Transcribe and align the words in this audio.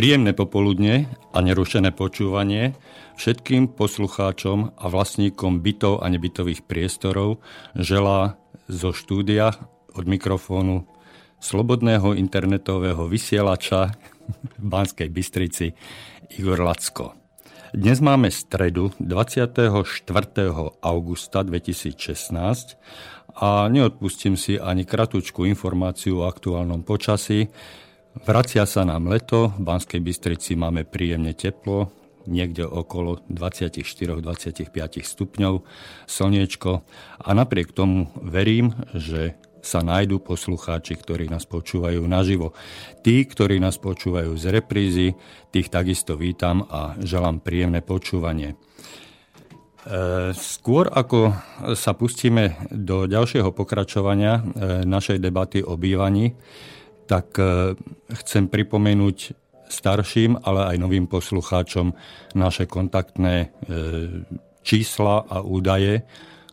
Príjemné 0.00 0.32
popoludne 0.32 1.12
a 1.28 1.44
nerušené 1.44 1.92
počúvanie 1.92 2.72
všetkým 3.20 3.76
poslucháčom 3.76 4.72
a 4.80 4.84
vlastníkom 4.88 5.60
bytov 5.60 6.00
a 6.00 6.08
nebytových 6.08 6.64
priestorov 6.64 7.44
želá 7.76 8.40
zo 8.64 8.96
štúdia 8.96 9.52
od 9.92 10.08
mikrofónu 10.08 10.88
slobodného 11.36 12.16
internetového 12.16 13.12
vysielača 13.12 13.92
v 14.56 14.64
Banskej 14.72 15.12
Bystrici 15.12 15.76
Igor 16.40 16.64
Lacko. 16.64 17.12
Dnes 17.76 18.00
máme 18.00 18.32
stredu 18.32 18.96
24. 19.04 19.68
augusta 20.80 21.44
2016 21.44 21.92
a 23.36 23.68
neodpustím 23.68 24.40
si 24.40 24.56
ani 24.56 24.88
kratučku 24.88 25.44
informáciu 25.44 26.24
o 26.24 26.28
aktuálnom 26.32 26.88
počasí, 26.88 27.52
Vracia 28.10 28.66
sa 28.66 28.82
nám 28.82 29.06
leto, 29.06 29.54
v 29.54 29.62
Banskej 29.62 30.02
Bystrici 30.02 30.58
máme 30.58 30.82
príjemne 30.82 31.30
teplo, 31.30 31.94
niekde 32.26 32.66
okolo 32.66 33.22
24-25 33.30 34.66
stupňov, 34.98 35.62
slniečko 36.10 36.82
a 37.22 37.28
napriek 37.30 37.70
tomu 37.70 38.10
verím, 38.18 38.74
že 38.98 39.38
sa 39.62 39.84
nájdú 39.86 40.18
poslucháči, 40.24 40.98
ktorí 40.98 41.30
nás 41.30 41.46
počúvajú 41.46 42.02
naživo. 42.08 42.56
Tí, 43.04 43.22
ktorí 43.22 43.62
nás 43.62 43.78
počúvajú 43.78 44.34
z 44.34 44.44
reprízy, 44.58 45.14
tých 45.54 45.70
takisto 45.70 46.18
vítam 46.18 46.66
a 46.66 46.98
želám 46.98 47.38
príjemné 47.44 47.84
počúvanie. 47.84 48.56
E, 48.56 48.56
skôr 50.34 50.88
ako 50.88 51.36
sa 51.76 51.92
pustíme 51.92 52.56
do 52.72 53.04
ďalšieho 53.04 53.52
pokračovania 53.52 54.40
e, 54.40 54.42
našej 54.88 55.20
debaty 55.20 55.60
o 55.60 55.76
bývaní, 55.76 56.34
tak 57.10 57.34
e, 57.42 57.74
chcem 58.22 58.46
pripomenúť 58.46 59.34
starším, 59.66 60.38
ale 60.46 60.70
aj 60.70 60.76
novým 60.78 61.10
poslucháčom 61.10 61.90
naše 62.38 62.70
kontaktné 62.70 63.34
e, 63.42 63.46
čísla 64.62 65.26
a 65.26 65.42
údaje, 65.42 66.06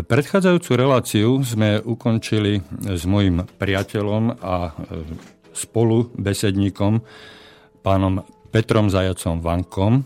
Predchádzajúcu 0.02 0.70
reláciu 0.74 1.38
sme 1.46 1.78
ukončili 1.78 2.58
s 2.90 3.06
mojim 3.06 3.46
priateľom 3.46 4.42
a 4.42 4.74
e, 4.74 4.82
spolu 5.54 6.10
besedníkom 6.18 7.06
pánom 7.86 8.26
Petrom 8.50 8.90
Zajacom 8.90 9.38
Vankom, 9.38 10.02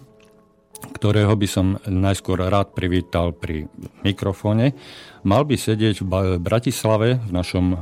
ktorého 0.93 1.33
by 1.33 1.49
som 1.49 1.81
najskôr 1.89 2.45
rád 2.45 2.77
privítal 2.77 3.33
pri 3.33 3.73
mikrofóne. 4.05 4.77
Mal 5.25 5.49
by 5.49 5.57
sedieť 5.57 6.05
v 6.05 6.37
Bratislave 6.41 7.21
v 7.21 7.31
našom 7.33 7.77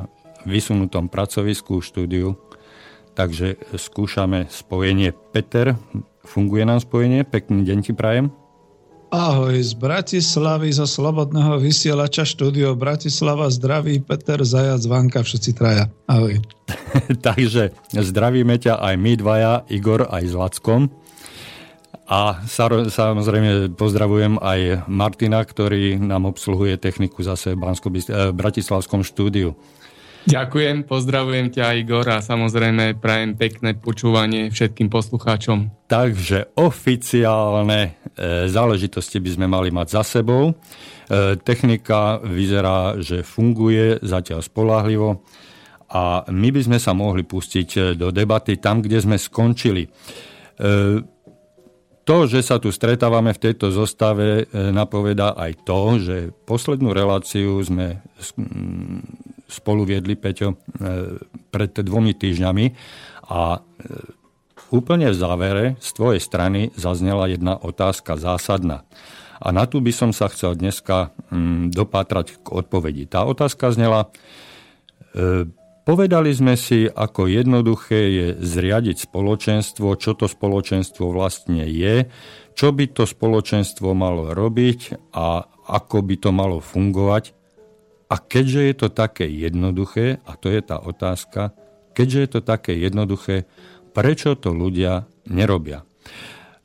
vysunutom 0.46 1.10
pracovisku 1.10 1.82
štúdiu 1.82 2.38
Takže 3.18 3.58
skúšame 3.74 4.46
spojenie. 4.46 5.10
Peter, 5.34 5.74
funguje 6.22 6.62
nám 6.62 6.78
spojenie? 6.78 7.26
Pekný 7.26 7.66
deň 7.66 7.78
ti 7.82 7.90
prajem. 7.90 8.30
Ahoj, 9.10 9.58
z 9.58 9.74
Bratislavy, 9.74 10.70
zo 10.70 10.86
Slobodného 10.86 11.58
vysielača 11.58 12.22
štúdio 12.22 12.78
Bratislava, 12.78 13.50
zdraví 13.50 13.98
Peter 14.06 14.38
Zajac, 14.46 14.86
Vanka, 14.86 15.26
všetci 15.26 15.50
traja. 15.50 15.90
Ahoj. 16.06 16.38
Takže 17.26 17.74
zdravíme 17.90 18.54
ťa 18.54 18.78
aj 18.78 18.94
my 18.94 19.12
dvaja, 19.18 19.66
Igor 19.66 20.06
aj 20.06 20.22
s 20.22 20.34
Lackom. 20.38 20.86
A 22.06 22.38
samozrejme 22.86 23.74
pozdravujem 23.74 24.38
aj 24.38 24.86
Martina, 24.86 25.42
ktorý 25.42 25.98
nám 25.98 26.30
obsluhuje 26.30 26.78
techniku 26.78 27.26
zase 27.26 27.58
v 27.58 27.66
Bratislavskom 28.30 29.02
štúdiu. 29.02 29.58
Ďakujem, 30.28 30.84
pozdravujem 30.84 31.48
ťa 31.48 31.80
Igor 31.80 32.04
a 32.04 32.20
samozrejme 32.20 33.00
prajem 33.00 33.32
pekné 33.32 33.72
počúvanie 33.80 34.52
všetkým 34.52 34.92
poslucháčom. 34.92 35.88
Takže 35.88 36.52
oficiálne 36.52 37.80
e, 38.12 38.44
záležitosti 38.44 39.24
by 39.24 39.30
sme 39.32 39.46
mali 39.48 39.72
mať 39.72 39.88
za 39.88 40.20
sebou. 40.20 40.52
E, 40.52 40.54
technika 41.40 42.20
vyzerá, 42.20 43.00
že 43.00 43.24
funguje 43.24 44.04
zatiaľ 44.04 44.44
spolahlivo 44.44 45.24
a 45.96 46.28
my 46.28 46.48
by 46.52 46.60
sme 46.60 46.76
sa 46.76 46.92
mohli 46.92 47.24
pustiť 47.24 47.68
e, 47.72 47.80
do 47.96 48.12
debaty 48.12 48.60
tam, 48.60 48.84
kde 48.84 49.00
sme 49.00 49.16
skončili. 49.16 49.88
To, 52.04 52.16
že 52.28 52.44
sa 52.44 52.60
tu 52.60 52.68
stretávame 52.68 53.30
v 53.30 53.42
tejto 53.48 53.70
zostave, 53.70 54.50
napoveda 54.50 55.38
aj 55.38 55.52
to, 55.62 55.80
že 56.02 56.16
poslednú 56.44 56.90
reláciu 56.90 57.62
sme 57.62 58.02
spolu 59.48 59.88
viedli, 59.88 60.14
Peťo, 60.14 60.54
e, 60.54 60.56
pred 61.48 61.72
dvomi 61.72 62.12
týždňami 62.12 62.66
a 63.32 63.40
e, 63.56 63.60
úplne 64.68 65.08
v 65.08 65.16
závere 65.16 65.64
z 65.80 65.88
tvojej 65.96 66.20
strany 66.20 66.68
zaznela 66.76 67.26
jedna 67.32 67.56
otázka 67.56 68.20
zásadná. 68.20 68.84
A 69.38 69.54
na 69.54 69.64
tú 69.64 69.78
by 69.78 69.92
som 69.94 70.10
sa 70.10 70.28
chcel 70.28 70.58
dneska 70.58 71.14
mm, 71.30 71.70
dopátrať 71.72 72.42
k 72.42 72.46
odpovedi. 72.52 73.06
Tá 73.06 73.24
otázka 73.24 73.70
znela, 73.72 74.10
e, 75.14 75.46
povedali 75.86 76.34
sme 76.34 76.58
si, 76.58 76.90
ako 76.90 77.30
jednoduché 77.30 78.00
je 78.12 78.26
zriadiť 78.42 79.08
spoločenstvo, 79.08 79.94
čo 79.96 80.12
to 80.18 80.26
spoločenstvo 80.26 81.08
vlastne 81.14 81.64
je, 81.64 82.10
čo 82.58 82.74
by 82.74 82.90
to 82.90 83.06
spoločenstvo 83.06 83.94
malo 83.94 84.34
robiť 84.34 85.14
a 85.14 85.46
ako 85.70 86.02
by 86.02 86.14
to 86.18 86.30
malo 86.34 86.58
fungovať. 86.58 87.37
A 88.08 88.16
keďže 88.16 88.60
je 88.64 88.74
to 88.74 88.88
také 88.88 89.28
jednoduché, 89.28 90.24
a 90.24 90.32
to 90.40 90.48
je 90.48 90.60
tá 90.64 90.80
otázka, 90.80 91.52
keďže 91.92 92.18
je 92.18 92.28
to 92.32 92.40
také 92.40 92.72
jednoduché, 92.72 93.44
prečo 93.92 94.32
to 94.32 94.56
ľudia 94.56 95.04
nerobia? 95.28 95.84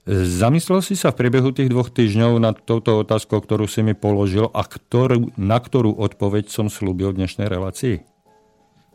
Zamyslel 0.07 0.83
si 0.83 0.99
sa 0.99 1.15
v 1.15 1.23
priebehu 1.23 1.55
tých 1.55 1.71
dvoch 1.71 1.87
týždňov 1.87 2.31
nad 2.35 2.59
touto 2.59 2.99
otázkou, 2.99 3.39
ktorú 3.39 3.71
si 3.71 3.83
mi 3.83 3.95
položil 3.95 4.51
a 4.51 4.67
ktorú, 4.67 5.31
na 5.39 5.55
ktorú 5.59 5.95
odpoveď 5.95 6.51
som 6.51 6.67
slúbil 6.67 7.15
v 7.15 7.23
dnešnej 7.23 7.47
relácii? 7.47 8.03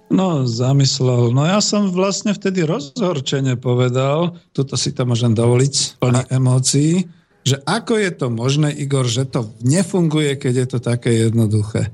No, 0.08 0.48
zamyslel. 0.48 1.32
No 1.36 1.44
ja 1.44 1.60
som 1.60 1.92
vlastne 1.92 2.32
vtedy 2.32 2.64
rozhorčene 2.64 3.60
povedal, 3.60 4.40
toto 4.56 4.76
si 4.76 4.92
to 4.96 5.04
môžem 5.04 5.36
dovoliť, 5.36 6.00
plný 6.00 6.22
emócií, 6.32 7.08
že 7.44 7.60
ako 7.64 7.96
je 7.96 8.10
to 8.12 8.26
možné, 8.28 8.72
Igor, 8.72 9.08
že 9.08 9.28
to 9.28 9.52
nefunguje, 9.64 10.36
keď 10.36 10.54
je 10.64 10.66
to 10.68 10.78
také 10.80 11.28
jednoduché. 11.28 11.92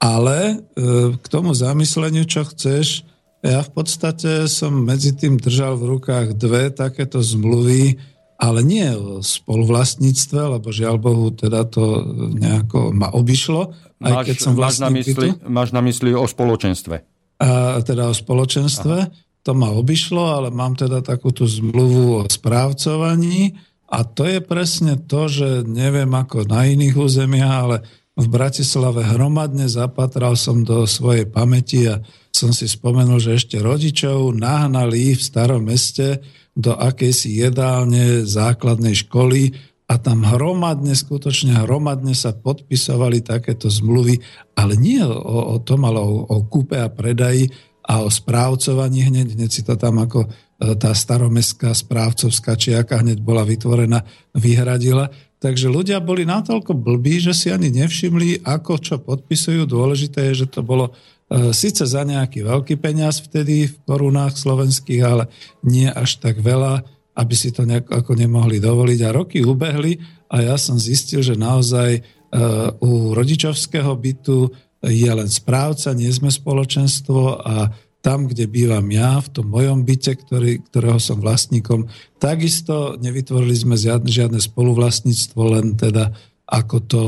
Ale 0.00 0.38
e, 0.40 1.14
k 1.20 1.26
tomu 1.28 1.52
zamysleniu, 1.52 2.24
čo 2.24 2.48
chceš, 2.48 3.04
ja 3.40 3.64
v 3.64 3.70
podstate 3.72 4.48
som 4.48 4.84
medzi 4.84 5.16
tým 5.16 5.40
držal 5.40 5.76
v 5.80 5.96
rukách 5.96 6.36
dve 6.36 6.68
takéto 6.72 7.24
zmluvy, 7.24 7.96
ale 8.40 8.60
nie 8.64 8.88
o 8.96 9.20
spoluvlastníctve, 9.20 10.56
lebo 10.56 10.72
žiaľ 10.72 10.96
Bohu, 10.96 11.28
teda 11.32 11.68
to 11.68 12.04
nejako 12.36 12.92
ma 12.92 13.12
obišlo. 13.12 13.76
Aj 14.00 14.12
máš, 14.24 14.32
keď 14.32 14.36
som 14.40 14.52
máš, 14.56 14.80
na 14.80 14.88
mysli, 14.92 15.28
máš 15.44 15.68
na 15.76 15.80
mysli 15.84 16.16
o 16.16 16.24
spoločenstve. 16.24 16.96
A, 17.40 17.80
teda 17.84 18.08
o 18.08 18.14
spoločenstve. 18.16 18.96
Aha. 19.08 19.12
To 19.48 19.56
ma 19.56 19.72
obišlo, 19.72 20.20
ale 20.20 20.48
mám 20.52 20.76
teda 20.76 21.00
takúto 21.00 21.48
zmluvu 21.48 22.20
o 22.20 22.28
správcovaní 22.28 23.56
a 23.88 24.04
to 24.04 24.28
je 24.28 24.44
presne 24.44 25.00
to, 25.08 25.32
že 25.32 25.64
neviem 25.64 26.12
ako 26.12 26.44
na 26.44 26.68
iných 26.68 26.94
územiach, 26.94 27.54
ale 27.64 27.76
v 28.20 28.28
Bratislave 28.28 29.00
hromadne 29.00 29.64
zapatral 29.64 30.36
som 30.36 30.60
do 30.60 30.84
svojej 30.84 31.24
pamäti 31.24 31.88
a 31.88 32.04
som 32.30 32.52
si 32.52 32.68
spomenul, 32.68 33.18
že 33.18 33.40
ešte 33.40 33.56
rodičov 33.58 34.36
nahnali 34.36 35.16
v 35.16 35.22
starom 35.22 35.64
meste 35.64 36.20
do 36.52 36.76
akejsi 36.76 37.40
jedálne 37.40 38.22
základnej 38.28 38.92
školy 39.08 39.56
a 39.90 39.98
tam 39.98 40.22
hromadne, 40.22 40.94
skutočne 40.94 41.66
hromadne 41.66 42.14
sa 42.14 42.30
podpisovali 42.30 43.26
takéto 43.26 43.66
zmluvy, 43.66 44.22
ale 44.54 44.78
nie 44.78 45.02
o, 45.02 45.56
o 45.56 45.58
tom, 45.58 45.82
ale 45.82 45.98
o, 45.98 46.22
o 46.28 46.46
kúpe 46.46 46.78
a 46.78 46.86
predaji 46.86 47.50
a 47.82 48.06
o 48.06 48.08
správcovaní 48.12 49.10
hneď, 49.10 49.34
hneď 49.34 49.50
si 49.50 49.66
to 49.66 49.74
tam 49.74 49.98
ako 49.98 50.30
e, 50.30 50.78
tá 50.78 50.94
staromestská 50.94 51.74
správcovská 51.74 52.54
čiaka 52.54 53.02
hneď 53.02 53.18
bola 53.18 53.42
vytvorená, 53.42 54.06
vyhradila. 54.30 55.10
Takže 55.40 55.72
ľudia 55.72 56.04
boli 56.04 56.28
natoľko 56.28 56.76
blbí, 56.76 57.16
že 57.16 57.32
si 57.32 57.48
ani 57.48 57.72
nevšimli, 57.72 58.44
ako 58.44 58.76
čo 58.76 59.00
podpisujú. 59.00 59.64
Dôležité 59.64 60.28
je, 60.30 60.44
že 60.44 60.46
to 60.52 60.60
bolo 60.60 60.92
e, 60.92 61.50
síce 61.56 61.80
za 61.80 62.04
nejaký 62.04 62.44
veľký 62.44 62.76
peniaz 62.76 63.24
vtedy 63.24 63.72
v 63.72 63.74
korunách 63.88 64.36
slovenských, 64.36 65.00
ale 65.00 65.32
nie 65.64 65.88
až 65.88 66.20
tak 66.20 66.44
veľa. 66.44 66.84
aby 67.16 67.34
si 67.36 67.50
to 67.52 67.64
nejak, 67.64 67.88
ako 67.88 68.12
nemohli 68.16 68.60
dovoliť. 68.60 69.00
A 69.04 69.16
roky 69.16 69.40
ubehli 69.40 70.00
a 70.28 70.44
ja 70.44 70.56
som 70.60 70.78
zistil, 70.78 71.20
že 71.20 71.36
naozaj 71.36 72.00
uh, 72.00 72.70
u 72.80 73.12
rodičovského 73.12 73.92
bytu 73.98 74.48
je 74.80 75.10
len 75.10 75.28
správca, 75.28 75.92
nie 75.92 76.08
sme 76.08 76.32
spoločenstvo 76.32 77.20
a 77.44 77.68
tam, 78.00 78.28
kde 78.28 78.48
bývam 78.48 78.88
ja, 78.88 79.20
v 79.20 79.28
tom 79.28 79.52
mojom 79.52 79.84
byte, 79.84 80.16
ktorý, 80.24 80.64
ktorého 80.72 80.96
som 80.96 81.20
vlastníkom, 81.20 81.92
takisto 82.16 82.96
nevytvorili 82.96 83.52
sme 83.52 83.76
žiadne, 83.76 84.08
žiadne 84.08 84.40
spoluvlastníctvo, 84.40 85.40
len 85.52 85.76
teda 85.76 86.16
ako, 86.50 86.76
to, 86.82 87.02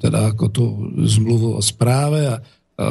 teda 0.00 0.32
ako 0.32 0.44
tú 0.48 0.64
zmluvu 1.04 1.58
o 1.58 1.62
správe 1.62 2.24
a, 2.24 2.36
a 2.38 2.84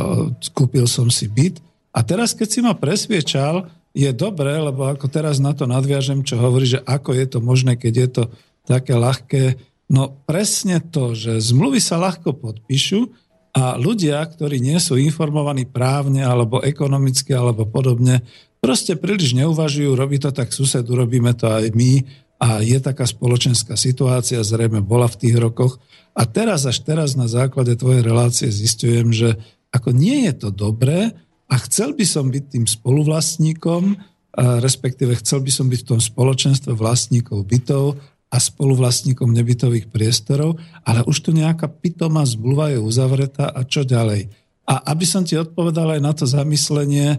kúpil 0.54 0.86
som 0.86 1.10
si 1.10 1.26
byt. 1.26 1.64
A 1.96 2.04
teraz, 2.04 2.36
keď 2.36 2.48
si 2.52 2.60
ma 2.60 2.76
presviečal, 2.76 3.72
je 3.96 4.12
dobré, 4.12 4.60
lebo 4.60 4.92
ako 4.92 5.08
teraz 5.08 5.40
na 5.40 5.56
to 5.56 5.64
nadviažem, 5.66 6.22
čo 6.22 6.36
hovorí, 6.36 6.68
že 6.68 6.84
ako 6.84 7.16
je 7.16 7.26
to 7.32 7.40
možné, 7.40 7.80
keď 7.80 7.94
je 7.96 8.10
to 8.12 8.24
také 8.68 8.92
ľahké. 8.92 9.56
No 9.88 10.20
presne 10.28 10.84
to, 10.84 11.16
že 11.16 11.40
zmluvy 11.40 11.80
sa 11.80 11.96
ľahko 11.96 12.36
podpíšu, 12.36 13.08
a 13.56 13.80
ľudia, 13.80 14.20
ktorí 14.20 14.60
nie 14.60 14.76
sú 14.84 15.00
informovaní 15.00 15.64
právne 15.64 16.28
alebo 16.28 16.60
ekonomicky 16.60 17.32
alebo 17.32 17.64
podobne, 17.64 18.20
proste 18.60 19.00
príliš 19.00 19.32
neuvažujú, 19.32 19.96
robí 19.96 20.20
to 20.20 20.36
tak 20.36 20.52
sused, 20.52 20.84
urobíme 20.84 21.32
to 21.40 21.48
aj 21.48 21.72
my 21.72 22.04
a 22.36 22.60
je 22.60 22.76
taká 22.84 23.08
spoločenská 23.08 23.80
situácia, 23.80 24.44
zrejme 24.44 24.84
bola 24.84 25.08
v 25.08 25.20
tých 25.24 25.40
rokoch. 25.40 25.80
A 26.12 26.28
teraz 26.28 26.68
až 26.68 26.84
teraz 26.84 27.16
na 27.16 27.32
základe 27.32 27.80
tvojej 27.80 28.04
relácie 28.04 28.52
zistujem, 28.52 29.16
že 29.16 29.40
ako 29.72 29.96
nie 29.96 30.28
je 30.28 30.34
to 30.36 30.50
dobré 30.52 31.16
a 31.48 31.56
chcel 31.64 31.96
by 31.96 32.04
som 32.04 32.28
byť 32.28 32.44
tým 32.52 32.66
spoluvlastníkom, 32.68 33.96
respektíve 34.36 35.16
chcel 35.24 35.40
by 35.48 35.52
som 35.52 35.72
byť 35.72 35.80
v 35.80 35.90
tom 35.96 36.02
spoločenstve 36.04 36.76
vlastníkov 36.76 37.48
bytov 37.48 38.04
a 38.36 38.38
spoluvlastníkom 38.38 39.32
nebytových 39.32 39.88
priestorov, 39.88 40.60
ale 40.84 41.08
už 41.08 41.24
tu 41.24 41.32
nejaká 41.32 41.72
pitomá 41.72 42.28
zmluva 42.28 42.76
je 42.76 42.84
uzavretá 42.84 43.48
a 43.48 43.64
čo 43.64 43.88
ďalej. 43.88 44.28
A 44.68 44.92
aby 44.92 45.08
som 45.08 45.24
ti 45.24 45.40
odpovedal 45.40 45.96
aj 45.96 46.02
na 46.04 46.12
to 46.12 46.28
zamyslenie, 46.28 47.16
e, 47.16 47.18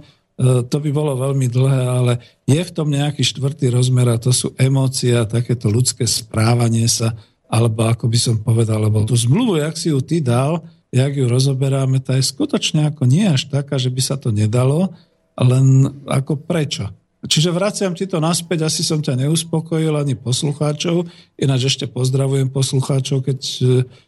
to 0.69 0.77
by 0.77 0.91
bolo 0.93 1.17
veľmi 1.17 1.49
dlhé, 1.49 1.83
ale 1.89 2.13
je 2.45 2.61
v 2.61 2.75
tom 2.75 2.93
nejaký 2.93 3.25
štvrtý 3.25 3.73
rozmer 3.73 4.13
a 4.13 4.21
to 4.21 4.29
sú 4.29 4.53
emócie 4.61 5.17
a 5.17 5.25
takéto 5.25 5.73
ľudské 5.73 6.05
správanie 6.05 6.85
sa, 6.85 7.17
alebo 7.49 7.89
ako 7.89 8.13
by 8.13 8.19
som 8.21 8.37
povedal, 8.45 8.85
lebo 8.85 9.09
tú 9.09 9.17
zmluvu, 9.17 9.65
jak 9.65 9.73
si 9.81 9.89
ju 9.89 10.05
ty 10.05 10.21
dal, 10.21 10.61
jak 10.93 11.17
ju 11.17 11.25
rozoberáme, 11.25 12.05
tá 12.05 12.21
je 12.21 12.29
skutočne 12.29 12.93
ako 12.93 13.09
nie 13.09 13.25
až 13.25 13.49
taká, 13.49 13.81
že 13.81 13.89
by 13.89 14.03
sa 14.05 14.21
to 14.21 14.29
nedalo, 14.35 14.93
len 15.41 15.89
ako 16.05 16.45
prečo. 16.45 16.93
Čiže 17.27 17.51
vraciam 17.51 17.93
ti 17.93 18.07
to 18.07 18.23
naspäť, 18.23 18.71
asi 18.71 18.87
som 18.87 19.03
ťa 19.03 19.27
neuspokojil 19.27 19.93
ani 19.99 20.15
poslucháčov, 20.15 21.07
ináč 21.37 21.75
ešte 21.75 21.91
pozdravujem 21.91 22.49
poslucháčov, 22.49 23.27
keď 23.27 23.41
e, 23.43 23.65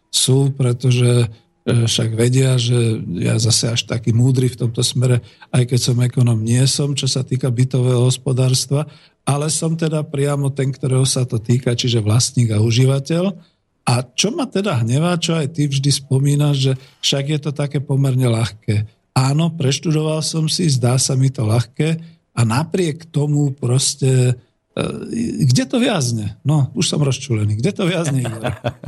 sú, 0.08 0.54
pretože 0.54 1.26
e, 1.26 1.26
však 1.84 2.14
vedia, 2.14 2.54
že 2.56 3.02
ja 3.18 3.34
zase 3.36 3.74
až 3.74 3.90
taký 3.90 4.14
múdry 4.14 4.48
v 4.48 4.66
tomto 4.66 4.80
smere, 4.86 5.20
aj 5.50 5.66
keď 5.66 5.80
som 5.82 5.98
ekonom, 6.00 6.38
nie 6.38 6.62
som, 6.70 6.94
čo 6.94 7.10
sa 7.10 7.26
týka 7.26 7.50
bytového 7.50 8.06
hospodárstva, 8.06 8.86
ale 9.28 9.52
som 9.52 9.76
teda 9.76 10.00
priamo 10.08 10.48
ten, 10.48 10.72
ktorého 10.72 11.04
sa 11.04 11.28
to 11.28 11.36
týka, 11.36 11.76
čiže 11.76 12.00
vlastník 12.00 12.54
a 12.56 12.64
užívateľ. 12.64 13.36
A 13.88 14.04
čo 14.04 14.32
ma 14.32 14.44
teda 14.44 14.84
hnevá, 14.84 15.16
čo 15.16 15.36
aj 15.36 15.56
ty 15.56 15.68
vždy 15.68 15.88
spomínaš, 15.92 16.56
že 16.56 16.72
však 17.00 17.24
je 17.36 17.38
to 17.40 17.50
také 17.56 17.80
pomerne 17.80 18.28
ľahké. 18.28 18.84
Áno, 19.16 19.50
preštudoval 19.52 20.20
som 20.20 20.44
si, 20.46 20.68
zdá 20.68 21.00
sa 21.00 21.16
mi 21.16 21.32
to 21.32 21.48
ľahké, 21.48 22.17
a 22.34 22.40
napriek 22.44 23.08
tomu 23.08 23.54
proste 23.54 24.36
e, 24.74 24.84
kde 25.48 25.64
to 25.68 25.76
viazne? 25.80 26.38
No, 26.44 26.70
už 26.74 26.84
som 26.86 27.00
rozčulený. 27.00 27.58
Kde 27.58 27.72
to 27.72 27.84
viazne? 27.88 28.24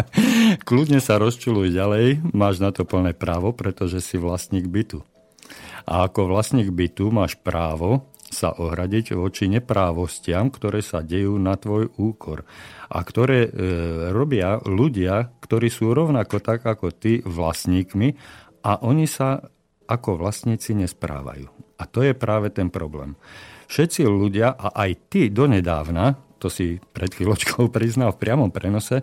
Kľudne 0.68 1.00
sa 1.02 1.16
rozčuluj 1.16 1.72
ďalej, 1.72 2.24
máš 2.34 2.60
na 2.60 2.70
to 2.70 2.84
plné 2.84 3.16
právo, 3.16 3.52
pretože 3.56 4.00
si 4.04 4.16
vlastník 4.20 4.68
bytu. 4.68 5.02
A 5.88 6.06
ako 6.06 6.30
vlastník 6.30 6.70
bytu 6.70 7.08
máš 7.10 7.34
právo 7.40 8.06
sa 8.30 8.54
ohradiť 8.54 9.18
voči 9.18 9.50
neprávostiam, 9.50 10.54
ktoré 10.54 10.86
sa 10.86 11.02
dejú 11.02 11.34
na 11.36 11.58
tvoj 11.58 11.90
úkor 11.98 12.46
a 12.86 13.02
ktoré 13.02 13.46
e, 13.46 13.50
robia 14.14 14.62
ľudia, 14.62 15.34
ktorí 15.42 15.66
sú 15.66 15.90
rovnako 15.90 16.38
tak 16.38 16.62
ako 16.62 16.94
ty 16.94 17.18
vlastníkmi 17.26 18.14
a 18.62 18.78
oni 18.86 19.10
sa 19.10 19.42
ako 19.90 20.22
vlastníci 20.22 20.78
nesprávajú. 20.78 21.50
A 21.80 21.88
to 21.88 22.04
je 22.04 22.12
práve 22.12 22.52
ten 22.52 22.68
problém. 22.68 23.16
Všetci 23.72 24.04
ľudia, 24.04 24.52
a 24.52 24.76
aj 24.84 25.08
ty 25.08 25.32
donedávna, 25.32 26.20
to 26.36 26.52
si 26.52 26.76
pred 26.92 27.08
chvíľočkou 27.08 27.68
priznal 27.76 28.12
v 28.12 28.20
priamom 28.20 28.52
prenose, 28.52 29.00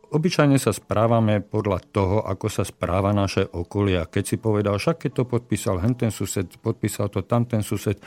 Obyčajne 0.09 0.57
sa 0.57 0.73
správame 0.73 1.45
podľa 1.45 1.85
toho, 1.93 2.25
ako 2.25 2.49
sa 2.49 2.65
správa 2.65 3.13
naše 3.13 3.45
okolie. 3.45 4.01
A 4.01 4.09
keď 4.09 4.25
si 4.25 4.37
povedal, 4.41 4.81
však 4.81 5.05
keď 5.05 5.11
to 5.21 5.25
podpísal 5.29 5.77
ten 6.01 6.09
sused, 6.09 6.49
podpísal 6.65 7.13
to 7.13 7.21
tam 7.29 7.45
ten 7.45 7.61
sused, 7.61 8.01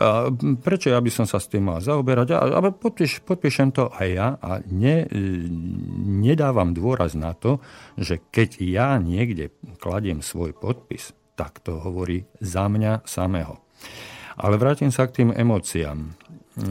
a 0.00 0.32
prečo 0.64 0.88
ja 0.88 0.96
by 0.96 1.12
som 1.12 1.28
sa 1.28 1.36
s 1.36 1.52
tým 1.52 1.68
mal 1.68 1.84
zaoberať? 1.84 2.32
A 2.32 2.56
podpíš, 2.72 3.20
podpíšem 3.20 3.68
to 3.68 3.92
aj 3.92 4.08
ja 4.08 4.28
a 4.40 4.64
ne, 4.64 5.04
nedávam 6.24 6.72
dôraz 6.72 7.12
na 7.12 7.36
to, 7.36 7.60
že 8.00 8.24
keď 8.32 8.56
ja 8.64 8.96
niekde 8.96 9.52
kladiem 9.76 10.24
svoj 10.24 10.56
podpis, 10.56 11.12
tak 11.36 11.60
to 11.60 11.76
hovorí 11.76 12.24
za 12.40 12.64
mňa 12.64 13.04
samého. 13.04 13.60
Ale 14.40 14.56
vrátim 14.56 14.88
sa 14.88 15.04
k 15.04 15.20
tým 15.20 15.30
emóciám. 15.36 16.16
E, 16.52 16.64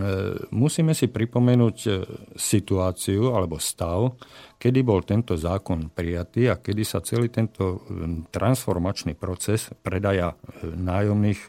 musíme 0.54 0.94
si 0.94 1.10
pripomenúť 1.10 1.78
e, 1.90 1.92
situáciu 2.38 3.34
alebo 3.34 3.58
stav, 3.58 4.14
kedy 4.62 4.80
bol 4.86 5.02
tento 5.02 5.34
zákon 5.34 5.90
prijatý 5.90 6.54
a 6.54 6.62
kedy 6.62 6.86
sa 6.86 7.02
celý 7.02 7.34
tento 7.34 7.82
transformačný 8.30 9.18
proces 9.18 9.74
predaja 9.82 10.38
hm, 10.38 10.78
nájomných 10.86 11.42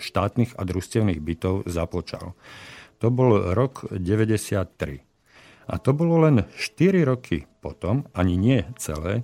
štátnych 0.00 0.56
a 0.56 0.62
družstevných 0.64 1.20
bytov 1.20 1.68
započal. 1.68 2.32
To 3.04 3.12
bol 3.12 3.52
rok 3.52 3.84
93. 3.92 5.68
A 5.68 5.74
to 5.76 5.92
bolo 5.92 6.24
len 6.24 6.48
4 6.56 7.04
roky 7.04 7.44
potom, 7.60 8.08
ani 8.16 8.40
nie 8.40 8.64
celé, 8.80 9.22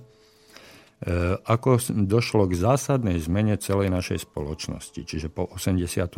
ako 1.43 1.81
došlo 1.91 2.47
k 2.47 2.53
zásadnej 2.55 3.19
zmene 3.19 3.59
celej 3.59 3.91
našej 3.91 4.29
spoločnosti, 4.29 5.01
čiže 5.03 5.27
po 5.27 5.49
89. 5.51 6.15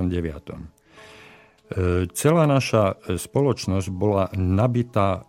Celá 2.15 2.43
naša 2.47 2.95
spoločnosť 3.19 3.87
bola 3.91 4.31
nabitá 4.39 5.27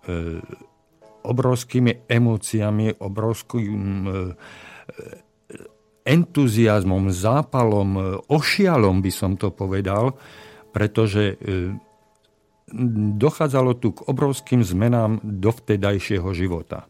obrovskými 1.29 2.09
emóciami, 2.09 3.03
obrovským 3.03 4.07
e, 4.07 4.11
entuziasmom, 6.09 7.13
zápalom, 7.13 7.91
e, 7.93 8.01
ošialom 8.33 9.05
by 9.05 9.13
som 9.13 9.37
to 9.37 9.53
povedal, 9.53 10.17
pretože 10.73 11.37
e, 11.37 11.77
dochádzalo 13.21 13.77
tu 13.77 13.93
k 13.93 14.05
obrovským 14.09 14.65
zmenám 14.65 15.21
dovtedajšieho 15.25 16.29
života. 16.33 16.89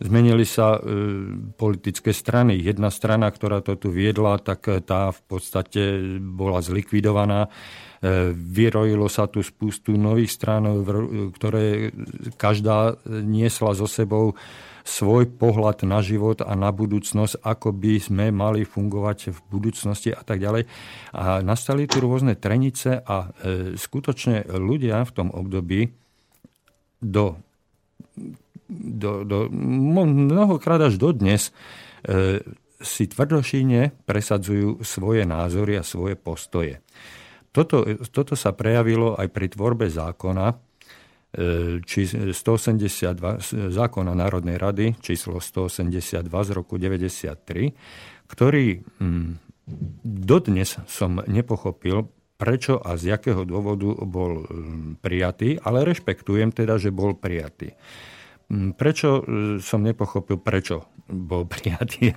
Zmenili 0.00 0.48
sa 0.48 0.76
e, 0.76 0.80
politické 1.52 2.16
strany. 2.16 2.56
Jedna 2.56 2.88
strana, 2.88 3.28
ktorá 3.28 3.60
to 3.60 3.76
tu 3.76 3.92
viedla, 3.92 4.40
tak 4.40 4.64
tá 4.88 5.12
v 5.12 5.20
podstate 5.28 6.16
bola 6.16 6.64
zlikvidovaná. 6.64 7.52
E, 8.00 8.32
vyrojilo 8.32 9.12
sa 9.12 9.28
tu 9.28 9.44
spustu 9.44 9.92
nových 9.92 10.32
strán, 10.32 10.64
ktoré 11.36 11.92
každá 12.40 12.96
niesla 13.04 13.76
so 13.76 13.84
sebou 13.84 14.32
svoj 14.80 15.28
pohľad 15.28 15.84
na 15.84 16.00
život 16.00 16.40
a 16.40 16.56
na 16.56 16.72
budúcnosť, 16.72 17.44
ako 17.44 17.76
by 17.76 18.00
sme 18.00 18.32
mali 18.32 18.64
fungovať 18.64 19.36
v 19.36 19.38
budúcnosti 19.52 20.16
a 20.16 20.24
tak 20.24 20.40
ďalej. 20.40 20.64
A 21.12 21.44
nastali 21.44 21.84
tu 21.84 22.00
rôzne 22.00 22.40
trenice 22.40 23.04
a 23.04 23.28
e, 23.36 23.76
skutočne 23.76 24.48
ľudia 24.48 25.04
v 25.04 25.12
tom 25.12 25.28
období 25.28 25.92
do, 27.04 27.36
do, 28.72 29.28
do 29.28 29.38
mnohokrát 30.00 30.80
až 30.80 30.96
dodnes 30.96 31.52
e, 32.00 32.40
si 32.80 33.04
tvrdošíne 33.12 34.08
presadzujú 34.08 34.80
svoje 34.80 35.28
názory 35.28 35.76
a 35.76 35.84
svoje 35.84 36.16
postoje. 36.16 36.80
Toto, 37.50 37.82
toto 38.14 38.38
sa 38.38 38.54
prejavilo 38.54 39.18
aj 39.18 39.26
pri 39.34 39.50
tvorbe 39.50 39.90
zákona, 39.90 40.46
e, 40.50 40.54
či 41.82 42.06
182, 42.30 43.74
zákona 43.74 44.12
Národnej 44.14 44.54
rady, 44.54 44.94
číslo 45.02 45.42
182 45.42 46.30
z 46.30 46.50
roku 46.54 46.78
93, 46.78 47.74
ktorý 48.30 48.66
mm, 49.02 49.30
dodnes 50.06 50.78
som 50.86 51.18
nepochopil, 51.26 52.06
prečo 52.38 52.78
a 52.78 52.94
z 52.94 53.18
jakého 53.18 53.42
dôvodu 53.42 53.98
bol 54.06 54.46
mm, 54.46 55.02
prijatý, 55.02 55.58
ale 55.58 55.82
rešpektujem 55.82 56.54
teda, 56.54 56.78
že 56.78 56.94
bol 56.94 57.18
prijatý. 57.18 57.74
Mm, 58.46 58.78
prečo 58.78 59.20
e, 59.20 59.22
som 59.58 59.82
nepochopil, 59.82 60.38
prečo 60.38 60.86
bol 61.10 61.44
prijatý? 61.52 62.14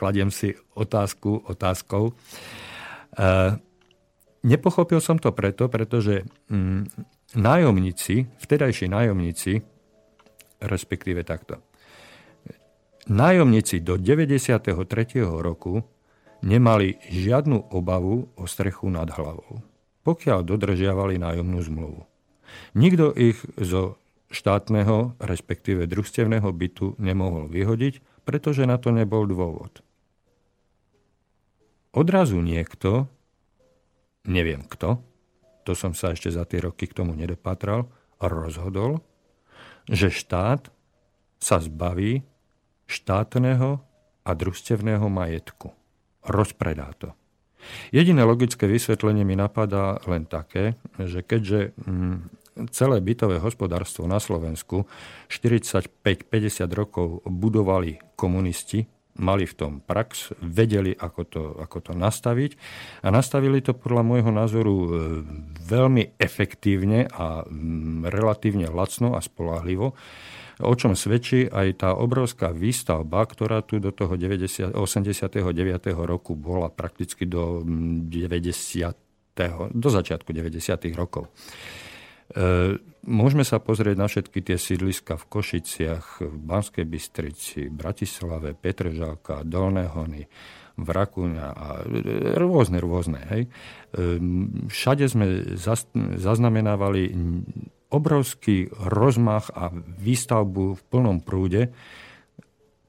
Kladiem 0.00 0.32
si 0.32 0.56
otázku 0.72 1.44
otázkou. 1.44 2.16
E, 3.12 3.28
nepochopil 4.42 5.00
som 5.04 5.20
to 5.20 5.30
preto, 5.32 5.68
pretože 5.68 6.24
mm, 6.48 6.82
nájomníci, 7.36 8.28
vtedajší 8.40 8.88
nájomníci, 8.88 9.60
respektíve 10.62 11.24
takto, 11.24 11.60
nájomníci 13.08 13.82
do 13.82 13.98
93. 13.98 14.64
roku 15.20 15.82
nemali 16.42 16.98
žiadnu 17.10 17.74
obavu 17.74 18.30
o 18.34 18.44
strechu 18.46 18.90
nad 18.90 19.10
hlavou, 19.10 19.62
pokiaľ 20.02 20.38
dodržiavali 20.42 21.18
nájomnú 21.18 21.58
zmluvu. 21.62 22.00
Nikto 22.76 23.16
ich 23.16 23.38
zo 23.56 23.96
štátneho, 24.32 25.16
respektíve 25.20 25.84
družstevného 25.86 26.48
bytu 26.52 26.96
nemohol 26.96 27.48
vyhodiť, 27.52 28.24
pretože 28.24 28.64
na 28.64 28.80
to 28.80 28.92
nebol 28.92 29.28
dôvod 29.28 29.84
odrazu 31.92 32.40
niekto, 32.40 33.06
neviem 34.24 34.64
kto, 34.64 35.00
to 35.62 35.72
som 35.78 35.94
sa 35.94 36.16
ešte 36.16 36.32
za 36.32 36.42
tie 36.48 36.64
roky 36.64 36.90
k 36.90 36.96
tomu 36.96 37.14
nedopatral, 37.14 37.86
rozhodol, 38.18 39.04
že 39.86 40.10
štát 40.10 40.70
sa 41.38 41.56
zbaví 41.58 42.22
štátneho 42.86 43.82
a 44.22 44.30
družstevného 44.30 45.06
majetku. 45.10 45.74
Rozpredá 46.22 46.94
to. 46.98 47.10
Jediné 47.94 48.26
logické 48.26 48.66
vysvetlenie 48.66 49.22
mi 49.22 49.38
napadá 49.38 49.98
len 50.06 50.26
také, 50.26 50.74
že 50.98 51.22
keďže 51.22 51.74
mm, 51.78 52.42
celé 52.74 52.98
bytové 52.98 53.38
hospodárstvo 53.38 54.06
na 54.10 54.18
Slovensku 54.18 54.86
45-50 55.30 55.86
rokov 56.74 57.22
budovali 57.26 58.02
komunisti, 58.18 58.86
mali 59.20 59.44
v 59.44 59.54
tom 59.54 59.72
prax, 59.84 60.32
vedeli, 60.40 60.96
ako 60.96 61.20
to, 61.28 61.42
ako 61.60 61.78
to 61.84 61.92
nastaviť 61.92 62.56
a 63.04 63.12
nastavili 63.12 63.60
to 63.60 63.76
podľa 63.76 64.02
môjho 64.04 64.32
názoru 64.32 64.74
e, 64.74 64.86
veľmi 65.68 66.16
efektívne 66.16 67.12
a 67.12 67.44
mm, 67.44 68.08
relatívne 68.08 68.72
lacno 68.72 69.12
a 69.12 69.20
spolahlivo, 69.20 69.92
o 70.62 70.74
čom 70.76 70.96
svedčí 70.96 71.44
aj 71.44 71.84
tá 71.84 71.90
obrovská 71.92 72.56
výstavba, 72.56 73.28
ktorá 73.28 73.60
tu 73.60 73.82
do 73.82 73.92
toho 73.92 74.16
90, 74.16 74.72
89. 74.72 75.28
roku 76.08 76.32
bola 76.32 76.72
prakticky 76.72 77.28
do 77.28 77.60
90. 77.64 78.96
Mm, 79.32 79.72
do 79.72 79.88
začiatku 79.88 80.28
90. 80.28 80.92
rokov. 80.92 81.28
E, 82.32 82.80
môžeme 83.04 83.44
sa 83.44 83.60
pozrieť 83.60 83.96
na 84.00 84.08
všetky 84.08 84.40
tie 84.40 84.56
sídliska 84.56 85.20
v 85.20 85.24
Košiciach, 85.28 86.24
v 86.24 86.36
Banskej 86.40 86.88
Bystrici, 86.88 87.68
Bratislave, 87.68 88.56
Petržalka, 88.56 89.44
Dolné 89.44 89.84
Hony, 89.92 90.24
v 90.72 90.88
Rakúňa 90.88 91.46
a 91.52 91.84
rôzne, 92.40 92.80
rôzne. 92.80 93.20
Hej. 93.28 93.42
E, 93.44 93.50
všade 94.72 95.04
sme 95.12 95.56
zaznamenávali 96.16 97.12
obrovský 97.92 98.72
rozmach 98.72 99.52
a 99.52 99.68
výstavbu 99.76 100.64
v 100.72 100.82
plnom 100.88 101.20
prúde, 101.20 101.68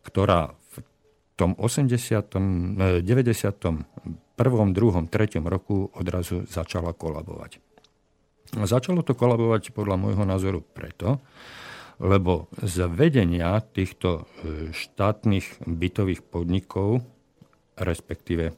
ktorá 0.08 0.56
v 0.56 0.76
tom 1.36 1.52
80., 1.60 3.04
90., 3.04 3.04
1., 3.04 4.40
2., 4.40 5.12
3. 5.12 5.44
roku 5.44 5.92
odrazu 5.92 6.48
začala 6.48 6.96
kolabovať. 6.96 7.73
Začalo 8.54 9.02
to 9.02 9.18
kolabovať 9.18 9.74
podľa 9.74 9.98
môjho 9.98 10.24
názoru 10.30 10.62
preto, 10.62 11.18
lebo 11.98 12.46
z 12.62 12.86
vedenia 12.86 13.58
týchto 13.66 14.30
e, 14.38 14.70
štátnych 14.70 15.66
bytových 15.66 16.22
podnikov, 16.22 17.02
respektíve 17.82 18.54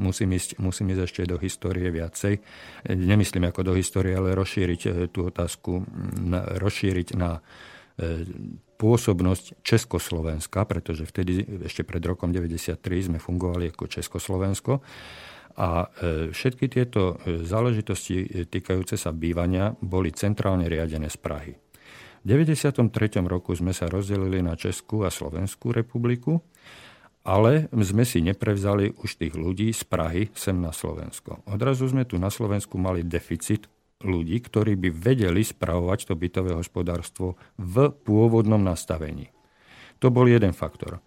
musím 0.00 0.32
ísť, 0.32 0.56
musím 0.64 0.96
ísť 0.96 1.02
ešte 1.04 1.22
do 1.28 1.36
histórie 1.36 1.92
viacej. 1.92 2.40
Nemyslím 2.88 3.52
ako 3.52 3.60
do 3.68 3.72
histórie, 3.76 4.16
ale 4.16 4.32
rozšíriť 4.32 4.80
e, 4.88 4.90
tú 5.12 5.28
otázku, 5.28 5.84
rozšíriť 6.56 7.08
na 7.20 7.36
e, 7.36 8.24
pôsobnosť 8.80 9.60
Československa, 9.60 10.64
pretože 10.64 11.04
vtedy 11.04 11.44
ešte 11.68 11.84
pred 11.84 12.00
rokom 12.00 12.32
93 12.32 12.80
sme 13.12 13.18
fungovali 13.20 13.76
ako 13.76 13.92
Československo. 13.92 14.80
A 15.54 15.86
e, 15.86 15.86
všetky 16.34 16.66
tieto 16.66 17.14
e, 17.22 17.46
záležitosti 17.46 18.16
e, 18.22 18.26
týkajúce 18.42 18.98
sa 18.98 19.14
bývania 19.14 19.70
boli 19.78 20.10
centrálne 20.10 20.66
riadené 20.66 21.06
z 21.06 21.18
Prahy. 21.22 21.52
V 22.24 22.26
93. 22.26 22.82
roku 23.22 23.54
sme 23.54 23.70
sa 23.70 23.86
rozdelili 23.86 24.42
na 24.42 24.58
Českú 24.58 25.06
a 25.06 25.12
Slovenskú 25.12 25.70
republiku, 25.70 26.42
ale 27.24 27.70
sme 27.70 28.02
si 28.02 28.20
neprevzali 28.20 28.98
už 28.98 29.20
tých 29.20 29.34
ľudí 29.36 29.70
z 29.70 29.86
Prahy 29.86 30.32
sem 30.34 30.58
na 30.58 30.74
Slovensko. 30.74 31.46
Odrazu 31.46 31.86
sme 31.86 32.02
tu 32.02 32.18
na 32.18 32.28
Slovensku 32.28 32.76
mali 32.76 33.06
deficit 33.06 33.70
ľudí, 34.04 34.42
ktorí 34.44 34.76
by 34.76 34.88
vedeli 34.92 35.40
spravovať 35.40 36.10
to 36.10 36.14
bytové 36.18 36.52
hospodárstvo 36.52 37.40
v 37.56 37.94
pôvodnom 37.94 38.60
nastavení. 38.60 39.32
To 40.02 40.12
bol 40.12 40.28
jeden 40.28 40.52
faktor. 40.52 41.00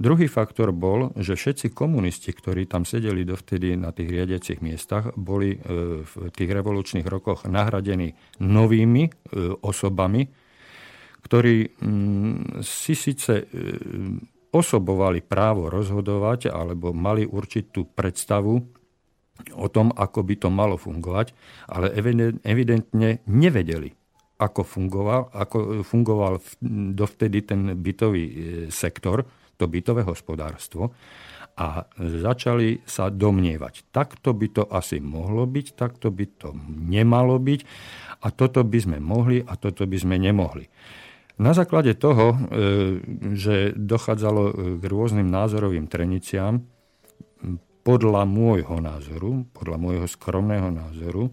Druhý 0.00 0.32
faktor 0.32 0.72
bol, 0.72 1.12
že 1.20 1.36
všetci 1.36 1.76
komunisti, 1.76 2.32
ktorí 2.32 2.64
tam 2.64 2.88
sedeli 2.88 3.20
dovtedy 3.20 3.76
na 3.76 3.92
tých 3.92 4.08
riadiacich 4.08 4.64
miestach, 4.64 5.12
boli 5.12 5.52
e, 5.52 5.58
v 6.00 6.12
tých 6.32 6.48
revolučných 6.48 7.04
rokoch 7.04 7.44
nahradení 7.44 8.16
novými 8.40 9.04
e, 9.04 9.10
osobami, 9.60 10.24
ktorí 11.20 11.84
mm, 11.84 12.64
si 12.64 12.96
síce 12.96 13.44
e, 13.44 13.46
osobovali 14.56 15.20
právo 15.20 15.68
rozhodovať 15.68 16.48
alebo 16.48 16.96
mali 16.96 17.28
určitú 17.28 17.84
predstavu 17.84 18.56
o 19.52 19.66
tom, 19.68 19.92
ako 19.92 20.24
by 20.24 20.34
to 20.40 20.48
malo 20.48 20.80
fungovať, 20.80 21.36
ale 21.68 21.92
evidentne 22.40 23.20
nevedeli, 23.28 23.92
ako 24.40 24.64
fungoval, 24.64 25.28
ako 25.28 25.84
fungoval 25.84 26.40
dovtedy 26.96 27.44
ten 27.44 27.76
bytový 27.76 28.24
sektor, 28.72 29.28
to 29.60 29.68
bytové 29.68 30.08
hospodárstvo 30.08 30.96
a 31.60 31.84
začali 32.00 32.80
sa 32.88 33.12
domnievať. 33.12 33.92
Takto 33.92 34.32
by 34.32 34.46
to 34.48 34.62
asi 34.64 34.96
mohlo 35.04 35.44
byť, 35.44 35.66
takto 35.76 36.08
by 36.08 36.24
to 36.40 36.56
nemalo 36.72 37.36
byť 37.36 37.60
a 38.24 38.32
toto 38.32 38.64
by 38.64 38.78
sme 38.80 38.98
mohli 39.04 39.44
a 39.44 39.52
toto 39.60 39.84
by 39.84 39.98
sme 40.00 40.16
nemohli. 40.16 40.64
Na 41.40 41.52
základe 41.52 41.96
toho, 41.96 42.32
e, 42.32 42.38
že 43.36 43.72
dochádzalo 43.76 44.76
k 44.80 44.82
rôznym 44.84 45.28
názorovým 45.28 45.88
treniciám, 45.88 46.60
podľa 47.80 48.28
môjho 48.28 48.76
názoru, 48.76 49.48
podľa 49.56 49.76
môjho 49.80 50.06
skromného 50.06 50.68
názoru, 50.68 51.32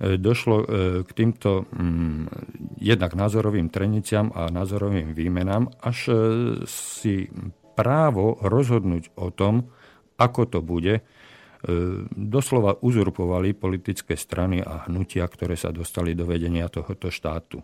došlo 0.00 0.56
e, 0.60 0.66
k 1.06 1.10
týmto 1.14 1.70
mm, 1.70 2.26
jednak 2.82 3.14
názorovým 3.14 3.70
treniciam 3.70 4.34
a 4.34 4.50
názorovým 4.50 5.14
výmenám, 5.14 5.70
až 5.78 5.98
e, 6.10 6.14
si 6.66 7.30
právo 7.78 8.38
rozhodnúť 8.42 9.14
o 9.14 9.30
tom, 9.30 9.70
ako 10.18 10.42
to 10.50 10.58
bude, 10.62 10.94
e, 10.98 11.02
doslova 12.10 12.78
uzurpovali 12.82 13.54
politické 13.54 14.18
strany 14.18 14.62
a 14.62 14.86
hnutia, 14.90 15.26
ktoré 15.26 15.54
sa 15.54 15.70
dostali 15.70 16.14
do 16.18 16.26
vedenia 16.26 16.66
tohoto 16.66 17.10
štátu. 17.10 17.62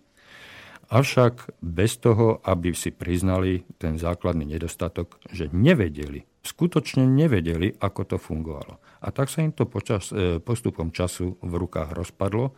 Avšak 0.91 1.63
bez 1.63 2.03
toho, 2.03 2.43
aby 2.43 2.75
si 2.75 2.91
priznali 2.91 3.63
ten 3.79 3.95
základný 3.95 4.43
nedostatok, 4.43 5.23
že 5.31 5.47
nevedeli, 5.55 6.27
skutočne 6.43 7.07
nevedeli, 7.07 7.79
ako 7.79 8.03
to 8.03 8.17
fungovalo. 8.19 8.83
A 9.01 9.09
tak 9.11 9.33
sa 9.33 9.41
im 9.41 9.53
to 9.57 9.65
počas, 9.65 10.13
e, 10.13 10.39
postupom 10.41 10.93
času 10.93 11.41
v 11.41 11.53
rukách 11.57 11.97
rozpadlo 11.97 12.53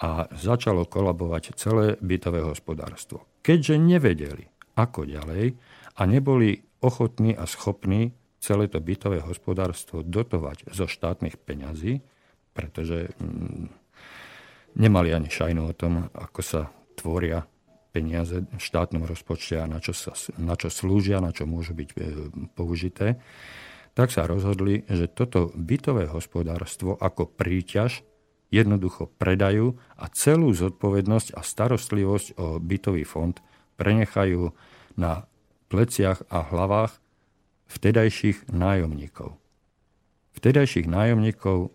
a 0.00 0.30
začalo 0.32 0.86
kolabovať 0.88 1.58
celé 1.58 1.98
bytové 2.00 2.40
hospodárstvo. 2.40 3.26
Keďže 3.44 3.74
nevedeli, 3.76 4.44
ako 4.78 5.04
ďalej 5.04 5.58
a 5.98 6.02
neboli 6.06 6.62
ochotní 6.80 7.34
a 7.34 7.44
schopní 7.44 8.14
celé 8.38 8.70
to 8.70 8.78
bytové 8.78 9.18
hospodárstvo 9.18 10.06
dotovať 10.06 10.70
zo 10.70 10.86
štátnych 10.86 11.36
peňazí, 11.42 12.00
pretože 12.54 13.10
mm, 13.18 13.66
nemali 14.78 15.10
ani 15.10 15.26
šajnu 15.26 15.62
o 15.66 15.74
tom, 15.74 16.06
ako 16.14 16.40
sa 16.40 16.62
tvoria 16.94 17.42
peniaze 17.90 18.46
v 18.46 18.62
štátnom 18.62 19.02
rozpočte 19.02 19.58
a 19.58 19.66
na 19.66 19.82
čo, 19.82 19.90
sa, 19.90 20.14
na 20.38 20.54
čo 20.54 20.70
slúžia, 20.70 21.18
na 21.18 21.34
čo 21.34 21.50
môžu 21.50 21.74
byť 21.74 21.88
e, 21.90 21.96
použité, 22.54 23.18
tak 23.98 24.14
sa 24.14 24.30
rozhodli, 24.30 24.86
že 24.86 25.10
toto 25.10 25.50
bytové 25.58 26.06
hospodárstvo 26.06 26.94
ako 26.94 27.26
príťaž 27.34 28.06
jednoducho 28.54 29.10
predajú 29.18 29.74
a 29.98 30.06
celú 30.14 30.54
zodpovednosť 30.54 31.34
a 31.34 31.42
starostlivosť 31.42 32.38
o 32.38 32.62
bytový 32.62 33.02
fond 33.02 33.34
prenechajú 33.74 34.54
na 34.94 35.26
pleciach 35.66 36.22
a 36.30 36.46
hlavách 36.46 36.94
vtedajších 37.74 38.46
nájomníkov. 38.54 39.34
Vtedajších 40.38 40.86
nájomníkov 40.86 41.74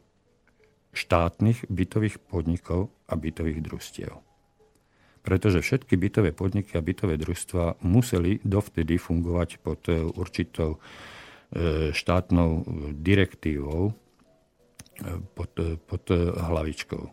štátnych 0.95 1.67
bytových 1.67 2.23
podnikov 2.23 2.87
a 3.03 3.19
bytových 3.19 3.59
družstiev. 3.67 4.15
Pretože 5.27 5.59
všetky 5.59 5.99
bytové 5.99 6.31
podniky 6.31 6.79
a 6.79 6.85
bytové 6.85 7.19
družstva 7.19 7.83
museli 7.83 8.39
dovtedy 8.47 8.95
fungovať 8.95 9.59
pod 9.59 9.91
určitou 10.15 10.79
štátnou 11.93 12.65
direktívou 12.97 13.91
e, 13.91 13.93
pod, 15.37 15.51
e, 15.61 15.77
pod 15.77 16.03
hlavičkou. 16.37 17.03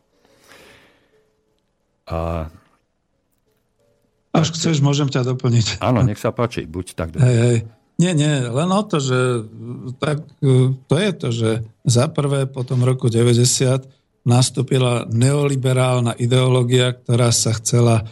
A 2.11 2.49
Až 4.31 4.55
chceš, 4.55 4.79
môžem 4.79 5.11
ťa 5.11 5.27
doplniť. 5.27 5.83
Áno, 5.83 6.07
nech 6.07 6.23
sa 6.23 6.31
páči, 6.31 6.63
buď 6.63 6.87
tak. 6.95 7.19
Hej, 7.19 7.37
hej. 7.43 7.59
Nie, 7.99 8.15
nie, 8.17 8.47
len 8.47 8.71
o 8.73 8.83
to, 8.87 8.97
že 9.03 9.45
tak, 10.01 10.25
to 10.87 10.95
je 10.97 11.11
to, 11.13 11.29
že 11.35 11.51
za 11.85 12.09
prvé 12.09 12.49
po 12.49 12.65
tom 12.65 12.81
roku 12.87 13.13
90 13.13 13.91
nastúpila 14.25 15.05
neoliberálna 15.11 16.17
ideológia, 16.17 16.97
ktorá 16.97 17.29
sa 17.29 17.53
chcela 17.61 18.09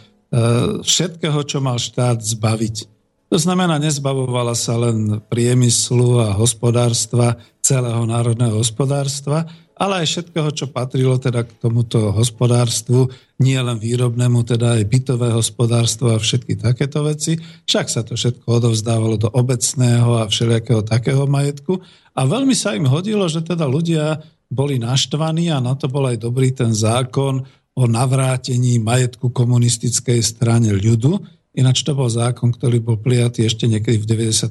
všetkého, 0.85 1.41
čo 1.41 1.57
mal 1.57 1.81
štát, 1.81 2.21
zbaviť 2.21 2.98
to 3.29 3.37
znamená, 3.37 3.77
nezbavovala 3.77 4.57
sa 4.57 4.73
len 4.81 5.21
priemyslu 5.29 6.17
a 6.17 6.33
hospodárstva, 6.33 7.37
celého 7.61 8.01
národného 8.09 8.57
hospodárstva, 8.57 9.45
ale 9.79 10.03
aj 10.03 10.07
všetkého, 10.11 10.49
čo 10.51 10.67
patrilo 10.67 11.15
teda 11.15 11.47
k 11.47 11.55
tomuto 11.55 12.11
hospodárstvu, 12.11 13.07
nie 13.39 13.55
len 13.55 13.79
výrobnému, 13.79 14.43
teda 14.43 14.75
aj 14.75 14.83
bytové 14.91 15.31
hospodárstvo 15.31 16.11
a 16.11 16.19
všetky 16.19 16.59
takéto 16.59 17.05
veci. 17.07 17.39
Však 17.63 17.85
sa 17.87 18.03
to 18.03 18.19
všetko 18.19 18.43
odovzdávalo 18.43 19.15
do 19.15 19.31
obecného 19.31 20.19
a 20.19 20.27
všelijakého 20.27 20.83
takého 20.83 21.23
majetku. 21.29 21.79
A 22.11 22.27
veľmi 22.27 22.51
sa 22.51 22.75
im 22.75 22.91
hodilo, 22.91 23.31
že 23.31 23.39
teda 23.39 23.63
ľudia 23.63 24.19
boli 24.51 24.81
naštvaní 24.83 25.47
a 25.47 25.63
na 25.63 25.77
to 25.79 25.87
bol 25.87 26.03
aj 26.11 26.19
dobrý 26.19 26.51
ten 26.51 26.75
zákon 26.75 27.47
o 27.79 27.83
navrátení 27.87 28.83
majetku 28.83 29.31
komunistickej 29.31 30.19
strane 30.19 30.75
ľudu, 30.75 31.38
Ináč 31.59 31.83
to 31.83 31.91
bol 31.91 32.07
zákon, 32.07 32.55
ktorý 32.55 32.79
bol 32.79 32.95
prijatý 32.95 33.43
ešte 33.43 33.67
niekedy 33.67 33.99
v 33.99 34.31
91. 34.31 34.47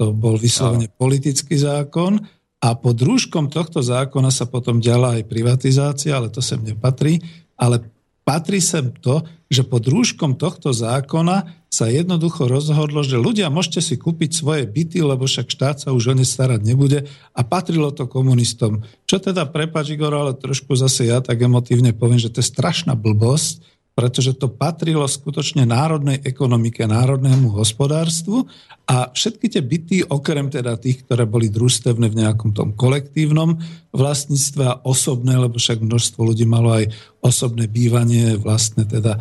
To 0.00 0.04
bol 0.16 0.40
vyslovene 0.40 0.88
politický 0.88 1.60
zákon 1.60 2.24
a 2.64 2.68
pod 2.72 2.96
rúškom 2.96 3.52
tohto 3.52 3.84
zákona 3.84 4.32
sa 4.32 4.48
potom 4.48 4.80
ďala 4.80 5.20
aj 5.20 5.28
privatizácia, 5.28 6.16
ale 6.16 6.32
to 6.32 6.40
sem 6.40 6.64
nepatrí. 6.64 7.20
Ale 7.60 7.84
patrí 8.24 8.64
sem 8.64 8.88
to, 9.04 9.20
že 9.52 9.68
pod 9.68 9.84
rúškom 9.84 10.40
tohto 10.40 10.72
zákona 10.72 11.68
sa 11.68 11.92
jednoducho 11.92 12.48
rozhodlo, 12.48 13.04
že 13.04 13.20
ľudia 13.20 13.52
môžete 13.52 13.84
si 13.84 13.94
kúpiť 14.00 14.32
svoje 14.32 14.64
byty, 14.64 15.04
lebo 15.04 15.28
však 15.28 15.52
štát 15.52 15.76
sa 15.84 15.92
už 15.92 16.12
o 16.12 16.14
ne 16.16 16.24
starať 16.24 16.64
nebude 16.64 17.04
a 17.36 17.40
patrilo 17.44 17.92
to 17.92 18.08
komunistom. 18.08 18.88
Čo 19.04 19.20
teda, 19.20 19.44
prepač 19.44 19.92
Igor, 19.92 20.16
ale 20.16 20.32
trošku 20.32 20.72
zase 20.72 21.12
ja 21.12 21.20
tak 21.20 21.44
emotívne 21.44 21.92
poviem, 21.92 22.16
že 22.16 22.32
to 22.32 22.40
je 22.40 22.48
strašná 22.48 22.96
blbosť, 22.96 23.77
pretože 23.98 24.38
to 24.38 24.46
patrilo 24.46 25.02
skutočne 25.02 25.66
národnej 25.66 26.22
ekonomike, 26.22 26.86
národnému 26.86 27.50
hospodárstvu 27.58 28.46
a 28.86 29.10
všetky 29.10 29.50
tie 29.50 29.58
byty, 29.58 30.06
okrem 30.06 30.46
teda 30.54 30.78
tých, 30.78 31.02
ktoré 31.02 31.26
boli 31.26 31.50
družstevné 31.50 32.06
v 32.06 32.18
nejakom 32.22 32.54
tom 32.54 32.78
kolektívnom 32.78 33.58
vlastníctve 33.90 34.62
a 34.62 34.78
osobné, 34.86 35.34
lebo 35.34 35.58
však 35.58 35.82
množstvo 35.82 36.30
ľudí 36.30 36.46
malo 36.46 36.78
aj 36.78 36.94
osobné 37.26 37.66
bývanie, 37.66 38.38
vlastne 38.38 38.86
teda 38.86 39.18
e, 39.18 39.20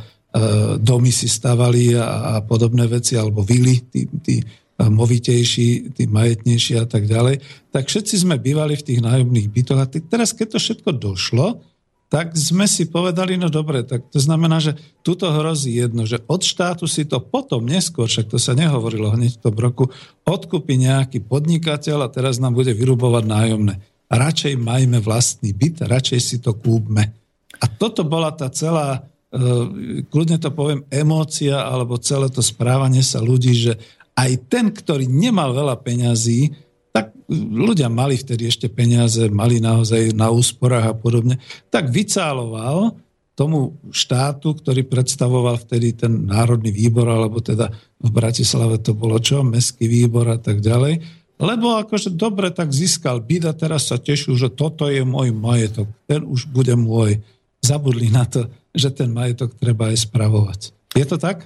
domy 0.77 1.09
si 1.09 1.25
stavali 1.25 1.97
a, 1.97 2.37
a 2.37 2.45
podobné 2.45 2.85
veci, 2.85 3.17
alebo 3.17 3.41
vily, 3.41 3.81
tí, 3.89 4.05
tí 4.21 4.45
movitejší, 4.77 5.97
tí 5.97 6.05
majetnejší 6.05 6.77
a 6.77 6.85
tak 6.85 7.09
ďalej, 7.09 7.41
tak 7.73 7.89
všetci 7.89 8.13
sme 8.21 8.37
bývali 8.37 8.77
v 8.77 8.85
tých 8.93 9.01
nájomných 9.01 9.49
bytoch 9.49 9.79
a 9.81 9.89
teraz, 9.89 10.37
keď 10.37 10.53
to 10.53 10.59
všetko 10.61 10.89
došlo, 11.01 11.65
tak 12.07 12.39
sme 12.39 12.63
si 12.71 12.87
povedali, 12.87 13.35
no 13.35 13.51
dobre, 13.51 13.83
tak 13.83 14.07
to 14.07 14.19
znamená, 14.23 14.63
že 14.63 14.79
tuto 15.03 15.27
hrozí 15.27 15.75
jedno, 15.75 16.07
že 16.07 16.23
od 16.31 16.39
štátu 16.39 16.87
si 16.87 17.03
to 17.03 17.19
potom, 17.19 17.67
neskôr, 17.67 18.07
však 18.07 18.31
to 18.31 18.39
sa 18.39 18.55
nehovorilo 18.55 19.11
hneď 19.11 19.39
v 19.39 19.43
tom 19.43 19.55
roku, 19.59 19.91
odkúpi 20.23 20.79
nejaký 20.79 21.27
podnikateľ 21.27 22.07
a 22.07 22.11
teraz 22.11 22.39
nám 22.39 22.55
bude 22.55 22.71
vyrubovať 22.71 23.23
nájomné. 23.27 23.73
Radšej 24.07 24.55
majme 24.55 25.03
vlastný 25.03 25.51
byt, 25.51 25.83
radšej 25.83 26.19
si 26.23 26.37
to 26.39 26.55
kúpme. 26.55 27.11
A 27.59 27.65
toto 27.67 28.07
bola 28.07 28.31
tá 28.31 28.47
celá, 28.55 29.03
e, 29.27 30.03
kľudne 30.07 30.39
to 30.39 30.47
poviem, 30.55 30.87
emócia 30.87 31.59
alebo 31.59 31.99
celé 31.99 32.31
to 32.31 32.39
správanie 32.39 33.03
sa 33.03 33.19
ľudí, 33.19 33.51
že 33.51 33.75
aj 34.15 34.47
ten, 34.47 34.71
ktorý 34.71 35.11
nemal 35.11 35.51
veľa 35.51 35.75
peňazí, 35.83 36.55
tak 36.91 37.13
ľudia 37.31 37.91
mali 37.91 38.17
vtedy 38.17 38.47
ešte 38.47 38.71
peniaze, 38.71 39.27
mali 39.29 39.61
naozaj 39.61 40.15
na 40.15 40.31
úsporách 40.33 40.91
a 40.91 40.95
podobne, 40.95 41.37
tak 41.69 41.91
vycáloval 41.91 42.97
tomu 43.37 43.77
štátu, 43.93 44.57
ktorý 44.57 44.81
predstavoval 44.89 45.61
vtedy 45.61 45.93
ten 45.93 46.25
Národný 46.25 46.73
výbor, 46.73 47.05
alebo 47.05 47.37
teda 47.37 47.69
v 48.01 48.09
Bratislave 48.09 48.81
to 48.81 48.97
bolo 48.97 49.21
čo, 49.21 49.45
Mestský 49.45 49.85
výbor 49.85 50.25
a 50.25 50.41
tak 50.41 50.57
ďalej, 50.57 51.05
lebo 51.37 51.77
akože 51.77 52.17
dobre 52.17 52.49
tak 52.49 52.73
získal 52.73 53.21
byt 53.21 53.45
a 53.45 53.53
teraz 53.53 53.93
sa 53.93 54.01
tešil, 54.01 54.33
že 54.33 54.49
toto 54.49 54.89
je 54.89 55.05
môj 55.05 55.29
majetok, 55.37 55.85
ten 56.09 56.25
už 56.25 56.49
bude 56.49 56.73
môj. 56.73 57.21
Zabudli 57.61 58.09
na 58.09 58.25
to, 58.25 58.49
že 58.73 58.89
ten 58.89 59.13
majetok 59.13 59.53
treba 59.53 59.93
aj 59.93 60.09
spravovať. 60.09 60.59
Je 60.97 61.05
to 61.05 61.21
tak? 61.21 61.45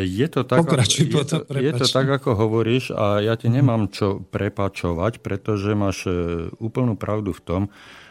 Je 0.00 0.24
to, 0.32 0.48
tak, 0.48 0.64
Pokračuj 0.64 1.12
je, 1.12 1.24
to, 1.28 1.38
je 1.52 1.72
to 1.76 1.86
tak, 1.92 2.08
ako 2.08 2.32
hovoríš 2.32 2.88
a 2.96 3.20
ja 3.20 3.36
ti 3.36 3.52
nemám 3.52 3.92
čo 3.92 4.16
prepačovať, 4.16 5.20
pretože 5.20 5.76
máš 5.76 6.08
e, 6.08 6.48
úplnú 6.56 6.96
pravdu 6.96 7.36
v 7.36 7.44
tom, 7.44 7.62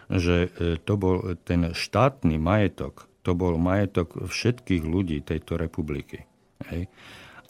že 0.05 0.53
e, 0.53 0.77
to 0.77 0.93
bol 1.01 1.33
ten 1.49 1.73
štátny 1.73 2.37
majetok, 2.37 3.09
to 3.25 3.33
bol 3.33 3.57
majetok 3.57 4.29
všetkých 4.29 4.85
ľudí 4.85 5.25
tejto 5.25 5.57
republiky. 5.57 6.29
Hej. 6.69 6.93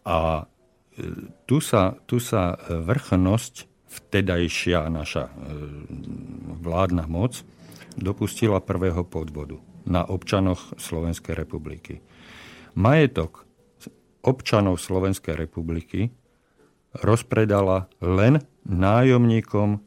A 0.07 0.47
e, 0.95 1.27
tu 1.43 1.59
sa, 1.59 1.99
tu 2.07 2.23
sa 2.23 2.55
vrchnosť, 2.63 3.67
vtedajšia 3.87 4.87
naša 4.87 5.31
vládna 6.63 7.11
moc, 7.11 7.43
dopustila 7.99 8.63
prvého 8.63 9.03
podvodu 9.03 9.59
na 9.83 10.03
občanoch 10.07 10.75
Slovenskej 10.79 11.35
republiky. 11.35 11.99
Majetok 12.75 13.46
občanov 14.27 14.83
Slovenskej 14.83 15.39
republiky 15.39 16.11
rozpredala 16.91 17.87
len 18.03 18.43
nájomníkom 18.67 19.79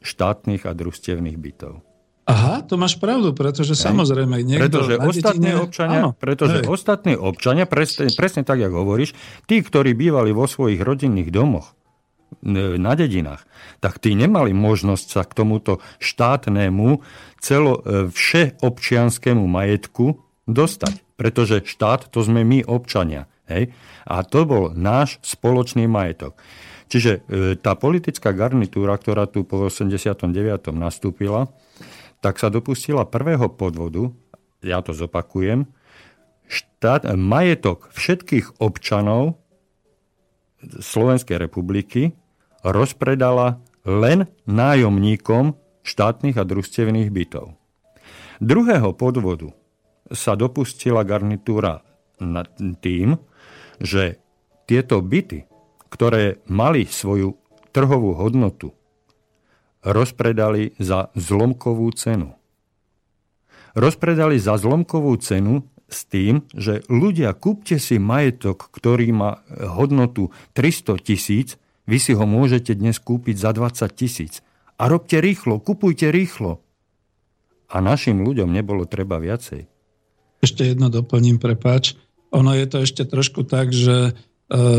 štátnych 0.00 0.64
a 0.64 0.72
družstevných 0.72 1.36
bytov. 1.36 1.84
Aha, 2.30 2.62
to 2.62 2.78
máš 2.78 2.94
pravdu, 2.96 3.34
pretože 3.34 3.74
Hej. 3.74 3.90
samozrejme 3.90 4.46
niekto 4.46 4.70
pretože 4.70 4.94
ostatní 5.02 5.50
dedine... 5.50 5.66
občania, 5.66 5.98
áno, 5.98 6.10
pretože 6.14 6.62
ostatní 6.62 7.14
občania, 7.18 7.66
presne, 7.66 8.06
presne 8.14 8.46
tak, 8.46 8.62
ako 8.62 8.86
hovoríš, 8.86 9.18
tí, 9.50 9.58
ktorí 9.60 9.98
bývali 9.98 10.30
vo 10.30 10.46
svojich 10.46 10.78
rodinných 10.78 11.28
domoch, 11.34 11.74
na 12.78 12.94
dedinách, 12.94 13.42
tak 13.82 13.98
tí 13.98 14.14
nemali 14.14 14.54
možnosť 14.54 15.06
sa 15.10 15.22
k 15.26 15.34
tomuto 15.34 15.82
štátnemu, 15.98 17.02
celo 17.42 17.82
e, 17.82 18.06
všeobčianskému 18.06 19.42
majetku 19.50 20.14
dostať 20.50 21.10
pretože 21.20 21.68
štát 21.68 22.08
to 22.08 22.24
sme 22.24 22.40
my 22.48 22.64
občania. 22.64 23.28
Hej? 23.44 23.76
A 24.08 24.24
to 24.24 24.48
bol 24.48 24.72
náš 24.72 25.20
spoločný 25.20 25.84
majetok. 25.84 26.40
Čiže 26.88 27.20
e, 27.28 27.60
tá 27.60 27.76
politická 27.76 28.32
garnitúra, 28.32 28.96
ktorá 28.96 29.28
tu 29.28 29.44
po 29.44 29.68
89. 29.68 30.72
nastúpila, 30.72 31.52
tak 32.24 32.40
sa 32.40 32.48
dopustila 32.48 33.04
prvého 33.04 33.52
podvodu, 33.52 34.08
ja 34.64 34.80
to 34.80 34.96
zopakujem, 34.96 35.68
štát, 36.48 37.12
majetok 37.12 37.92
všetkých 37.92 38.56
občanov 38.56 39.36
Slovenskej 40.64 41.36
republiky 41.36 42.16
rozpredala 42.64 43.60
len 43.84 44.24
nájomníkom 44.48 45.52
štátnych 45.84 46.40
a 46.40 46.48
družstevných 46.48 47.12
bytov. 47.12 47.60
Druhého 48.40 48.96
podvodu 48.96 49.52
sa 50.10 50.34
dopustila 50.34 51.06
garnitúra 51.06 51.86
nad 52.20 52.50
tým, 52.82 53.16
že 53.80 54.20
tieto 54.68 55.00
byty, 55.00 55.48
ktoré 55.88 56.42
mali 56.46 56.86
svoju 56.86 57.38
trhovú 57.70 58.14
hodnotu, 58.18 58.74
rozpredali 59.80 60.76
za 60.76 61.08
zlomkovú 61.16 61.88
cenu. 61.96 62.36
rozpredali 63.70 64.34
za 64.42 64.58
zlomkovú 64.58 65.14
cenu 65.22 65.62
s 65.86 66.02
tým, 66.02 66.42
že 66.50 66.82
ľudia, 66.90 67.30
kúpte 67.38 67.78
si 67.78 68.02
majetok, 68.02 68.66
ktorý 68.74 69.14
má 69.14 69.30
hodnotu 69.54 70.34
300 70.58 70.98
tisíc, 70.98 71.54
vy 71.86 72.02
si 72.02 72.18
ho 72.18 72.26
môžete 72.26 72.74
dnes 72.74 72.98
kúpiť 72.98 73.38
za 73.38 73.54
20 73.54 73.86
tisíc. 73.94 74.42
A 74.74 74.90
robte 74.90 75.22
rýchlo, 75.22 75.62
kupujte 75.62 76.10
rýchlo. 76.10 76.58
A 77.70 77.78
našim 77.78 78.26
ľuďom 78.26 78.50
nebolo 78.50 78.90
treba 78.90 79.22
viacej. 79.22 79.69
Ešte 80.40 80.64
jedno 80.64 80.88
doplním, 80.88 81.36
prepáč. 81.36 81.96
Ono 82.32 82.52
je 82.56 82.66
to 82.68 82.82
ešte 82.84 83.04
trošku 83.04 83.44
tak, 83.44 83.72
že 83.72 84.10
e, 84.10 84.12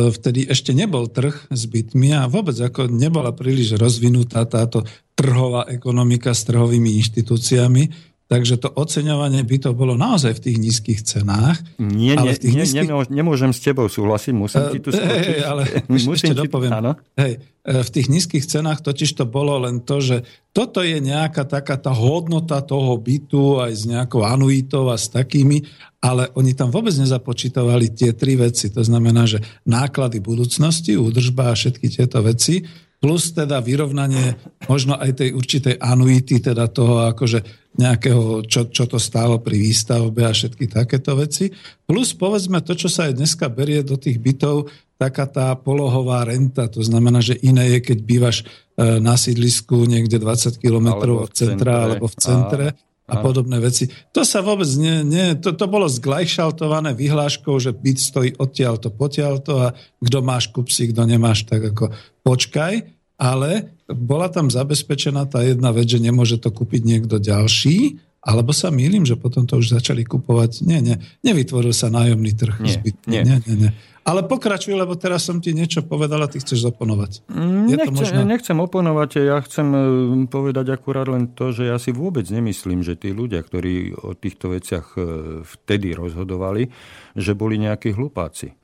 vtedy 0.09 0.49
ešte 0.49 0.73
nebol 0.73 1.05
trh 1.07 1.47
s 1.53 1.63
bytmi 1.69 2.17
a 2.17 2.25
vôbec 2.25 2.57
ako 2.57 2.89
nebola 2.89 3.31
príliš 3.35 3.77
rozvinutá 3.77 4.43
táto 4.49 4.83
trhová 5.13 5.69
ekonomika 5.69 6.33
s 6.33 6.47
trhovými 6.49 6.97
inštitúciami 6.97 8.10
Takže 8.31 8.63
to 8.63 8.71
oceňovanie 8.71 9.43
by 9.43 9.57
to 9.59 9.75
bolo 9.75 9.99
naozaj 9.99 10.39
v 10.39 10.43
tých 10.47 10.57
nízkych 10.63 11.03
cenách. 11.03 11.59
Nie, 11.83 12.15
ale 12.15 12.39
v 12.39 12.47
tých 12.47 12.55
nie, 12.55 12.63
nízkych... 12.63 13.11
nemôžem 13.11 13.51
s 13.51 13.59
tebou 13.59 13.91
súhlasiť, 13.91 14.31
musím 14.31 14.71
ti 14.71 14.79
tu 14.79 14.95
skočiť. 14.95 15.35
Hej, 15.35 15.43
ale 15.43 15.67
musím 15.91 16.15
ešte 16.15 16.39
dopoviem. 16.39 16.71
Áno? 16.71 16.95
Hej, 17.19 17.43
e, 17.43 17.83
v 17.83 17.89
tých 17.91 18.07
nízkych 18.07 18.47
cenách 18.47 18.87
totiž 18.87 19.19
to 19.19 19.27
bolo 19.27 19.59
len 19.67 19.83
to, 19.83 19.99
že 19.99 20.23
toto 20.55 20.79
je 20.79 21.03
nejaká 21.03 21.43
taká 21.43 21.75
tá 21.75 21.91
hodnota 21.91 22.63
toho 22.63 22.95
bytu 22.95 23.59
aj 23.59 23.71
s 23.75 23.83
nejakou 23.83 24.23
anuitou 24.23 24.87
a 24.87 24.95
s 24.95 25.11
takými, 25.11 25.67
ale 25.99 26.31
oni 26.31 26.55
tam 26.55 26.71
vôbec 26.71 26.95
nezapočítavali 26.95 27.91
tie 27.91 28.15
tri 28.15 28.39
veci. 28.39 28.71
To 28.71 28.79
znamená, 28.79 29.27
že 29.27 29.43
náklady 29.67 30.23
budúcnosti, 30.23 30.95
údržba 30.95 31.51
a 31.51 31.57
všetky 31.59 31.91
tieto 31.91 32.23
veci, 32.23 32.63
plus 33.01 33.35
teda 33.35 33.59
vyrovnanie 33.59 34.37
možno 34.71 34.95
aj 34.95 35.19
tej 35.19 35.29
určitej 35.35 35.75
anuity, 35.83 36.39
teda 36.39 36.69
toho 36.71 37.11
akože 37.11 37.60
nejakého, 37.71 38.43
čo, 38.43 38.67
čo 38.67 38.83
to 38.83 38.99
stálo 38.99 39.39
pri 39.39 39.55
výstavbe 39.55 40.27
a 40.27 40.35
všetky 40.35 40.67
takéto 40.67 41.15
veci. 41.15 41.51
Plus 41.87 42.11
povedzme 42.11 42.59
to, 42.59 42.75
čo 42.75 42.91
sa 42.91 43.07
aj 43.07 43.15
dneska 43.15 43.47
berie 43.47 43.79
do 43.79 43.95
tých 43.95 44.19
bytov, 44.19 44.67
taká 44.99 45.25
tá 45.25 45.55
polohová 45.55 46.27
renta. 46.27 46.67
To 46.67 46.83
znamená, 46.83 47.23
že 47.23 47.39
iné 47.39 47.77
je, 47.77 47.79
keď 47.81 47.97
bývaš 48.03 48.37
e, 48.43 48.99
na 48.99 49.15
sídlisku 49.15 49.87
niekde 49.87 50.19
20 50.19 50.61
km 50.61 51.17
od 51.25 51.31
centra 51.31 51.87
alebo 51.87 52.11
v 52.11 52.15
centre. 52.19 52.65
A 52.75 52.91
a 53.11 53.19
podobné 53.19 53.59
veci. 53.59 53.91
To 54.15 54.23
sa 54.23 54.39
vôbec 54.39 54.71
nie, 54.79 55.03
nie 55.03 55.35
to, 55.35 55.51
to 55.51 55.67
bolo 55.67 55.83
zglajšaltované 55.91 56.95
vyhláškou, 56.95 57.59
že 57.59 57.75
byt 57.75 57.99
stojí 57.99 58.29
odtiaľ 58.39 58.79
to, 58.79 58.87
potiaľ 58.87 59.33
to 59.43 59.53
a 59.59 59.75
kto 59.99 60.17
máš 60.23 60.47
kupsi, 60.47 60.95
kto 60.95 61.03
nemáš, 61.03 61.43
tak 61.43 61.75
ako 61.75 61.91
počkaj, 62.23 62.87
ale 63.19 63.75
bola 63.93 64.31
tam 64.31 64.47
zabezpečená 64.51 65.27
tá 65.27 65.43
jedna 65.43 65.71
vec, 65.75 65.87
že 65.87 66.01
nemôže 66.01 66.39
to 66.41 66.49
kúpiť 66.49 66.81
niekto 66.83 67.21
ďalší, 67.21 68.01
alebo 68.21 68.53
sa 68.53 68.69
mýlim, 68.69 69.01
že 69.01 69.17
potom 69.17 69.49
to 69.49 69.57
už 69.57 69.73
začali 69.73 70.05
kupovať. 70.05 70.61
Nie, 70.61 70.77
nie, 70.77 71.01
nevytvoril 71.25 71.73
sa 71.73 71.89
nájomný 71.89 72.31
trh. 72.37 72.55
Nie, 72.61 72.77
nie. 73.09 73.21
nie, 73.25 73.37
nie, 73.49 73.55
nie. 73.67 73.71
Ale 74.01 74.25
pokračuj, 74.25 74.73
lebo 74.73 74.97
teraz 74.97 75.29
som 75.29 75.37
ti 75.37 75.53
niečo 75.53 75.85
povedal 75.85 76.25
a 76.25 76.29
ty 76.29 76.41
chceš 76.41 76.73
zoponovať. 76.73 77.21
Je 77.69 77.77
nechcem, 77.77 77.93
možno... 77.93 78.25
nechcem 78.25 78.57
oponovať, 78.57 79.09
ja 79.21 79.37
chcem 79.45 79.67
e, 79.69 79.79
povedať 80.25 80.73
akurát 80.73 81.05
len 81.05 81.29
to, 81.29 81.53
že 81.53 81.69
ja 81.69 81.77
si 81.77 81.93
vôbec 81.93 82.25
nemyslím, 82.25 82.81
že 82.81 82.97
tí 82.97 83.13
ľudia, 83.13 83.45
ktorí 83.45 83.93
o 83.93 84.17
týchto 84.17 84.57
veciach 84.57 84.97
e, 84.97 85.01
vtedy 85.45 85.93
rozhodovali, 85.93 86.73
že 87.13 87.37
boli 87.37 87.61
nejakí 87.61 87.93
hlupáci. 87.93 88.57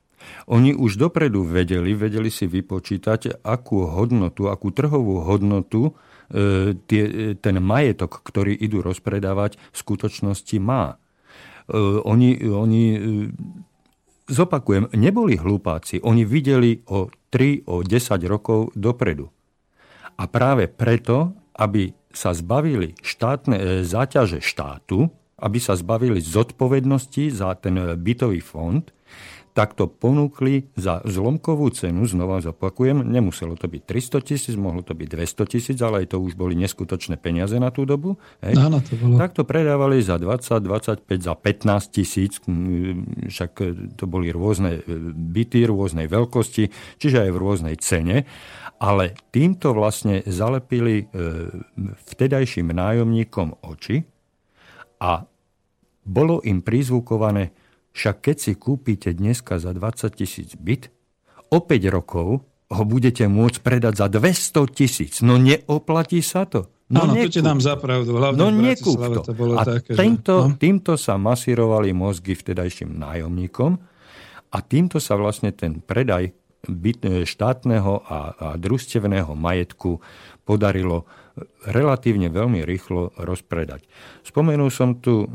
Oni 0.48 0.72
už 0.72 0.96
dopredu 0.96 1.44
vedeli, 1.44 1.92
vedeli 1.92 2.32
si 2.32 2.48
vypočítať, 2.48 3.44
akú 3.44 3.88
hodnotu, 3.88 4.48
akú 4.48 4.72
trhovú 4.72 5.24
hodnotu 5.24 5.92
e, 6.32 6.76
tie, 6.88 7.36
ten 7.40 7.56
majetok, 7.60 8.24
ktorý 8.24 8.56
idú 8.56 8.80
rozpredávať, 8.80 9.60
v 9.60 9.78
skutočnosti 9.78 10.58
má. 10.64 11.00
Oni, 12.08 12.40
oni 12.48 12.84
zopakujem, 14.28 14.92
neboli 14.96 15.40
hlupáci. 15.40 16.04
Oni 16.04 16.28
videli 16.28 16.84
o 16.92 17.12
3, 17.32 17.68
o 17.68 17.84
10 17.84 18.24
rokov 18.28 18.72
dopredu. 18.76 19.32
A 20.20 20.28
práve 20.28 20.68
preto, 20.68 21.36
aby 21.56 21.96
sa 22.12 22.34
zbavili 22.34 22.98
štátne 23.00 23.56
e, 23.58 23.64
záťaže 23.86 24.42
štátu, 24.42 25.10
aby 25.38 25.60
sa 25.62 25.78
zbavili 25.78 26.18
zodpovednosti 26.18 27.30
za 27.30 27.54
ten 27.62 27.78
bytový 27.94 28.42
fond, 28.42 28.82
tak 29.58 29.74
to 29.74 29.90
ponúkli 29.90 30.70
za 30.78 31.02
zlomkovú 31.02 31.74
cenu, 31.74 32.06
znova 32.06 32.46
zopakujem, 32.46 33.02
nemuselo 33.02 33.58
to 33.58 33.66
byť 33.66 33.90
300 33.90 34.22
tisíc, 34.22 34.54
mohlo 34.54 34.86
to 34.86 34.94
byť 34.94 35.10
200 35.10 35.50
tisíc, 35.50 35.78
ale 35.82 36.06
aj 36.06 36.14
to 36.14 36.22
už 36.22 36.38
boli 36.38 36.54
neskutočné 36.62 37.18
peniaze 37.18 37.58
na 37.58 37.74
tú 37.74 37.82
dobu. 37.82 38.22
Hej. 38.46 38.54
Áno, 38.54 38.86
to 38.86 38.94
bolo. 38.94 39.18
Tak 39.18 39.34
to 39.34 39.50
predávali 39.50 39.98
za 40.06 40.22
20, 40.22 40.62
25, 40.62 41.10
za 41.10 41.34
15 41.34 41.90
tisíc, 41.90 42.38
však 43.26 43.52
to 43.98 44.06
boli 44.06 44.30
rôzne 44.30 44.78
e, 44.78 44.82
byty, 45.10 45.66
rôznej 45.66 46.06
veľkosti, 46.06 46.70
čiže 47.02 47.26
aj 47.26 47.32
v 47.34 47.42
rôznej 47.42 47.76
cene. 47.82 48.30
Ale 48.78 49.18
týmto 49.34 49.74
vlastne 49.74 50.22
zalepili 50.30 51.02
e, 51.02 51.06
vtedajším 52.14 52.78
nájomníkom 52.78 53.66
oči 53.66 54.06
a 55.02 55.26
bolo 56.06 56.46
im 56.46 56.62
prizvukované 56.62 57.58
však 57.98 58.30
keď 58.30 58.38
si 58.38 58.54
kúpite 58.54 59.10
dneska 59.18 59.58
za 59.58 59.74
20 59.74 60.14
tisíc 60.14 60.54
byt, 60.54 60.94
o 61.50 61.58
5 61.58 61.90
rokov 61.90 62.46
ho 62.68 62.84
budete 62.86 63.26
môcť 63.26 63.58
predať 63.66 64.06
za 64.06 64.08
200 64.12 64.78
tisíc. 64.78 65.14
No 65.26 65.42
neoplatí 65.42 66.22
sa 66.22 66.46
to. 66.46 66.70
No 66.88 67.04
Áno, 67.04 67.20
to 67.20 67.28
ti 67.28 67.44
nám 67.44 67.60
zapravdu. 67.60 68.16
Hlavne 68.16 68.40
no 68.40 68.48
nekúp 68.48 68.96
to. 68.96 69.22
to 69.28 69.34
bolo 69.36 69.60
a 69.60 69.68
také, 69.68 69.92
tento, 69.92 70.48
že... 70.48 70.48
no? 70.48 70.56
týmto 70.56 70.94
sa 70.96 71.20
masírovali 71.20 71.92
mozgy 71.92 72.32
vtedajším 72.32 72.96
nájomníkom 72.96 73.76
a 74.56 74.58
týmto 74.64 75.04
sa 75.04 75.20
vlastne 75.20 75.52
ten 75.52 75.84
predaj 75.84 76.32
byt, 76.64 77.28
štátneho 77.28 78.08
a, 78.08 78.20
a 78.32 78.48
družstevného 78.56 79.36
majetku 79.36 80.00
podarilo 80.48 81.04
relatívne 81.68 82.32
veľmi 82.32 82.64
rýchlo 82.64 83.14
rozpredať. 83.20 83.86
Spomenul 84.24 84.72
som 84.74 84.98
tu 84.98 85.28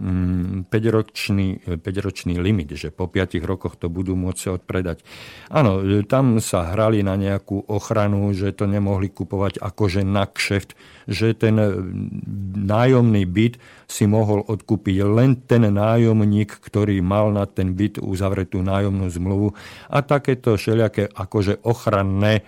5-ročný, 0.69 1.63
mm, 1.63 1.81
5-ročný 1.81 2.35
limit, 2.41 2.75
že 2.75 2.91
po 2.91 3.07
5 3.07 3.39
rokoch 3.45 3.77
to 3.77 3.93
budú 3.93 4.17
môcť 4.19 4.63
odpredať. 4.63 5.05
Áno, 5.53 5.85
tam 6.09 6.41
sa 6.43 6.73
hrali 6.73 7.05
na 7.05 7.15
nejakú 7.15 7.69
ochranu, 7.69 8.33
že 8.35 8.53
to 8.53 8.67
nemohli 8.67 9.13
kupovať 9.13 9.61
akože 9.61 10.03
na 10.03 10.27
kšeft, 10.27 10.75
že 11.07 11.37
ten 11.37 11.57
mm, 11.57 12.65
nájomný 12.67 13.23
byt 13.29 13.55
si 13.87 14.09
mohol 14.09 14.43
odkúpiť 14.45 14.97
len 15.05 15.37
ten 15.45 15.69
nájomník, 15.69 16.61
ktorý 16.65 16.99
mal 17.05 17.31
na 17.31 17.45
ten 17.45 17.77
byt 17.77 18.01
uzavretú 18.01 18.65
nájomnú 18.65 19.07
zmluvu 19.13 19.53
a 19.93 20.01
takéto 20.01 20.57
všelijaké 20.57 21.13
akože 21.13 21.61
ochranné 21.69 22.41
e, 22.41 22.43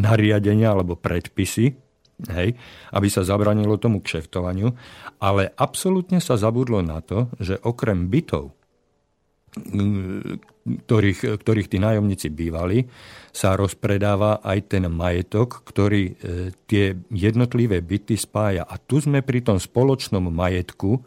nariadenia 0.00 0.72
alebo 0.72 0.96
predpisy, 0.96 1.85
hej, 2.24 2.56
aby 2.96 3.08
sa 3.12 3.22
zabranilo 3.22 3.76
tomu 3.76 4.00
kšeftovaniu, 4.00 4.72
ale 5.20 5.52
absolútne 5.56 6.20
sa 6.20 6.40
zabudlo 6.40 6.80
na 6.80 7.04
to, 7.04 7.28
že 7.36 7.60
okrem 7.60 8.08
bytov, 8.08 8.56
ktorých, 10.66 11.40
ktorých 11.40 11.70
tí 11.72 11.78
nájomníci 11.80 12.28
bývali, 12.28 12.84
sa 13.32 13.56
rozpredáva 13.56 14.44
aj 14.44 14.58
ten 14.68 14.84
majetok, 14.88 15.64
ktorý 15.64 16.02
e, 16.04 16.12
tie 16.68 16.96
jednotlivé 17.08 17.80
byty 17.80 18.20
spája. 18.20 18.68
A 18.68 18.76
tu 18.76 19.00
sme 19.00 19.24
pri 19.24 19.40
tom 19.40 19.56
spoločnom 19.56 20.28
majetku 20.28 21.00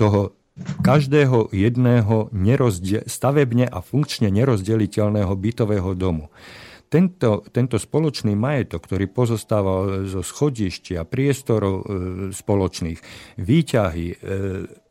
toho 0.00 0.32
každého 0.80 1.50
jedného 1.50 2.30
nerozdie- 2.30 3.04
stavebne 3.04 3.66
a 3.66 3.82
funkčne 3.82 4.30
nerozdeliteľného 4.30 5.34
bytového 5.34 5.92
domu 5.98 6.30
tento, 6.94 7.42
tento 7.50 7.74
spoločný 7.74 8.38
majetok, 8.38 8.86
ktorý 8.86 9.10
pozostával 9.10 10.06
zo 10.06 10.22
schodištia, 10.22 11.02
priestorov 11.02 11.74
e, 11.82 11.84
spoločných, 12.30 12.98
výťahy, 13.42 14.06
e, 14.14 14.16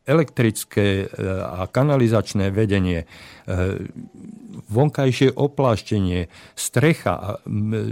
elektrické 0.04 0.86
e, 1.00 1.06
a 1.40 1.64
kanalizačné 1.64 2.52
vedenie, 2.52 3.04
e, 3.04 3.06
vonkajšie 4.68 5.32
opláštenie, 5.32 6.28
strecha, 6.52 7.14
a 7.16 7.30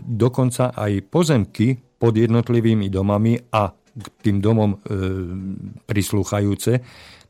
dokonca 0.05 0.77
aj 0.77 1.09
pozemky 1.09 1.81
pod 1.97 2.13
jednotlivými 2.13 2.93
domami 2.93 3.41
a 3.57 3.73
k 3.73 4.07
tým 4.21 4.45
domom 4.45 4.77
e, 4.77 4.79
prislúchajúce, 5.89 6.73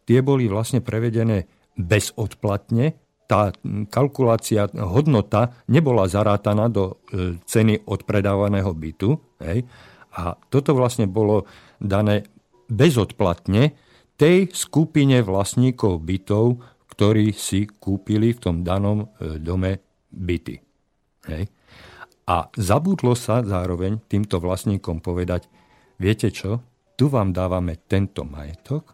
tie 0.02 0.18
boli 0.18 0.50
vlastne 0.50 0.82
prevedené 0.82 1.46
bezodplatne 1.78 3.01
tá 3.32 3.48
kalkulácia, 3.88 4.68
hodnota 4.76 5.56
nebola 5.72 6.04
zarátaná 6.04 6.68
do 6.68 7.00
e, 7.08 7.40
ceny 7.48 7.88
odpredávaného 7.88 8.68
bytu. 8.76 9.16
Hej? 9.40 9.64
A 10.12 10.36
toto 10.52 10.76
vlastne 10.76 11.08
bolo 11.08 11.48
dané 11.80 12.28
bezodplatne 12.68 13.72
tej 14.20 14.52
skupine 14.52 15.24
vlastníkov 15.24 16.04
bytov, 16.04 16.60
ktorí 16.92 17.32
si 17.32 17.64
kúpili 17.64 18.36
v 18.36 18.42
tom 18.44 18.60
danom 18.60 19.08
e, 19.16 19.40
dome 19.40 19.80
byty. 20.12 20.60
Hej? 21.32 21.48
A 22.28 22.52
zabudlo 22.52 23.16
sa 23.16 23.40
zároveň 23.40 23.96
týmto 24.12 24.44
vlastníkom 24.44 25.00
povedať, 25.00 25.48
viete 25.96 26.28
čo, 26.28 26.60
tu 27.00 27.08
vám 27.08 27.32
dávame 27.32 27.80
tento 27.88 28.28
majetok, 28.28 28.92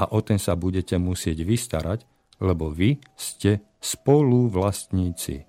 a 0.00 0.16
o 0.16 0.24
ten 0.24 0.40
sa 0.40 0.56
budete 0.56 0.96
musieť 0.96 1.44
vystarať, 1.44 2.08
lebo 2.40 2.72
vy 2.72 2.98
ste 3.14 3.60
spoluvlastníci. 3.80 5.44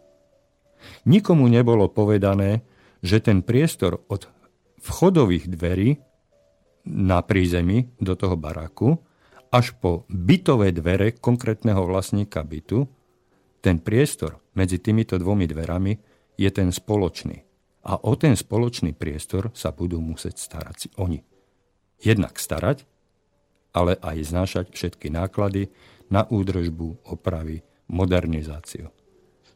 Nikomu 1.08 1.48
nebolo 1.48 1.90
povedané, 1.90 2.62
že 3.02 3.24
ten 3.24 3.42
priestor 3.42 4.06
od 4.12 4.30
vchodových 4.82 5.50
dverí 5.50 5.98
na 6.90 7.22
prízemí 7.22 7.94
do 8.02 8.18
toho 8.18 8.38
baraku 8.38 8.98
až 9.52 9.76
po 9.78 10.08
bytové 10.08 10.72
dvere 10.72 11.12
konkrétneho 11.20 11.84
vlastníka 11.84 12.42
bytu, 12.42 12.88
ten 13.62 13.84
priestor 13.84 14.40
medzi 14.56 14.80
týmito 14.80 15.20
dvomi 15.20 15.46
dverami 15.46 15.94
je 16.40 16.50
ten 16.50 16.72
spoločný. 16.72 17.46
A 17.86 18.00
o 18.00 18.14
ten 18.16 18.34
spoločný 18.34 18.96
priestor 18.96 19.52
sa 19.54 19.76
budú 19.76 20.00
musieť 20.00 20.40
starať 20.40 20.76
si 20.78 20.88
oni. 20.98 21.20
Jednak 22.02 22.40
starať, 22.40 22.88
ale 23.76 24.00
aj 24.00 24.18
znášať 24.24 24.66
všetky 24.74 25.14
náklady 25.14 25.70
na 26.12 26.28
údržbu, 26.28 27.08
opravy, 27.08 27.64
modernizáciu. 27.88 28.92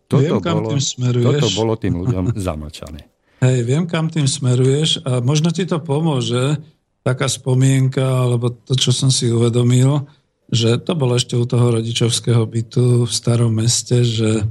Toto, 0.07 0.21
viem, 0.21 0.39
bolo, 0.39 0.69
tým 0.71 0.81
toto 1.19 1.49
bolo 1.53 1.73
tým 1.75 1.93
ľuďom 1.99 2.25
zamlčané. 2.39 3.11
Hej, 3.45 3.67
viem, 3.67 3.83
kam 3.85 4.07
tým 4.07 4.25
smeruješ 4.25 5.03
a 5.03 5.19
možno 5.19 5.51
ti 5.51 5.67
to 5.67 5.83
pomôže, 5.83 6.57
taká 7.05 7.29
spomienka, 7.29 8.01
alebo 8.01 8.49
to, 8.49 8.73
čo 8.73 8.89
som 8.89 9.13
si 9.13 9.29
uvedomil, 9.29 10.09
že 10.49 10.81
to 10.81 10.97
bolo 10.97 11.19
ešte 11.19 11.37
u 11.37 11.45
toho 11.45 11.77
rodičovského 11.77 12.41
bytu 12.47 13.05
v 13.05 13.11
starom 13.11 13.53
meste, 13.53 14.01
že 14.01 14.45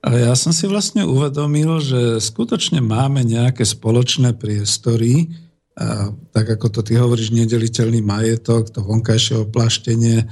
a 0.00 0.16
ja 0.16 0.32
som 0.32 0.48
si 0.48 0.64
vlastne 0.64 1.04
uvedomil, 1.04 1.76
že 1.84 2.24
skutočne 2.24 2.80
máme 2.80 3.20
nejaké 3.20 3.68
spoločné 3.68 4.32
priestory, 4.32 5.28
a 5.76 6.12
tak 6.32 6.56
ako 6.56 6.66
to 6.72 6.80
ty 6.80 6.96
hovoríš, 6.96 7.36
nedeliteľný 7.36 8.00
majetok, 8.00 8.72
to 8.72 8.80
vonkajšie 8.80 9.44
oplaštenie, 9.44 10.24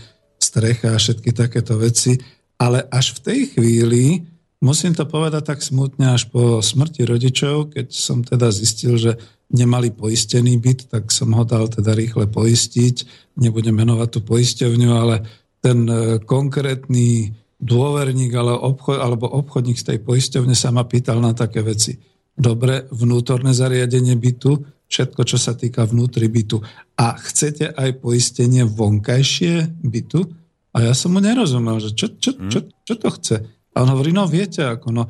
strecha 0.49 0.97
a 0.97 1.01
všetky 1.01 1.31
takéto 1.37 1.77
veci, 1.77 2.17
ale 2.59 2.83
až 2.89 3.21
v 3.21 3.23
tej 3.23 3.41
chvíli, 3.55 4.25
musím 4.59 4.97
to 4.97 5.07
povedať 5.07 5.55
tak 5.55 5.61
smutne, 5.63 6.17
až 6.17 6.27
po 6.33 6.59
smrti 6.65 7.07
rodičov, 7.07 7.77
keď 7.77 7.87
som 7.93 8.25
teda 8.25 8.51
zistil, 8.51 8.99
že 8.99 9.21
nemali 9.53 9.95
poistený 9.95 10.61
byt, 10.61 10.93
tak 10.93 11.09
som 11.13 11.33
ho 11.33 11.45
dal 11.45 11.73
teda 11.73 11.97
rýchle 11.97 12.29
poistiť. 12.29 12.97
Nebudem 13.41 13.73
menovať 13.73 14.09
tú 14.09 14.21
poisťovňu, 14.27 14.91
ale 14.93 15.25
ten 15.65 15.89
e, 15.89 16.21
konkrétny 16.21 17.33
dôverník 17.59 18.31
alebo 18.39 19.27
obchodník 19.27 19.79
z 19.81 19.95
tej 19.95 19.99
poisťovne 20.05 20.55
sa 20.55 20.71
ma 20.71 20.87
pýtal 20.87 21.19
na 21.19 21.35
také 21.35 21.65
veci. 21.65 21.99
Dobre, 22.39 22.87
vnútorné 22.95 23.51
zariadenie 23.51 24.15
bytu, 24.15 24.63
všetko, 24.87 25.21
čo 25.27 25.39
sa 25.43 25.59
týka 25.59 25.83
vnútri 25.91 26.31
bytu. 26.31 26.63
A 26.95 27.19
chcete 27.19 27.75
aj 27.75 27.99
poistenie 27.99 28.63
vonkajšie 28.63 29.83
bytu? 29.83 30.38
A 30.73 30.85
ja 30.85 30.93
som 30.93 31.17
mu 31.17 31.21
nerozumel, 31.21 31.81
že 31.81 31.97
čo, 31.97 32.13
čo, 32.17 32.37
čo, 32.49 32.61
čo 32.85 32.95
to 32.95 33.09
chce. 33.15 33.37
A 33.73 33.87
on 33.87 33.95
hovorí, 33.95 34.13
no 34.13 34.29
viete, 34.29 34.67
ako 34.67 34.89
no, 34.93 35.05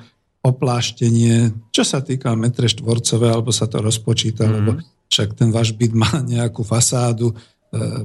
opláštenie, 0.44 1.68
čo 1.74 1.82
sa 1.82 1.98
týka 2.04 2.32
metre 2.38 2.70
štvorcové, 2.70 3.26
alebo 3.28 3.50
sa 3.50 3.66
to 3.66 3.82
rozpočíta, 3.82 4.46
mm. 4.46 4.52
lebo 4.54 4.70
však 5.08 5.34
ten 5.34 5.50
váš 5.50 5.74
byt 5.74 5.92
má 5.96 6.10
nejakú 6.34 6.62
fasádu, 6.62 7.32
e, 7.32 7.36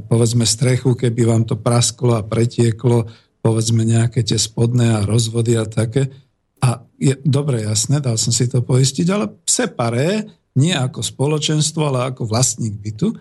povedzme 0.07 0.47
strechu, 0.47 0.97
keby 0.97 1.29
vám 1.29 1.43
to 1.45 1.59
prasklo 1.59 2.17
a 2.17 2.25
pretieklo, 2.25 3.05
povedzme 3.43 3.83
nejaké 3.83 4.23
tie 4.23 4.39
spodné 4.39 5.03
a 5.03 5.05
rozvody 5.05 5.59
a 5.59 5.67
také. 5.67 6.09
A 6.63 6.79
je 6.95 7.19
dobre, 7.27 7.67
jasné, 7.67 7.99
dal 7.99 8.15
som 8.15 8.31
si 8.31 8.47
to 8.47 8.63
poistiť, 8.63 9.07
ale 9.11 9.43
separé, 9.43 10.23
nie 10.55 10.71
ako 10.71 11.03
spoločenstvo, 11.03 11.91
ale 11.91 12.13
ako 12.13 12.29
vlastník 12.29 12.77
bytu. 12.77 13.11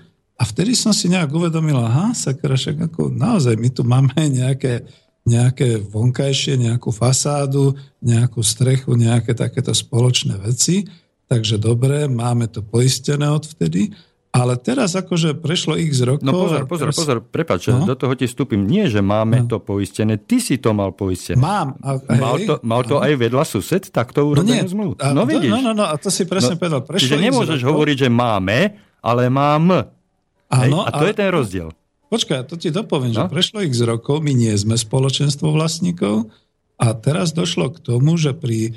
A 0.43 0.47
vtedy 0.47 0.75
som 0.75 0.91
si 0.91 1.07
nejak 1.07 1.31
uvedomil, 1.31 1.79
aha, 1.79 2.11
sakra, 2.19 2.59
však 2.59 2.91
ako 2.91 3.15
naozaj 3.15 3.55
my 3.55 3.71
tu 3.71 3.87
máme 3.87 4.11
nejaké 4.43 4.83
nejaké 5.23 5.79
vonkajšie, 5.79 6.59
nejakú 6.59 6.91
fasádu, 6.91 7.79
nejakú 8.03 8.43
strechu, 8.43 8.99
nejaké 8.99 9.39
takéto 9.39 9.71
spoločné 9.71 10.35
veci. 10.43 10.83
Takže 11.31 11.63
dobre, 11.63 12.11
máme 12.11 12.51
to 12.51 12.61
poistené 12.61 13.31
odvtedy. 13.31 13.95
Ale 14.33 14.57
teraz 14.57 14.97
akože 14.97 15.37
prešlo 15.45 15.77
z 15.77 16.09
rokov... 16.09 16.25
No 16.25 16.33
pozor, 16.33 16.65
pozor, 16.65 16.89
teraz... 16.89 16.97
pozor, 16.97 17.19
prepáč, 17.21 17.69
no? 17.69 17.85
do 17.85 17.93
toho 17.93 18.17
ti 18.17 18.25
vstúpim. 18.25 18.65
Nie, 18.65 18.89
že 18.89 19.05
máme 19.05 19.45
no. 19.45 19.47
to 19.47 19.57
poistené, 19.61 20.17
ty 20.17 20.41
si 20.41 20.57
to 20.57 20.73
mal 20.73 20.89
poistené. 20.97 21.37
Mám. 21.37 21.77
A, 21.85 22.01
mal, 22.17 22.41
to, 22.41 22.57
mal 22.65 22.81
to 22.81 22.97
aj 22.97 23.13
vedľa 23.13 23.45
sused, 23.45 23.93
takto 23.93 24.25
urobenú 24.25 24.65
no 24.65 24.73
zmluvu? 24.73 24.93
No 25.13 25.23
vidíš. 25.29 25.53
No, 25.53 25.61
no, 25.61 25.73
no, 25.77 25.85
a 25.85 25.95
to 26.01 26.09
si 26.09 26.25
presne 26.25 26.57
no, 26.57 26.61
povedal. 26.65 26.81
Prešlo 26.81 27.05
čiže 27.05 27.17
nemôžeš 27.21 27.61
hovoriť, 27.61 27.97
že 28.03 28.09
máme, 28.09 28.59
ale 29.05 29.29
mám. 29.29 29.85
Áno, 30.53 30.85
a 30.85 30.93
to 30.93 31.05
a... 31.05 31.09
je 31.09 31.15
ten 31.17 31.31
rozdiel. 31.33 31.69
Počkaj, 32.13 32.45
to 32.45 32.61
ti 32.61 32.69
dopoviem, 32.69 33.17
no? 33.17 33.25
že 33.25 33.33
prešlo 33.33 33.65
x 33.65 33.81
rokov, 33.89 34.21
my 34.21 34.37
nie 34.37 34.53
sme 34.53 34.77
spoločenstvo 34.77 35.49
vlastníkov 35.49 36.29
a 36.77 36.93
teraz 36.93 37.33
došlo 37.33 37.73
k 37.73 37.81
tomu, 37.81 38.21
že 38.21 38.37
pri 38.37 38.69
e, 38.69 38.73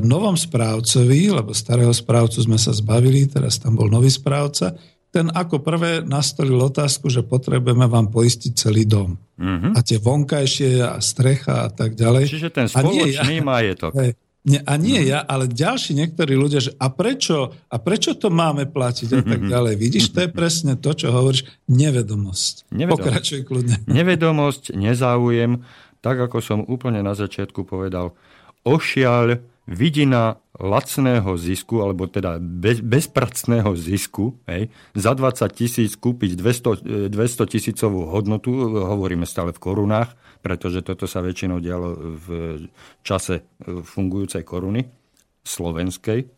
novom 0.00 0.40
správcovi, 0.40 1.36
lebo 1.36 1.52
starého 1.52 1.92
správcu 1.92 2.40
sme 2.40 2.56
sa 2.56 2.72
zbavili, 2.72 3.28
teraz 3.28 3.60
tam 3.60 3.76
bol 3.76 3.92
nový 3.92 4.08
správca, 4.08 4.72
ten 5.12 5.28
ako 5.28 5.60
prvé 5.60 6.00
nastolil 6.00 6.56
otázku, 6.56 7.12
že 7.12 7.20
potrebujeme 7.20 7.84
vám 7.84 8.08
poistiť 8.08 8.52
celý 8.56 8.88
dom. 8.88 9.20
Mm-hmm. 9.36 9.76
A 9.76 9.78
tie 9.84 10.00
vonkajšie 10.00 10.80
a 10.80 10.96
strecha 11.04 11.68
a 11.68 11.70
tak 11.70 11.92
ďalej. 11.92 12.32
Čiže 12.32 12.48
ten 12.48 12.64
spoločný 12.64 13.36
ja, 13.36 13.44
majetok. 13.44 13.92
Hej, 13.92 14.16
nie, 14.42 14.58
a 14.58 14.74
nie 14.74 14.98
mm. 14.98 15.06
ja, 15.06 15.18
ale 15.22 15.46
ďalší 15.46 15.94
niektorí 15.94 16.34
ľudia, 16.34 16.58
že 16.58 16.74
a 16.74 16.90
prečo, 16.90 17.54
a 17.70 17.76
prečo 17.78 18.18
to 18.18 18.26
máme 18.26 18.66
platiť 18.66 19.08
a 19.14 19.20
tak 19.22 19.40
ďalej. 19.46 19.74
Vidíš, 19.78 20.10
to 20.10 20.26
je 20.26 20.30
presne 20.34 20.74
to, 20.74 20.90
čo 20.90 21.14
hovoríš, 21.14 21.46
nevedomosť. 21.70 22.66
nevedomosť. 22.74 22.98
Pokračuj 23.06 23.40
kľudne. 23.46 23.76
Nevedomosť, 24.02 24.74
nezáujem, 24.74 25.62
tak 26.02 26.18
ako 26.18 26.42
som 26.42 26.58
úplne 26.66 27.06
na 27.06 27.14
začiatku 27.14 27.62
povedal, 27.62 28.18
ošiaľ, 28.66 29.38
vidina 29.70 30.42
lacného 30.62 31.34
zisku, 31.34 31.82
alebo 31.82 32.06
teda 32.06 32.38
bez, 32.38 32.78
bezpracného 32.78 33.74
zisku, 33.74 34.38
hej, 34.46 34.70
za 34.94 35.12
20 35.12 35.50
tisíc 35.50 35.98
kúpiť 35.98 36.38
200, 36.38 37.10
200 37.10 37.52
tisícovú 37.52 38.06
hodnotu, 38.06 38.54
hovoríme 38.78 39.26
stále 39.26 39.50
v 39.50 39.58
korunách, 39.58 40.14
pretože 40.38 40.86
toto 40.86 41.10
sa 41.10 41.18
väčšinou 41.18 41.58
dialo 41.58 42.18
v 42.18 42.26
čase 43.02 43.42
fungujúcej 43.66 44.46
koruny 44.46 44.86
slovenskej. 45.42 46.30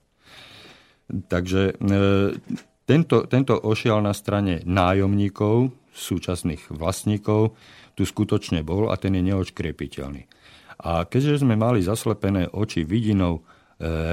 Takže 1.28 1.62
e, 1.68 2.00
tento, 2.88 3.16
tento 3.28 3.54
ošial 3.60 4.00
na 4.00 4.16
strane 4.16 4.64
nájomníkov, 4.64 5.72
súčasných 5.92 6.72
vlastníkov, 6.72 7.56
tu 7.94 8.02
skutočne 8.02 8.64
bol 8.64 8.88
a 8.88 8.96
ten 8.96 9.14
je 9.14 9.22
neočkriepiteľný. 9.22 10.26
A 10.84 11.06
keďže 11.06 11.46
sme 11.46 11.54
mali 11.54 11.84
zaslepené 11.84 12.50
oči 12.50 12.82
vidinou 12.82 13.40
e, 13.40 13.53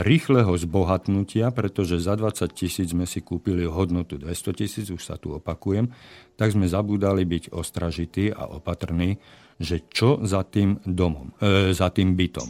rýchleho 0.04 0.52
zbohatnutia, 0.58 1.54
pretože 1.56 2.02
za 2.02 2.20
20 2.20 2.52
tisíc 2.52 2.92
sme 2.92 3.08
si 3.08 3.24
kúpili 3.24 3.64
hodnotu 3.64 4.20
200 4.20 4.60
tisíc, 4.60 4.88
už 4.92 5.00
sa 5.00 5.16
tu 5.16 5.32
opakujem, 5.32 5.88
tak 6.36 6.52
sme 6.52 6.68
zabúdali 6.68 7.24
byť 7.24 7.56
ostražití 7.56 8.36
a 8.36 8.52
opatrní, 8.52 9.22
že 9.62 9.86
čo 9.88 10.20
za 10.26 10.44
tým 10.44 10.82
domom, 10.84 11.32
e, 11.40 11.72
za 11.72 11.94
tým 11.94 12.18
bytom. 12.18 12.50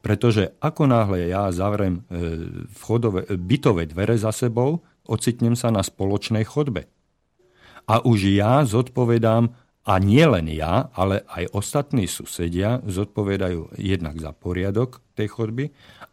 Pretože 0.00 0.56
ako 0.62 0.86
náhle 0.86 1.28
ja 1.30 1.50
zavrem 1.52 2.02
e, 2.08 2.20
vchodové, 2.72 3.26
bytové 3.36 3.86
dvere 3.90 4.16
za 4.16 4.32
sebou, 4.32 4.82
ocitnem 5.06 5.54
sa 5.54 5.70
na 5.70 5.84
spoločnej 5.84 6.42
chodbe. 6.46 6.88
A 7.86 8.02
už 8.02 8.34
ja 8.34 8.66
zodpovedám, 8.66 9.54
a 9.86 10.02
nie 10.02 10.26
len 10.26 10.50
ja, 10.50 10.90
ale 10.98 11.22
aj 11.30 11.54
ostatní 11.54 12.10
susedia 12.10 12.82
zodpovedajú 12.82 13.78
jednak 13.78 14.18
za 14.18 14.34
poriadok 14.34 14.98
tej 15.14 15.30
chodby. 15.30 15.64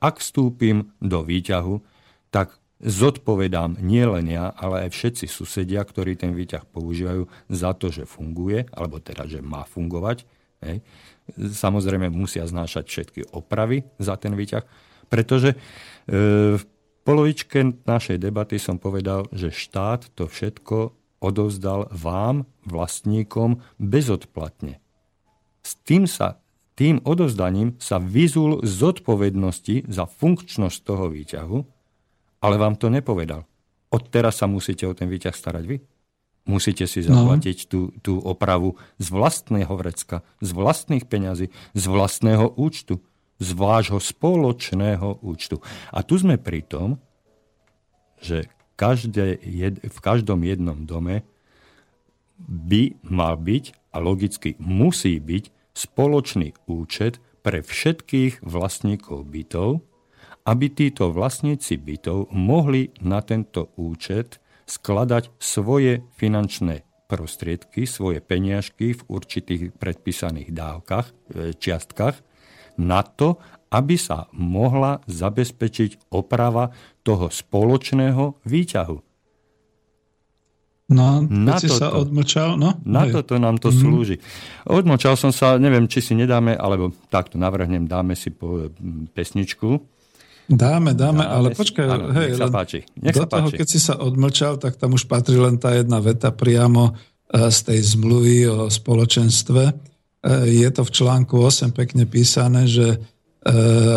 Ak 0.03 0.19
vstúpim 0.19 0.91
do 0.99 1.23
výťahu, 1.23 1.79
tak 2.27 2.59
zodpovedám 2.83 3.79
nie 3.79 4.03
len 4.03 4.27
ja, 4.27 4.51
ale 4.51 4.87
aj 4.87 4.89
všetci 4.91 5.25
susedia, 5.31 5.79
ktorí 5.79 6.19
ten 6.19 6.35
výťah 6.35 6.67
používajú 6.67 7.31
za 7.47 7.71
to, 7.71 7.87
že 7.87 8.03
funguje, 8.03 8.67
alebo 8.75 8.99
teda, 8.99 9.23
že 9.23 9.39
má 9.39 9.63
fungovať. 9.63 10.27
Hej. 10.59 10.83
Samozrejme 11.39 12.11
musia 12.11 12.43
znášať 12.43 12.83
všetky 12.83 13.21
opravy 13.31 13.87
za 13.95 14.19
ten 14.19 14.35
výťah, 14.35 14.67
pretože 15.07 15.55
e, 15.55 15.57
v 16.59 16.63
polovičke 17.07 17.87
našej 17.87 18.19
debaty 18.19 18.59
som 18.59 18.75
povedal, 18.75 19.31
že 19.31 19.55
štát 19.55 20.11
to 20.19 20.27
všetko 20.27 20.91
odovzdal 21.23 21.87
vám, 21.95 22.43
vlastníkom, 22.67 23.63
bezodplatne. 23.79 24.83
S 25.63 25.79
tým 25.87 26.03
sa 26.03 26.42
tým 26.73 27.01
odovzdaním 27.05 27.77
sa 27.77 28.01
vyzul 28.01 28.65
zodpovednosti 28.65 29.85
za 29.89 30.09
funkčnosť 30.09 30.77
toho 30.81 31.05
výťahu 31.13 31.57
ale 32.43 32.59
vám 32.59 32.75
to 32.75 32.91
nepovedal. 32.91 33.47
Od 33.87 34.03
teraz 34.11 34.43
sa 34.43 34.51
musíte 34.51 34.83
o 34.83 34.91
ten 34.91 35.07
výťah 35.07 35.31
starať 35.31 35.63
vy. 35.63 35.77
Musíte 36.43 36.83
si 36.91 36.99
no. 37.07 37.23
zaplatiť 37.23 37.57
no. 37.63 37.67
tú, 37.71 37.79
tú 38.03 38.13
opravu 38.19 38.75
z 38.99 39.07
vlastného 39.15 39.71
vrecka, 39.79 40.27
z 40.43 40.51
vlastných 40.51 41.07
peňazí, 41.07 41.47
z 41.71 41.83
vlastného 41.87 42.59
účtu, 42.59 42.99
z 43.39 43.49
vášho 43.55 43.95
spoločného 44.03 45.23
účtu. 45.23 45.63
A 45.95 46.03
tu 46.03 46.19
sme 46.19 46.35
pri 46.35 46.67
tom, 46.67 46.99
že 48.19 48.51
každé, 48.75 49.39
v 49.79 49.99
každom 50.03 50.43
jednom 50.43 50.83
dome 50.83 51.23
by 52.43 52.99
mal 53.07 53.39
byť 53.39 53.95
a 53.95 54.03
logicky 54.03 54.59
musí 54.59 55.15
byť 55.15 55.62
spoločný 55.73 56.53
účet 56.69 57.19
pre 57.43 57.59
všetkých 57.59 58.45
vlastníkov 58.45 59.27
bytov, 59.27 59.83
aby 60.47 60.65
títo 60.71 61.11
vlastníci 61.11 61.75
bytov 61.79 62.31
mohli 62.31 62.95
na 63.03 63.19
tento 63.19 63.71
účet 63.75 64.39
skladať 64.63 65.35
svoje 65.39 66.07
finančné 66.15 66.87
prostriedky, 67.11 67.83
svoje 67.85 68.23
peniažky 68.23 68.95
v 68.95 69.01
určitých 69.11 69.75
predpísaných 69.75 70.49
dávkach, 70.55 71.07
e, 71.11 71.13
čiastkách, 71.53 72.15
na 72.79 73.05
to, 73.05 73.37
aby 73.69 73.95
sa 73.99 74.29
mohla 74.33 75.01
zabezpečiť 75.05 76.09
oprava 76.09 76.73
toho 77.05 77.29
spoločného 77.29 78.41
výťahu. 78.45 79.12
No, 80.93 81.25
na 81.25 81.57
toto, 81.57 81.73
sa 81.73 81.89
odmlčal, 81.91 82.55
no? 82.55 82.77
Na 82.85 83.09
hej. 83.09 83.17
toto 83.17 83.41
nám 83.41 83.57
to 83.57 83.73
mm. 83.73 83.77
slúži. 83.81 84.15
Odmlčal 84.69 85.17
som 85.17 85.33
sa, 85.33 85.57
neviem, 85.57 85.89
či 85.89 86.05
si 86.05 86.13
nedáme, 86.13 86.53
alebo 86.53 86.93
takto 87.09 87.41
navrhnem, 87.41 87.89
dáme 87.89 88.13
si 88.13 88.29
po 88.29 88.69
pesničku. 89.17 89.81
Dáme, 90.43 90.91
dáme, 90.91 91.23
dáme 91.23 91.25
ale 91.25 91.47
si, 91.55 91.59
počkaj, 91.63 91.85
áno, 91.87 92.05
hej, 92.11 92.35
nech 92.35 92.39
sa 92.39 92.47
páči. 92.51 92.79
Nech 92.99 93.15
do 93.15 93.21
sa 93.23 93.27
toho, 93.31 93.47
páči. 93.47 93.57
keď 93.57 93.67
si 93.67 93.79
sa 93.79 93.93
odmlčal, 93.95 94.53
tak 94.59 94.75
tam 94.75 94.93
už 94.93 95.07
patrí 95.07 95.39
len 95.39 95.55
tá 95.55 95.71
jedna 95.71 96.03
veta 96.03 96.35
priamo 96.35 96.91
e, 96.91 97.47
z 97.47 97.59
tej 97.63 97.79
zmluvy 97.95 98.37
o 98.51 98.57
spoločenstve. 98.67 99.63
E, 99.63 99.73
je 100.51 100.69
to 100.69 100.83
v 100.83 100.91
článku 100.91 101.35
8 101.39 101.71
pekne 101.71 102.03
písané, 102.03 102.67
že 102.67 102.87
e, 102.91 102.97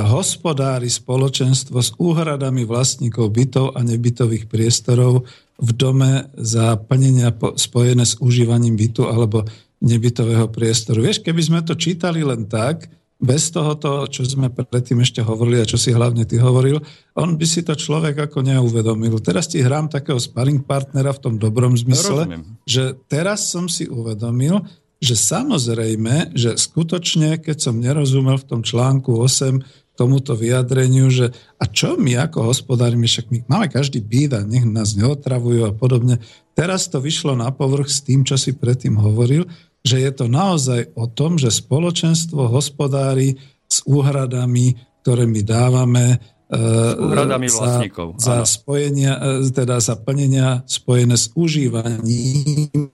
hospodári 0.06 0.86
spoločenstvo 0.86 1.82
s 1.82 1.90
úhradami 1.98 2.62
vlastníkov 2.62 3.26
bytov 3.26 3.74
a 3.74 3.82
nebytových 3.82 4.46
priestorov 4.46 5.26
v 5.56 5.70
dome 5.72 6.28
za 6.36 6.76
plnenia 6.76 7.32
spojené 7.56 8.04
s 8.04 8.20
užívaním 8.20 8.76
bytu 8.76 9.08
alebo 9.08 9.48
nebytového 9.80 10.48
priestoru. 10.52 11.04
Vieš, 11.04 11.20
keby 11.24 11.42
sme 11.42 11.60
to 11.64 11.76
čítali 11.76 12.24
len 12.24 12.48
tak, 12.48 12.88
bez 13.16 13.48
tohoto, 13.48 14.04
čo 14.12 14.28
sme 14.28 14.52
predtým 14.52 15.00
ešte 15.00 15.24
hovorili 15.24 15.64
a 15.64 15.68
čo 15.68 15.80
si 15.80 15.88
hlavne 15.88 16.28
ty 16.28 16.36
hovoril, 16.36 16.84
on 17.16 17.40
by 17.40 17.46
si 17.48 17.64
to 17.64 17.72
človek 17.72 18.28
ako 18.28 18.44
neuvedomil. 18.44 19.16
Teraz 19.24 19.48
ti 19.48 19.64
hrám 19.64 19.88
takého 19.88 20.20
sparring 20.20 20.60
partnera 20.68 21.16
v 21.16 21.22
tom 21.24 21.34
dobrom 21.40 21.72
zmysle, 21.72 22.28
Rozumiem. 22.28 22.44
že 22.68 22.92
teraz 23.08 23.48
som 23.48 23.72
si 23.72 23.88
uvedomil, 23.88 24.60
že 25.00 25.16
samozrejme, 25.16 26.36
že 26.36 26.60
skutočne, 26.60 27.40
keď 27.40 27.56
som 27.56 27.80
nerozumel 27.80 28.36
v 28.36 28.48
tom 28.48 28.60
článku 28.60 29.16
8 29.16 29.64
tomuto 29.96 30.36
vyjadreniu, 30.36 31.08
že 31.08 31.32
a 31.56 31.64
čo 31.64 31.96
my 31.96 32.20
ako 32.28 32.52
hospodárime, 32.52 33.08
však 33.08 33.32
my 33.32 33.38
máme 33.48 33.66
každý 33.72 34.04
byt 34.04 34.36
a 34.36 34.40
nech 34.44 34.68
nás 34.68 34.92
neotravujú 34.94 35.64
a 35.64 35.72
podobne. 35.72 36.20
Teraz 36.52 36.86
to 36.92 37.00
vyšlo 37.00 37.32
na 37.32 37.48
povrch 37.48 37.88
s 37.88 38.04
tým, 38.04 38.22
čo 38.22 38.36
si 38.36 38.52
predtým 38.52 39.00
hovoril, 39.00 39.48
že 39.80 40.04
je 40.04 40.12
to 40.12 40.28
naozaj 40.28 40.92
o 40.92 41.08
tom, 41.08 41.40
že 41.40 41.48
spoločenstvo 41.48 42.52
hospodári 42.52 43.40
s 43.66 43.82
úhradami, 43.88 44.76
ktoré 45.02 45.24
my 45.24 45.40
dávame 45.46 46.04
e, 46.50 46.58
s 46.58 46.98
úhradami 46.98 47.46
za, 47.46 47.56
vlastníkov. 47.56 48.06
Za, 48.18 48.42
spojenia, 48.44 49.14
e, 49.16 49.50
teda 49.50 49.78
za 49.78 49.94
plnenia 49.96 50.66
spojené 50.66 51.14
s 51.14 51.30
užívaním 51.34 52.92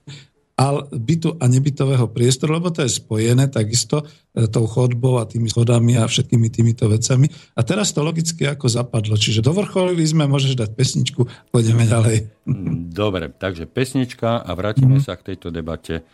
bytu 0.93 1.41
a 1.41 1.49
nebytového 1.49 2.05
priestoru, 2.13 2.61
lebo 2.61 2.69
to 2.69 2.85
je 2.85 3.01
spojené 3.01 3.49
takisto 3.49 4.05
e, 4.37 4.45
tou 4.45 4.69
chodbou 4.69 5.17
a 5.17 5.25
tými 5.25 5.49
schodami 5.49 5.97
a 5.97 6.05
všetkými 6.05 6.47
týmito 6.53 6.85
vecami. 6.85 7.25
A 7.57 7.65
teraz 7.65 7.89
to 7.89 8.05
logicky 8.05 8.45
ako 8.45 8.69
zapadlo. 8.69 9.17
Čiže 9.17 9.41
dovrcholili 9.41 10.05
sme, 10.05 10.29
môžeš 10.29 10.53
dať 10.53 10.69
pesničku, 10.77 11.25
pôjdeme 11.49 11.89
ďalej. 11.89 12.29
Mm, 12.45 12.93
dobre, 12.93 13.33
takže 13.33 13.65
pesnička 13.65 14.45
a 14.45 14.51
vrátime 14.53 15.01
mm-hmm. 15.01 15.07
sa 15.09 15.17
k 15.17 15.33
tejto 15.33 15.49
debate 15.49 16.05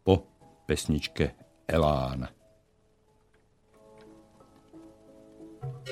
po 0.00 0.24
pesničke 0.64 1.36
Elán. 1.68 2.32
Index 5.62 5.91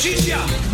Życia! 0.00 0.69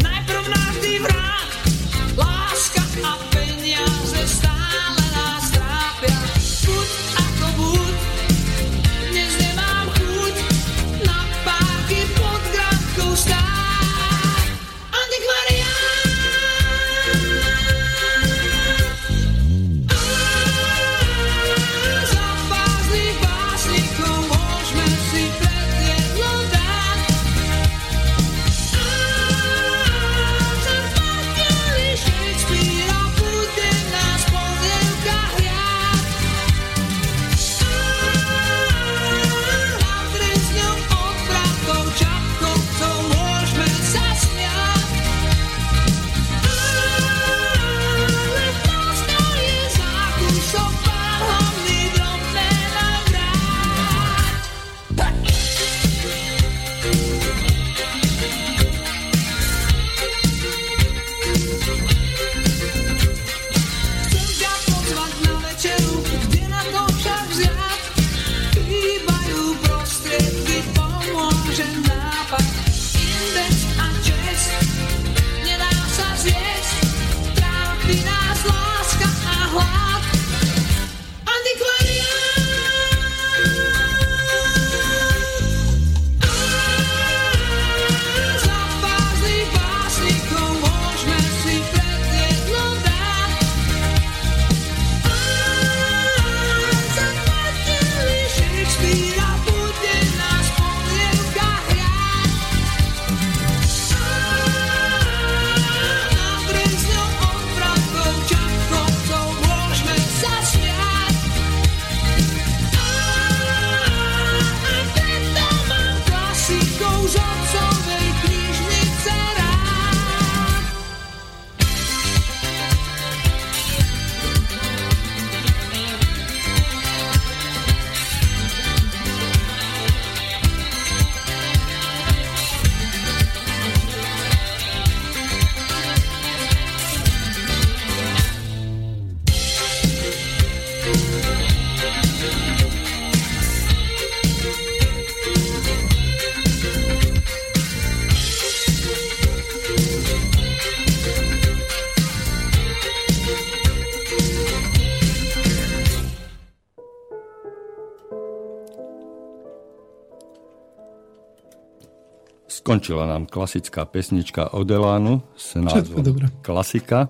Skončila 162.66 163.06
nám 163.06 163.30
klasická 163.30 163.86
pesnička 163.86 164.50
od 164.50 164.66
Elánu 164.66 165.22
s 165.38 165.54
názvom 165.54 166.02
Klasika. 166.42 167.06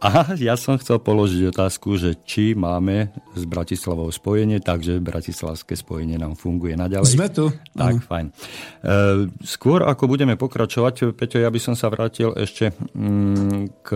A 0.00 0.24
ja 0.40 0.56
som 0.56 0.80
chcel 0.80 1.04
položiť 1.04 1.52
otázku, 1.52 2.00
že 2.00 2.16
či 2.24 2.56
máme 2.56 3.12
s 3.36 3.44
Bratislavou 3.44 4.08
spojenie, 4.08 4.56
takže 4.64 5.04
bratislavské 5.04 5.76
spojenie 5.76 6.16
nám 6.16 6.32
funguje 6.32 6.80
naďalej. 6.80 7.12
Sme 7.12 7.28
tu. 7.28 7.52
Tak, 7.76 8.00
ano. 8.00 8.08
fajn. 8.08 8.26
E, 8.32 8.32
skôr 9.44 9.84
ako 9.84 10.08
budeme 10.08 10.40
pokračovať, 10.40 11.12
Peťo, 11.12 11.44
ja 11.44 11.52
by 11.52 11.60
som 11.60 11.76
sa 11.76 11.92
vrátil 11.92 12.32
ešte 12.32 12.72
mm, 12.72 13.84
k 13.84 13.88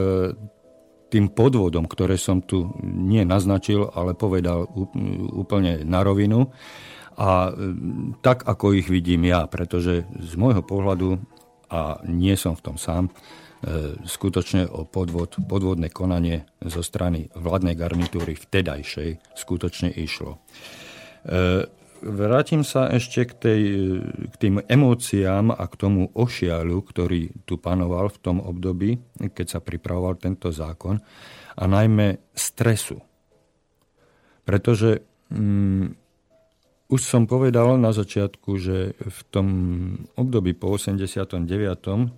tým 1.09 1.33
podvodom, 1.33 1.89
ktoré 1.89 2.21
som 2.21 2.45
tu 2.45 2.77
nie 2.85 3.25
naznačil, 3.25 3.89
ale 3.89 4.13
povedal 4.13 4.69
úplne 5.33 5.81
na 5.89 6.05
rovinu. 6.05 6.53
A 7.17 7.51
e, 7.51 7.53
tak, 8.21 8.49
ako 8.49 8.77
ich 8.77 8.89
vidím 8.89 9.29
ja, 9.29 9.45
pretože 9.51 10.09
z 10.17 10.33
môjho 10.37 10.65
pohľadu, 10.65 11.21
a 11.73 12.05
nie 12.05 12.37
som 12.37 12.53
v 12.53 12.65
tom 12.65 12.77
sám, 12.77 13.09
E, 13.63 13.95
skutočne 14.11 14.67
o 14.67 14.83
podvod, 14.83 15.39
podvodné 15.47 15.87
konanie 15.87 16.51
zo 16.59 16.83
strany 16.83 17.31
vládnej 17.31 17.79
garnitúry 17.79 18.35
vtedajšej 18.35 19.39
skutočne 19.39 19.87
išlo. 19.87 20.43
E, 21.23 21.71
vrátim 22.03 22.67
sa 22.67 22.91
ešte 22.91 23.23
k, 23.23 23.33
tej, 23.39 23.63
k 24.03 24.35
tým 24.35 24.67
emóciám 24.67 25.55
a 25.55 25.63
k 25.71 25.79
tomu 25.79 26.11
ošialu, 26.11 26.75
ktorý 26.75 27.47
tu 27.47 27.55
panoval 27.55 28.11
v 28.11 28.19
tom 28.19 28.43
období, 28.43 28.99
keď 29.31 29.47
sa 29.47 29.61
pripravoval 29.63 30.19
tento 30.19 30.51
zákon, 30.51 30.99
a 31.55 31.63
najmä 31.63 32.19
stresu. 32.35 32.99
Pretože 34.43 35.07
mm, 35.31 36.02
už 36.93 37.01
som 37.01 37.25
povedal 37.25 37.81
na 37.81 37.89
začiatku, 37.89 38.51
že 38.61 38.93
v 39.01 39.21
tom 39.33 39.47
období 40.13 40.53
po 40.53 40.77
89. 40.77 41.49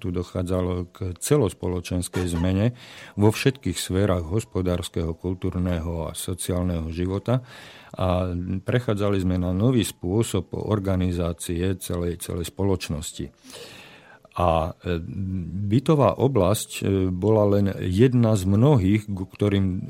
tu 0.02 0.10
dochádzalo 0.10 0.90
k 0.90 1.14
celospoločenskej 1.14 2.26
zmene 2.34 2.74
vo 3.14 3.30
všetkých 3.30 3.78
sférach 3.78 4.26
hospodárskeho, 4.26 5.14
kultúrneho 5.14 6.10
a 6.10 6.18
sociálneho 6.18 6.90
života 6.90 7.46
a 7.94 8.34
prechádzali 8.66 9.22
sme 9.22 9.38
na 9.38 9.54
nový 9.54 9.86
spôsob 9.86 10.58
organizácie 10.58 11.78
celej, 11.78 12.18
celej 12.18 12.50
spoločnosti. 12.50 13.30
A 14.34 14.74
e, 14.82 14.98
bytová 15.70 16.18
oblasť 16.18 16.70
e, 16.82 17.06
bola 17.06 17.46
len 17.54 17.70
jedna 17.78 18.34
z 18.34 18.50
mnohých, 18.50 19.06
ktorým, 19.06 19.66
e, 19.66 19.80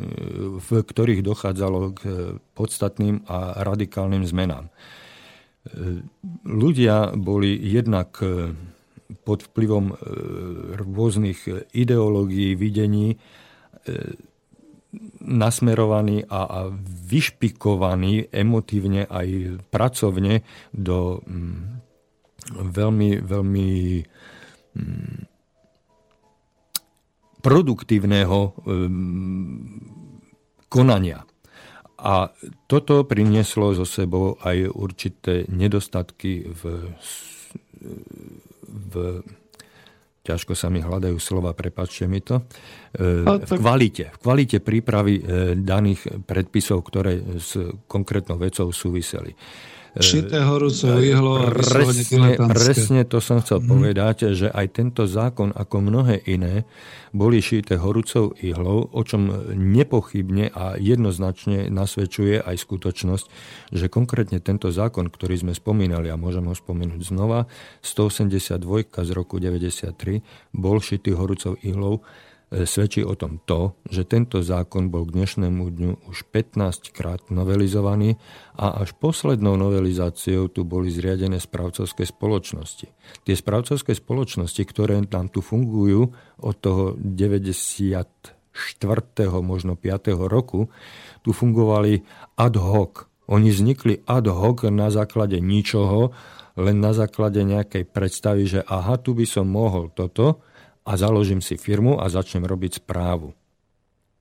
v 0.61 0.69
ktorých 0.85 1.25
dochádzalo 1.25 1.81
k 1.97 2.03
podstatným 2.53 3.25
a 3.25 3.65
radikálnym 3.65 4.29
zmenám. 4.29 4.69
Ľudia 6.45 7.17
boli 7.17 7.57
jednak 7.57 8.21
pod 9.25 9.49
vplyvom 9.49 9.97
rôznych 10.77 11.73
ideológií, 11.73 12.53
videní 12.53 13.17
nasmerovaní 15.25 16.29
a, 16.29 16.69
vyšpikovaní 17.09 18.29
emotívne 18.29 19.09
aj 19.09 19.61
pracovne 19.73 20.45
do 20.73 21.21
mm, 21.25 21.61
veľmi, 22.53 23.11
veľmi 23.25 23.69
produktívneho 27.45 28.39
konania. 30.73 31.21
A 32.05 32.29
toto 32.69 33.07
prinieslo 33.09 33.73
zo 33.73 33.87
sebou 33.89 34.37
aj 34.45 34.69
určité 34.73 35.49
nedostatky 35.49 36.49
v, 36.53 36.63
v 38.69 38.95
ťažko 40.25 40.57
sa 40.57 40.73
mi 40.73 40.81
hľadajú 40.81 41.17
slova, 41.21 41.53
prepačte 41.53 42.09
mi 42.09 42.25
to, 42.25 42.49
v 42.97 43.51
kvalite, 43.61 44.09
v 44.09 44.19
kvalite 44.25 44.59
prípravy 44.65 45.21
e, 45.21 45.23
daných 45.53 46.25
predpisov, 46.25 46.81
ktoré 46.89 47.21
s 47.37 47.61
konkrétnou 47.85 48.41
vecou 48.41 48.73
súviseli. 48.73 49.37
Šité 49.95 50.43
horúcou 50.43 50.99
ihlo. 50.99 51.55
Presne, 51.55 52.35
presne 52.51 53.01
to 53.07 53.23
som 53.23 53.39
chcel 53.39 53.63
mm. 53.63 53.69
povedať, 53.71 54.17
že 54.35 54.51
aj 54.51 54.67
tento 54.75 55.07
zákon, 55.07 55.55
ako 55.55 55.77
mnohé 55.79 56.19
iné, 56.27 56.67
boli 57.15 57.39
šité 57.39 57.79
horúcou 57.79 58.35
ihlou, 58.43 58.91
o 58.91 59.01
čom 59.07 59.31
nepochybne 59.55 60.51
a 60.51 60.75
jednoznačne 60.75 61.71
nasvedčuje 61.71 62.43
aj 62.43 62.57
skutočnosť, 62.59 63.27
že 63.71 63.87
konkrétne 63.87 64.43
tento 64.43 64.75
zákon, 64.75 65.07
ktorý 65.07 65.47
sme 65.47 65.53
spomínali, 65.55 66.11
a 66.11 66.19
môžem 66.19 66.43
ho 66.43 66.55
spomenúť 66.59 67.15
znova, 67.15 67.47
182 67.87 68.59
z 68.91 69.11
roku 69.15 69.39
93, 69.39 69.95
bol 70.51 70.83
šitý 70.83 71.15
horúcou 71.15 71.55
ihlou 71.63 72.03
svedčí 72.63 73.03
o 73.03 73.19
tom 73.19 73.43
to, 73.43 73.75
že 73.91 74.07
tento 74.07 74.39
zákon 74.39 74.87
bol 74.87 75.03
k 75.11 75.19
dnešnému 75.19 75.75
dňu 75.75 76.07
už 76.07 76.31
15 76.31 76.95
krát 76.95 77.19
novelizovaný 77.35 78.15
a 78.55 78.79
až 78.79 78.95
poslednou 78.95 79.59
novelizáciou 79.59 80.47
tu 80.47 80.63
boli 80.63 80.95
zriadené 80.95 81.43
správcovské 81.43 82.07
spoločnosti. 82.07 82.87
Tie 83.27 83.35
správcovské 83.35 83.99
spoločnosti, 83.99 84.63
ktoré 84.63 85.03
nám 85.03 85.35
tu 85.35 85.43
fungujú 85.43 86.15
od 86.39 86.55
toho 86.63 86.95
94. 86.95 88.23
možno 89.43 89.75
5. 89.75 90.15
roku, 90.31 90.71
tu 91.27 91.35
fungovali 91.35 92.07
ad 92.39 92.55
hoc. 92.55 93.11
Oni 93.27 93.51
vznikli 93.51 94.07
ad 94.07 94.31
hoc 94.31 94.63
na 94.71 94.95
základe 94.95 95.43
ničoho, 95.43 96.15
len 96.55 96.79
na 96.79 96.95
základe 96.95 97.43
nejakej 97.43 97.83
predstavy, 97.91 98.47
že 98.47 98.61
aha, 98.63 98.95
tu 99.03 99.11
by 99.19 99.27
som 99.27 99.51
mohol 99.51 99.91
toto, 99.91 100.39
a 100.85 100.93
založím 101.01 101.41
si 101.41 101.57
firmu 101.57 101.97
a 102.01 102.13
začnem 102.13 102.45
robiť 102.45 102.85
správu. 102.85 103.33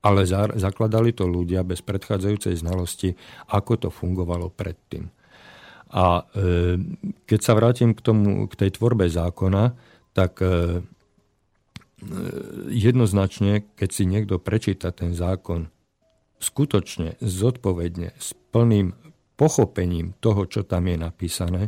Ale 0.04 0.28
zakladali 0.56 1.16
to 1.16 1.24
ľudia 1.24 1.64
bez 1.64 1.80
predchádzajúcej 1.80 2.60
znalosti, 2.60 3.16
ako 3.48 3.88
to 3.88 3.88
fungovalo 3.88 4.52
predtým. 4.52 5.08
A 5.94 6.20
e, 6.20 6.76
keď 7.24 7.40
sa 7.40 7.56
vrátim 7.56 7.96
k, 7.96 8.00
tomu, 8.04 8.44
k 8.50 8.54
tej 8.58 8.76
tvorbe 8.76 9.08
zákona, 9.08 9.72
tak 10.12 10.42
e, 10.42 10.44
e, 10.44 10.52
jednoznačne, 12.68 13.64
keď 13.78 13.88
si 13.88 14.04
niekto 14.04 14.36
prečíta 14.42 14.92
ten 14.92 15.16
zákon 15.16 15.72
skutočne, 16.42 17.16
zodpovedne, 17.24 18.12
s 18.20 18.36
plným 18.52 18.92
pochopením 19.40 20.14
toho, 20.20 20.44
čo 20.46 20.62
tam 20.66 20.90
je 20.90 20.96
napísané, 21.00 21.62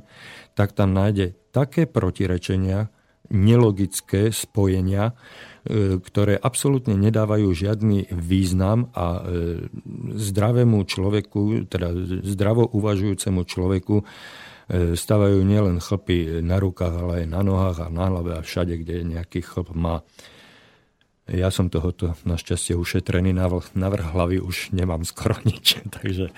tak 0.53 0.77
tam 0.77 0.93
nájde 0.93 1.35
také 1.51 1.89
protirečenia, 1.89 2.93
nelogické 3.31 4.31
spojenia, 4.31 5.13
e, 5.67 5.99
ktoré 5.99 6.39
absolútne 6.39 6.95
nedávajú 6.95 7.53
žiadny 7.53 8.11
význam 8.13 8.91
a 8.95 9.07
e, 9.19 9.21
zdravému 10.15 10.83
človeku, 10.87 11.67
teda 11.67 11.93
zdravo 12.23 12.67
uvažujúcemu 12.71 13.41
človeku 13.43 13.97
e, 14.01 14.05
stavajú 14.95 15.43
nielen 15.43 15.83
chlpy 15.83 16.43
na 16.43 16.59
rukách, 16.63 16.95
ale 16.95 17.13
aj 17.23 17.27
na 17.31 17.41
nohách 17.43 17.79
a 17.85 17.89
na 17.91 18.07
hlave 18.11 18.39
a 18.39 18.47
všade, 18.47 18.79
kde 18.83 19.07
nejaký 19.07 19.43
chlp 19.43 19.75
má. 19.75 20.07
Ja 21.27 21.51
som 21.51 21.67
tohoto 21.67 22.15
našťastie 22.23 22.79
ušetrený, 22.79 23.35
na 23.35 23.51
vrch 23.91 24.15
hlavy 24.15 24.39
už 24.39 24.71
nemám 24.71 25.03
skoro 25.03 25.35
nič. 25.43 25.83
Takže... 25.99 26.31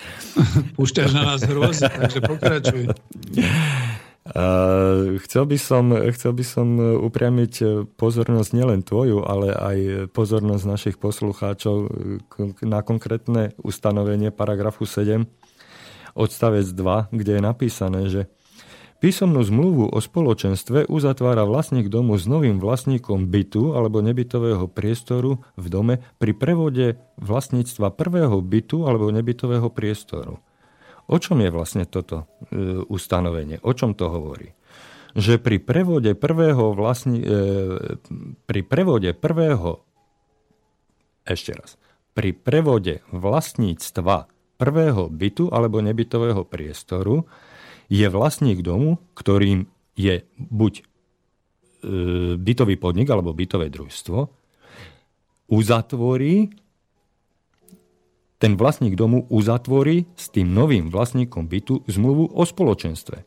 Púšťaš 0.81 1.13
na 1.13 1.37
nás 1.37 1.45
hrôzy, 1.45 1.85
takže 1.93 2.21
pokračuj. 2.25 2.83
Chcel 5.25 5.45
by, 5.49 5.57
som, 5.57 5.89
chcel 6.13 6.33
by 6.37 6.45
som 6.45 6.69
upriamiť 6.77 7.87
pozornosť 7.97 8.51
nielen 8.53 8.85
tvoju, 8.85 9.25
ale 9.25 9.57
aj 9.57 9.79
pozornosť 10.13 10.65
našich 10.69 10.97
poslucháčov 11.01 11.89
na 12.61 12.85
konkrétne 12.85 13.57
ustanovenie 13.57 14.29
paragrafu 14.29 14.85
7 14.85 15.25
odstavec 16.13 16.67
2, 16.69 17.09
kde 17.15 17.33
je 17.39 17.43
napísané, 17.43 18.01
že 18.13 18.23
Písomnú 18.99 19.47
zmluvu 19.47 19.95
o 19.95 19.99
spoločenstve 20.03 20.91
uzatvára 20.91 21.47
vlastník 21.47 21.87
domu 21.87 22.19
s 22.19 22.27
novým 22.27 22.59
vlastníkom 22.59 23.31
bytu 23.31 23.79
alebo 23.79 24.03
nebytového 24.03 24.67
priestoru 24.67 25.39
v 25.55 25.67
dome 25.71 26.03
pri 26.19 26.35
prevode 26.35 26.99
vlastníctva 27.23 27.95
prvého 27.95 28.43
bytu 28.43 28.91
alebo 28.91 29.15
nebytového 29.15 29.71
priestoru. 29.71 30.43
O 31.09 31.17
čom 31.17 31.41
je 31.41 31.49
vlastne 31.49 31.89
toto 31.89 32.29
e, 32.53 32.85
ustanovenie? 32.85 33.65
O 33.65 33.73
čom 33.73 33.97
to 33.97 34.13
hovorí? 34.13 34.53
Že 35.17 35.41
pri 35.41 35.57
prevode 35.57 36.13
prvého 36.13 36.77
vlastní, 36.77 37.25
e, 37.25 37.97
pri 38.45 38.61
prevode 38.61 39.17
prvého 39.17 39.89
ešte 41.25 41.57
raz, 41.57 41.81
pri 42.13 42.37
prevode 42.37 43.01
vlastníctva 43.09 44.29
prvého 44.61 45.09
bytu 45.09 45.49
alebo 45.49 45.81
nebytového 45.81 46.45
priestoru 46.45 47.25
je 47.89 48.05
vlastník 48.13 48.61
domu, 48.61 49.01
ktorým 49.17 49.65
je 49.97 50.29
buď 50.37 50.73
e, 50.77 50.83
bytový 52.37 52.77
podnik 52.77 53.09
alebo 53.09 53.33
bytové 53.33 53.73
družstvo, 53.73 54.29
uzatvorí 55.49 56.53
ten 58.39 58.55
vlastník 58.55 58.95
domu 58.95 59.27
uzatvorí 59.29 60.07
s 60.15 60.31
tým 60.31 60.55
novým 60.55 60.89
vlastníkom 60.95 61.51
bytu 61.51 61.83
zmluvu 61.91 62.31
o 62.35 62.43
spoločenstve. 62.47 63.27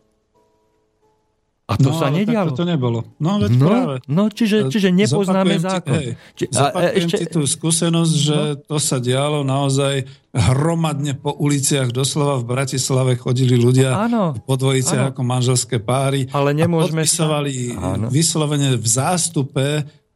A 1.72 1.80
A 1.80 1.80
to 1.80 1.96
no, 1.96 2.00
sa 2.04 2.12
nedialo. 2.12 2.52
to 2.52 2.68
nebolo. 2.68 3.16
No, 3.16 3.40
veď 3.40 3.52
no, 3.56 3.64
práve. 3.64 3.96
No, 4.12 4.28
čiže, 4.28 4.68
čiže 4.68 4.92
nepoznáme 4.92 5.56
zopakujem 5.56 5.64
zákon. 5.64 5.96
Ti, 5.96 6.04
hej, 6.04 6.10
Či, 6.36 6.44
zopakujem 6.52 7.08
ešte... 7.08 7.16
ti 7.16 7.26
tú 7.32 7.42
skúsenosť, 7.48 8.14
že 8.20 8.38
no. 8.44 8.60
to 8.68 8.78
sa 8.84 8.98
dialo 9.00 9.40
naozaj 9.48 10.04
hromadne 10.36 11.16
po 11.16 11.32
uliciach. 11.32 11.96
Doslova 11.96 12.44
v 12.44 12.46
Bratislave 12.52 13.16
chodili 13.16 13.56
ľudia 13.56 13.96
áno, 13.96 14.36
po 14.44 14.60
dvojiciach 14.60 15.16
ako 15.16 15.22
manželské 15.24 15.80
páry. 15.80 16.28
Ale 16.36 16.52
nemôžeme 16.52 17.04
a 17.04 17.08
podpisovali 17.08 17.54
sa... 17.72 18.12
vyslovene 18.12 18.76
v 18.76 18.88
zástupe 18.88 19.68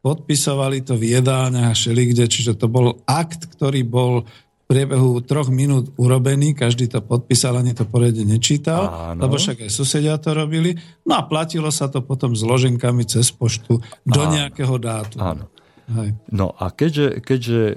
podpisovali 0.04 0.86
to 0.86 0.94
v 0.94 1.18
jedálniach 1.18 1.72
a 1.72 1.74
šelikde, 1.74 2.30
čiže 2.30 2.54
to 2.54 2.70
bol 2.70 3.02
akt, 3.10 3.50
ktorý 3.58 3.82
bol 3.82 4.22
priebehu 4.66 5.22
troch 5.22 5.46
minút 5.46 5.94
urobený, 5.94 6.58
každý 6.58 6.90
to 6.90 6.98
podpísal, 6.98 7.62
ani 7.62 7.70
to 7.72 7.86
poriadne 7.86 8.26
nečítal, 8.26 9.14
Áno. 9.14 9.26
lebo 9.26 9.38
však 9.38 9.62
aj 9.62 9.70
susedia 9.70 10.18
to 10.18 10.34
robili. 10.34 10.74
No 11.06 11.22
a 11.22 11.22
platilo 11.22 11.70
sa 11.70 11.86
to 11.86 12.02
potom 12.02 12.34
s 12.34 12.42
loženkami 12.42 13.06
cez 13.06 13.30
poštu 13.30 13.78
do 14.02 14.20
Áno. 14.26 14.32
nejakého 14.34 14.74
dátu. 14.82 15.22
Áno. 15.22 15.46
Hej. 15.86 16.18
No 16.34 16.50
a 16.58 16.74
keďže, 16.74 17.22
keďže 17.22 17.62
e, 17.62 17.74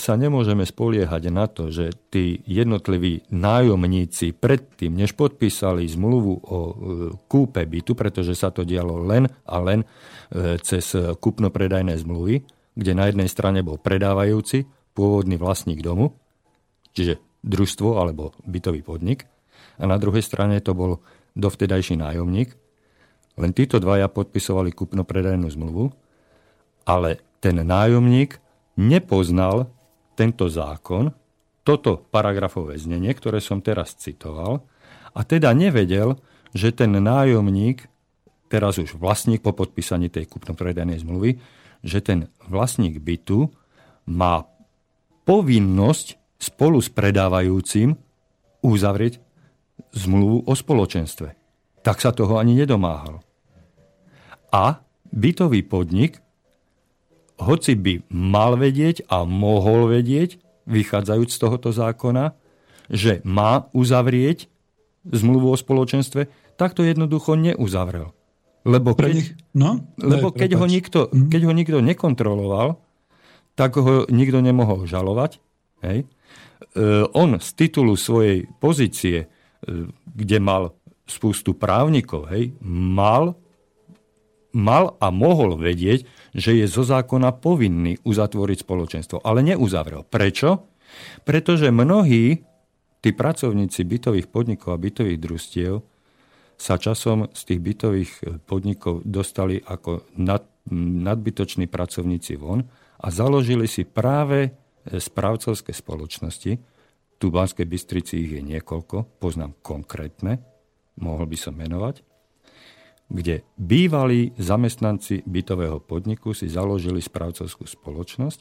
sa 0.00 0.16
nemôžeme 0.16 0.64
spoliehať 0.64 1.28
na 1.28 1.44
to, 1.44 1.68
že 1.68 1.92
tí 2.08 2.40
jednotliví 2.48 3.28
nájomníci 3.28 4.32
predtým, 4.32 4.96
než 4.96 5.12
podpísali 5.12 5.84
zmluvu 5.84 6.40
o 6.40 6.58
e, 6.64 6.74
kúpe 7.28 7.60
bytu, 7.68 7.92
pretože 7.92 8.32
sa 8.32 8.48
to 8.48 8.64
dialo 8.64 8.96
len 9.04 9.28
a 9.44 9.60
len 9.60 9.84
e, 9.84 10.56
cez 10.64 10.96
kúpno-predajné 10.96 11.92
zmluvy, 12.00 12.48
kde 12.80 12.92
na 12.96 13.12
jednej 13.12 13.28
strane 13.28 13.60
bol 13.60 13.76
predávajúci, 13.76 14.64
pôvodný 14.94 15.36
vlastník 15.36 15.82
domu, 15.82 16.14
čiže 16.94 17.18
družstvo 17.44 18.00
alebo 18.00 18.32
bytový 18.46 18.80
podnik, 18.80 19.26
a 19.78 19.84
na 19.90 19.98
druhej 19.98 20.22
strane 20.22 20.62
to 20.62 20.72
bol 20.72 21.02
dovtedajší 21.34 21.98
nájomník. 21.98 22.54
Len 23.34 23.50
títo 23.50 23.82
dvaja 23.82 24.06
podpisovali 24.06 24.70
kupno-predajnú 24.70 25.50
zmluvu, 25.50 25.90
ale 26.86 27.18
ten 27.42 27.58
nájomník 27.58 28.38
nepoznal 28.78 29.66
tento 30.14 30.46
zákon, 30.46 31.10
toto 31.66 31.98
paragrafové 32.14 32.78
znenie, 32.78 33.10
ktoré 33.10 33.42
som 33.42 33.58
teraz 33.58 33.98
citoval, 33.98 34.62
a 35.14 35.26
teda 35.26 35.50
nevedel, 35.50 36.18
že 36.54 36.70
ten 36.70 36.94
nájomník, 36.94 37.90
teraz 38.46 38.78
už 38.78 38.94
vlastník 38.94 39.42
po 39.42 39.50
podpísaní 39.50 40.06
tej 40.06 40.30
kupno-predajnej 40.30 41.02
zmluvy, 41.02 41.42
že 41.82 41.98
ten 41.98 42.30
vlastník 42.46 43.02
bytu 43.02 43.50
má 44.06 44.46
povinnosť 45.24 46.40
spolu 46.40 46.78
s 46.80 46.92
predávajúcim 46.92 47.96
uzavrieť 48.64 49.20
zmluvu 49.92 50.44
o 50.44 50.52
spoločenstve. 50.52 51.28
Tak 51.84 52.00
sa 52.00 52.12
toho 52.12 52.40
ani 52.40 52.56
nedomáhal. 52.56 53.20
A 54.52 54.80
bytový 55.12 55.66
podnik, 55.66 56.20
hoci 57.40 57.74
by 57.74 58.06
mal 58.14 58.54
vedieť 58.54 59.10
a 59.10 59.26
mohol 59.26 59.90
vedieť, 59.90 60.38
vychádzajúc 60.64 61.28
z 61.28 61.38
tohoto 61.40 61.70
zákona, 61.74 62.32
že 62.88 63.20
má 63.26 63.68
uzavrieť 63.76 64.48
zmluvu 65.04 65.52
o 65.52 65.56
spoločenstve, 65.58 66.30
tak 66.56 66.72
to 66.72 66.86
jednoducho 66.86 67.36
neuzavrel. 67.36 68.16
Lebo 68.64 68.96
keď, 68.96 69.36
no, 69.52 69.84
lebo 70.00 70.32
keď, 70.32 70.56
ho 70.56 70.64
nikto, 70.64 71.12
mhm. 71.12 71.28
keď 71.28 71.40
ho 71.44 71.52
nikto 71.52 71.78
nekontroloval, 71.84 72.80
tak 73.54 73.78
ho 73.78 74.06
nikto 74.10 74.42
nemohol 74.42 74.86
žalovať. 74.86 75.38
Hej. 75.86 76.04
E, 76.04 76.06
on 77.14 77.38
z 77.38 77.48
titulu 77.54 77.94
svojej 77.94 78.50
pozície, 78.58 79.24
e, 79.24 79.26
kde 80.14 80.38
mal 80.42 80.74
spústu 81.04 81.52
právnikov, 81.52 82.32
hej, 82.32 82.56
mal, 82.64 83.36
mal 84.56 84.96
a 84.98 85.12
mohol 85.12 85.60
vedieť, 85.60 86.08
že 86.32 86.56
je 86.56 86.64
zo 86.64 86.80
zákona 86.80 87.36
povinný 87.36 88.00
uzatvoriť 88.02 88.58
spoločenstvo, 88.64 89.20
ale 89.20 89.44
neuzavrel. 89.44 90.02
Prečo? 90.08 90.64
Pretože 91.28 91.68
mnohí 91.68 92.40
tí 93.04 93.10
pracovníci 93.12 93.84
bytových 93.84 94.32
podnikov 94.32 94.72
a 94.72 94.80
bytových 94.80 95.20
družstiev 95.20 95.84
sa 96.56 96.80
časom 96.80 97.28
z 97.36 97.40
tých 97.52 97.60
bytových 97.60 98.12
podnikov 98.48 99.04
dostali 99.04 99.60
ako 99.60 100.08
nad, 100.16 100.48
nadbytoční 101.04 101.68
pracovníci 101.68 102.40
von 102.40 102.64
a 103.04 103.12
založili 103.12 103.68
si 103.68 103.84
práve 103.84 104.48
e, 104.48 104.50
správcovské 104.96 105.76
spoločnosti. 105.76 106.52
Tu 107.20 107.24
v 107.28 107.36
Banskej 107.36 107.68
Bystrici 107.68 108.16
ich 108.24 108.32
je 108.40 108.42
niekoľko, 108.42 109.20
poznám 109.20 109.52
konkrétne, 109.60 110.40
mohol 110.96 111.28
by 111.28 111.36
som 111.36 111.52
menovať, 111.52 112.00
kde 113.12 113.44
bývalí 113.60 114.32
zamestnanci 114.40 115.28
bytového 115.28 115.84
podniku 115.84 116.32
si 116.32 116.48
založili 116.48 117.04
správcovskú 117.04 117.68
spoločnosť 117.68 118.40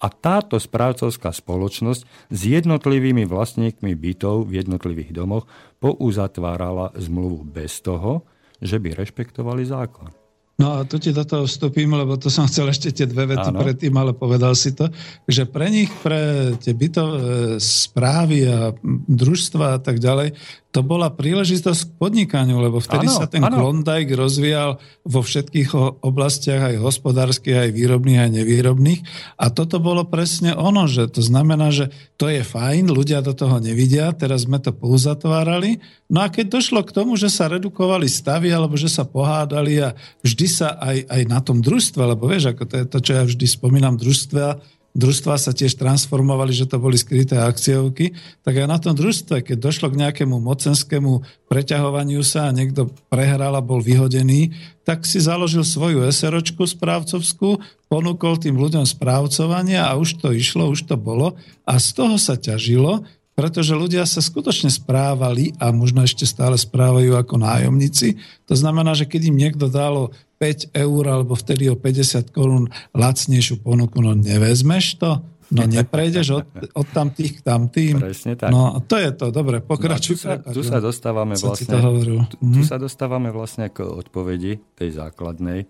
a 0.00 0.08
táto 0.08 0.56
správcovská 0.56 1.28
spoločnosť 1.28 2.32
s 2.32 2.40
jednotlivými 2.40 3.28
vlastníkmi 3.28 3.92
bytov 3.92 4.48
v 4.48 4.64
jednotlivých 4.64 5.12
domoch 5.12 5.44
pouzatvárala 5.82 6.96
zmluvu 6.96 7.44
bez 7.44 7.82
toho, 7.84 8.24
že 8.58 8.80
by 8.80 8.94
rešpektovali 8.94 9.62
zákon. 9.68 10.17
No 10.58 10.82
a 10.82 10.82
tu 10.82 10.98
ti 10.98 11.14
do 11.14 11.22
toho 11.22 11.46
vstupím, 11.46 11.94
lebo 11.94 12.18
to 12.18 12.26
som 12.26 12.50
chcel 12.50 12.66
ešte 12.74 12.90
tie 12.90 13.06
dve 13.06 13.30
vety 13.30 13.54
Áno. 13.54 13.62
predtým, 13.62 13.94
ale 13.94 14.10
povedal 14.10 14.58
si 14.58 14.74
to, 14.74 14.90
že 15.30 15.46
pre 15.46 15.70
nich, 15.70 15.86
pre 16.02 16.50
tie 16.58 16.74
bytové 16.74 17.62
správy 17.62 18.42
a 18.50 18.74
družstva 19.06 19.78
a 19.78 19.78
tak 19.78 20.02
ďalej, 20.02 20.34
to 20.68 20.84
bola 20.84 21.08
príležitosť 21.08 21.80
k 21.80 21.92
podnikaniu, 21.96 22.60
lebo 22.60 22.76
vtedy 22.76 23.08
ano, 23.08 23.16
sa 23.16 23.24
ten 23.24 23.40
ano. 23.40 23.56
Klondike 23.56 24.12
rozvíjal 24.12 24.76
vo 25.00 25.20
všetkých 25.24 25.72
oblastiach, 26.04 26.72
aj 26.72 26.76
hospodárskych, 26.84 27.56
aj 27.56 27.70
výrobných, 27.72 28.20
aj 28.28 28.30
nevýrobných. 28.36 29.00
A 29.40 29.48
toto 29.48 29.80
bolo 29.80 30.04
presne 30.04 30.52
ono, 30.52 30.84
že 30.84 31.08
to 31.08 31.24
znamená, 31.24 31.72
že 31.72 31.88
to 32.20 32.28
je 32.28 32.44
fajn, 32.44 32.92
ľudia 32.92 33.24
do 33.24 33.32
toho 33.32 33.56
nevidia, 33.64 34.12
teraz 34.12 34.44
sme 34.44 34.60
to 34.60 34.76
pouzatvárali. 34.76 35.80
No 36.12 36.20
a 36.20 36.28
keď 36.28 36.60
došlo 36.60 36.84
k 36.84 36.92
tomu, 36.92 37.16
že 37.16 37.32
sa 37.32 37.48
redukovali 37.48 38.04
stavy, 38.04 38.52
alebo 38.52 38.76
že 38.76 38.92
sa 38.92 39.08
pohádali 39.08 39.80
a 39.80 39.96
vždy 40.20 40.46
sa 40.52 40.76
aj, 40.76 41.08
aj 41.08 41.22
na 41.32 41.40
tom 41.40 41.64
družstve, 41.64 42.02
lebo 42.04 42.28
vieš, 42.28 42.52
ako 42.52 42.64
to 42.68 42.74
je 42.76 42.84
to, 42.84 42.98
čo 43.00 43.12
ja 43.16 43.22
vždy 43.24 43.46
spomínam, 43.48 43.96
družstva, 43.96 44.60
družstva 44.98 45.38
sa 45.38 45.54
tiež 45.54 45.78
transformovali, 45.78 46.50
že 46.50 46.66
to 46.66 46.82
boli 46.82 46.98
skryté 46.98 47.38
akciovky, 47.38 48.18
tak 48.42 48.58
aj 48.58 48.66
na 48.66 48.78
tom 48.82 48.98
družstve, 48.98 49.46
keď 49.46 49.56
došlo 49.62 49.94
k 49.94 50.00
nejakému 50.02 50.42
mocenskému 50.42 51.22
preťahovaniu 51.46 52.26
sa 52.26 52.50
a 52.50 52.54
niekto 52.54 52.90
prehral 53.06 53.54
a 53.54 53.62
bol 53.62 53.78
vyhodený, 53.78 54.50
tak 54.82 55.06
si 55.06 55.22
založil 55.22 55.62
svoju 55.62 56.02
SROčku 56.02 56.66
správcovskú, 56.66 57.62
ponúkol 57.86 58.42
tým 58.42 58.58
ľuďom 58.58 58.82
správcovanie 58.82 59.78
a 59.78 59.94
už 59.94 60.18
to 60.18 60.34
išlo, 60.34 60.66
už 60.74 60.90
to 60.90 60.98
bolo 60.98 61.38
a 61.62 61.78
z 61.78 61.88
toho 61.94 62.18
sa 62.18 62.34
ťažilo, 62.34 63.06
pretože 63.38 63.70
ľudia 63.70 64.02
sa 64.02 64.18
skutočne 64.18 64.66
správali 64.66 65.54
a 65.62 65.70
možno 65.70 66.02
ešte 66.02 66.26
stále 66.26 66.58
správajú 66.58 67.14
ako 67.14 67.38
nájomníci. 67.38 68.18
To 68.50 68.58
znamená, 68.58 68.98
že 68.98 69.06
keď 69.06 69.30
im 69.30 69.38
niekto 69.38 69.70
dalo 69.70 70.10
5 70.38 70.70
eur 70.70 71.04
alebo 71.10 71.34
vtedy 71.34 71.66
o 71.66 71.74
50 71.74 72.30
korún 72.30 72.70
lacnejšiu 72.94 73.58
ponuku, 73.60 73.98
no 73.98 74.14
nevezmeš 74.14 75.02
to? 75.02 75.20
No 75.48 75.64
neprejdeš 75.64 76.26
od, 76.30 76.46
od 76.80 76.86
tamtých 76.92 77.40
k 77.40 77.44
tamtým. 77.44 77.96
Presne 77.98 78.36
tak. 78.36 78.52
No 78.52 78.78
to 78.84 79.00
je 79.00 79.10
to, 79.16 79.32
dobre, 79.32 79.64
pokračuj. 79.64 80.20
No, 80.20 80.20
tu, 80.20 80.22
sa, 80.22 80.34
tu 80.38 80.62
sa 80.62 80.78
dostávame 80.78 81.34
vlastne, 81.34 81.66
tu, 81.66 82.36
tu 82.36 82.60
mhm. 82.62 82.64
sa 82.68 82.76
dostávame 82.76 83.32
vlastne 83.32 83.72
k 83.72 83.82
odpovedi 83.82 84.60
tej 84.76 84.90
základnej, 84.94 85.66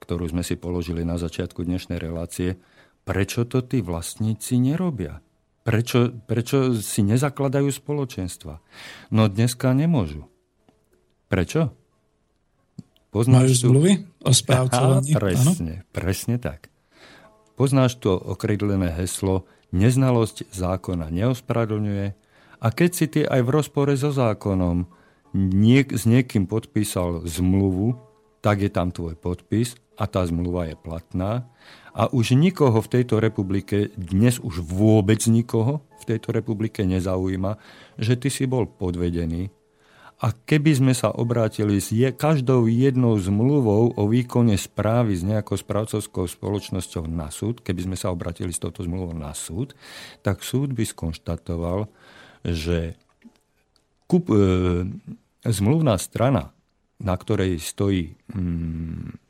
ktorú 0.00 0.30
sme 0.30 0.46
si 0.46 0.54
položili 0.54 1.02
na 1.02 1.18
začiatku 1.18 1.66
dnešnej 1.66 1.98
relácie. 1.98 2.56
Prečo 3.06 3.46
to 3.46 3.62
tí 3.62 3.82
vlastníci 3.82 4.58
nerobia? 4.58 5.22
Prečo, 5.66 6.14
prečo 6.30 6.78
si 6.78 7.02
nezakladajú 7.02 7.66
spoločenstva? 7.74 8.62
No 9.10 9.26
dneska 9.26 9.74
nemôžu. 9.74 10.30
Prečo? 11.26 11.74
Poznáš 13.16 13.48
Majú 13.48 13.56
zmluvy 13.56 13.92
o 14.28 14.32
správcovaní? 14.36 15.16
Presne, 15.24 15.74
ano? 15.80 15.88
presne 15.88 16.36
tak. 16.36 16.68
Poznáš 17.56 17.96
to 17.96 18.12
okrydlené 18.12 18.92
heslo 18.92 19.48
neznalosť 19.72 20.52
zákona 20.52 21.08
neospravedlňuje 21.08 22.06
a 22.60 22.66
keď 22.68 22.90
si 22.92 23.06
ty 23.08 23.20
aj 23.24 23.40
v 23.40 23.52
rozpore 23.56 23.92
so 23.96 24.12
zákonom 24.12 24.84
niek- 25.32 25.96
s 25.96 26.04
niekým 26.04 26.44
podpísal 26.44 27.24
zmluvu, 27.24 27.96
tak 28.44 28.60
je 28.60 28.68
tam 28.68 28.92
tvoj 28.92 29.16
podpis 29.16 29.80
a 29.96 30.04
tá 30.04 30.20
zmluva 30.28 30.68
je 30.68 30.76
platná. 30.76 31.48
A 31.96 32.12
už 32.12 32.36
nikoho 32.36 32.84
v 32.84 33.00
tejto 33.00 33.16
republike, 33.16 33.88
dnes 33.96 34.36
už 34.36 34.60
vôbec 34.60 35.24
nikoho 35.24 35.80
v 36.04 36.04
tejto 36.04 36.36
republike 36.36 36.84
nezaujíma, 36.84 37.56
že 37.96 38.20
ty 38.20 38.28
si 38.28 38.44
bol 38.44 38.68
podvedený, 38.68 39.48
a 40.16 40.32
keby 40.32 40.72
sme 40.72 40.92
sa 40.96 41.12
obrátili 41.12 41.76
s 41.76 41.92
je, 41.92 42.08
každou 42.08 42.64
jednou 42.64 43.20
zmluvou 43.20 43.92
o 43.92 44.02
výkone 44.08 44.56
správy 44.56 45.12
s 45.12 45.20
nejakou 45.20 45.60
správcovskou 45.60 46.24
spoločnosťou 46.24 47.04
na 47.04 47.28
súd, 47.28 47.60
keby 47.60 47.92
sme 47.92 47.96
sa 48.00 48.08
obratili 48.08 48.48
s 48.48 48.62
touto 48.62 48.80
zmluvou 48.80 49.12
na 49.12 49.36
súd, 49.36 49.76
tak 50.24 50.40
súd 50.40 50.72
by 50.72 50.88
skonštatoval, 50.88 51.92
že 52.48 52.96
kup, 54.08 54.32
e, 54.32 54.88
zmluvná 55.44 56.00
strana 56.00 56.56
na 57.00 57.14
ktorej 57.16 57.60
stojí 57.60 58.16
mm, 58.32 59.20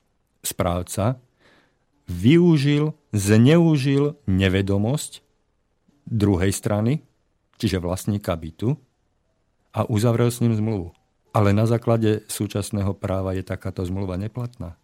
správca, 0.47 1.19
využil, 2.07 2.95
zneužil 3.11 4.15
nevedomosť 4.31 5.27
druhej 6.07 6.55
strany, 6.55 7.03
čiže 7.59 7.83
vlastníka 7.83 8.39
bytu, 8.39 8.79
a 9.77 9.85
uzavrel 9.85 10.33
s 10.33 10.41
ním 10.41 10.57
zmluvu. 10.57 10.97
Ale 11.37 11.53
na 11.53 11.69
základe 11.69 12.25
súčasného 12.33 12.97
práva 12.97 13.37
je 13.37 13.45
takáto 13.45 13.85
zmluva 13.85 14.17
neplatná. 14.17 14.81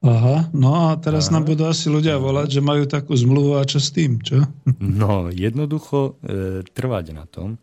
Aha, 0.00 0.48
no 0.56 0.88
a 0.88 0.96
teraz 0.96 1.28
Aha. 1.28 1.36
nám 1.36 1.44
budú 1.52 1.68
asi 1.68 1.92
ľudia 1.92 2.16
volať, 2.16 2.56
že 2.56 2.64
majú 2.64 2.88
takú 2.88 3.12
zmluvu 3.12 3.60
a 3.60 3.68
čo 3.68 3.76
s 3.76 3.92
tým, 3.92 4.16
čo? 4.24 4.48
No, 4.80 5.28
jednoducho 5.28 6.16
e, 6.24 6.64
trvať 6.64 7.04
na 7.12 7.28
tom, 7.28 7.60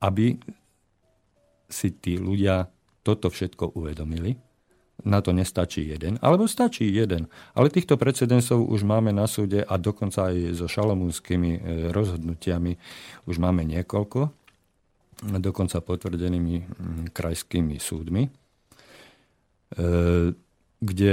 aby 0.00 0.36
si 1.70 1.88
tí 1.96 2.20
ľudia 2.20 2.68
toto 3.00 3.32
všetko 3.32 3.72
uvedomili. 3.78 4.36
Na 5.04 5.24
to 5.24 5.32
nestačí 5.32 5.88
jeden, 5.88 6.20
alebo 6.20 6.44
stačí 6.44 6.88
jeden. 6.92 7.32
Ale 7.56 7.72
týchto 7.72 7.96
precedensov 7.96 8.68
už 8.68 8.84
máme 8.84 9.16
na 9.16 9.24
súde 9.24 9.64
a 9.64 9.74
dokonca 9.80 10.28
aj 10.28 10.60
so 10.60 10.66
šalomúnskymi 10.68 11.50
e, 11.56 11.60
rozhodnutiami 11.88 12.72
už 13.24 13.36
máme 13.40 13.64
niekoľko 13.64 14.40
dokonca 15.22 15.84
potvrdenými 15.84 16.54
mm, 16.64 17.04
krajskými 17.12 17.76
súdmi, 17.76 18.22
e, 18.24 18.30
kde 20.80 21.12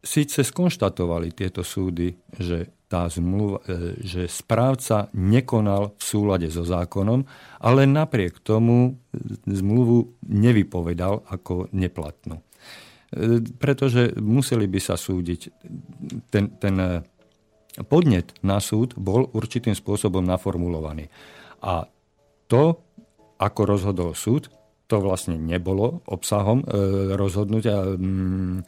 síce 0.00 0.40
skonštatovali 0.40 1.36
tieto 1.36 1.60
súdy, 1.60 2.16
že, 2.40 2.72
tá 2.88 3.10
zmluva, 3.10 3.60
e, 3.66 4.00
že 4.00 4.30
správca 4.30 5.12
nekonal 5.12 5.92
v 5.98 6.02
súlade 6.02 6.48
so 6.48 6.64
zákonom, 6.64 7.26
ale 7.60 7.84
napriek 7.84 8.40
tomu 8.40 8.96
zmluvu 9.44 10.16
nevypovedal 10.24 11.26
ako 11.28 11.68
neplatnú. 11.76 12.45
E, 13.16 13.40
pretože 13.56 14.12
museli 14.20 14.68
by 14.68 14.80
sa 14.80 15.00
súdiť. 15.00 15.40
Ten, 16.28 16.52
ten 16.60 16.76
podnet 17.88 18.36
na 18.44 18.60
súd 18.60 18.92
bol 18.96 19.28
určitým 19.32 19.72
spôsobom 19.72 20.24
naformulovaný. 20.24 21.08
A 21.64 21.88
to 22.46 22.80
ako 23.36 23.62
rozhodol 23.68 24.10
súd, 24.16 24.48
to 24.86 25.02
vlastne 25.02 25.36
nebolo 25.36 26.00
obsahom 26.06 26.62
e, 26.62 26.66
rozhodnutia. 27.18 27.96
Mm, 27.96 28.62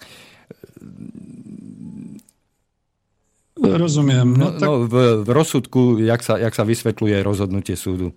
Rozumiem. 3.59 4.39
No, 4.39 4.55
no, 4.55 4.59
tak... 4.59 4.69
no, 4.71 4.73
v, 4.87 4.95
v 5.27 5.29
rozsudku, 5.35 5.99
jak 5.99 6.23
sa, 6.23 6.39
jak 6.39 6.55
sa 6.55 6.63
vysvetľuje 6.63 7.27
rozhodnutie 7.27 7.75
súdu. 7.75 8.15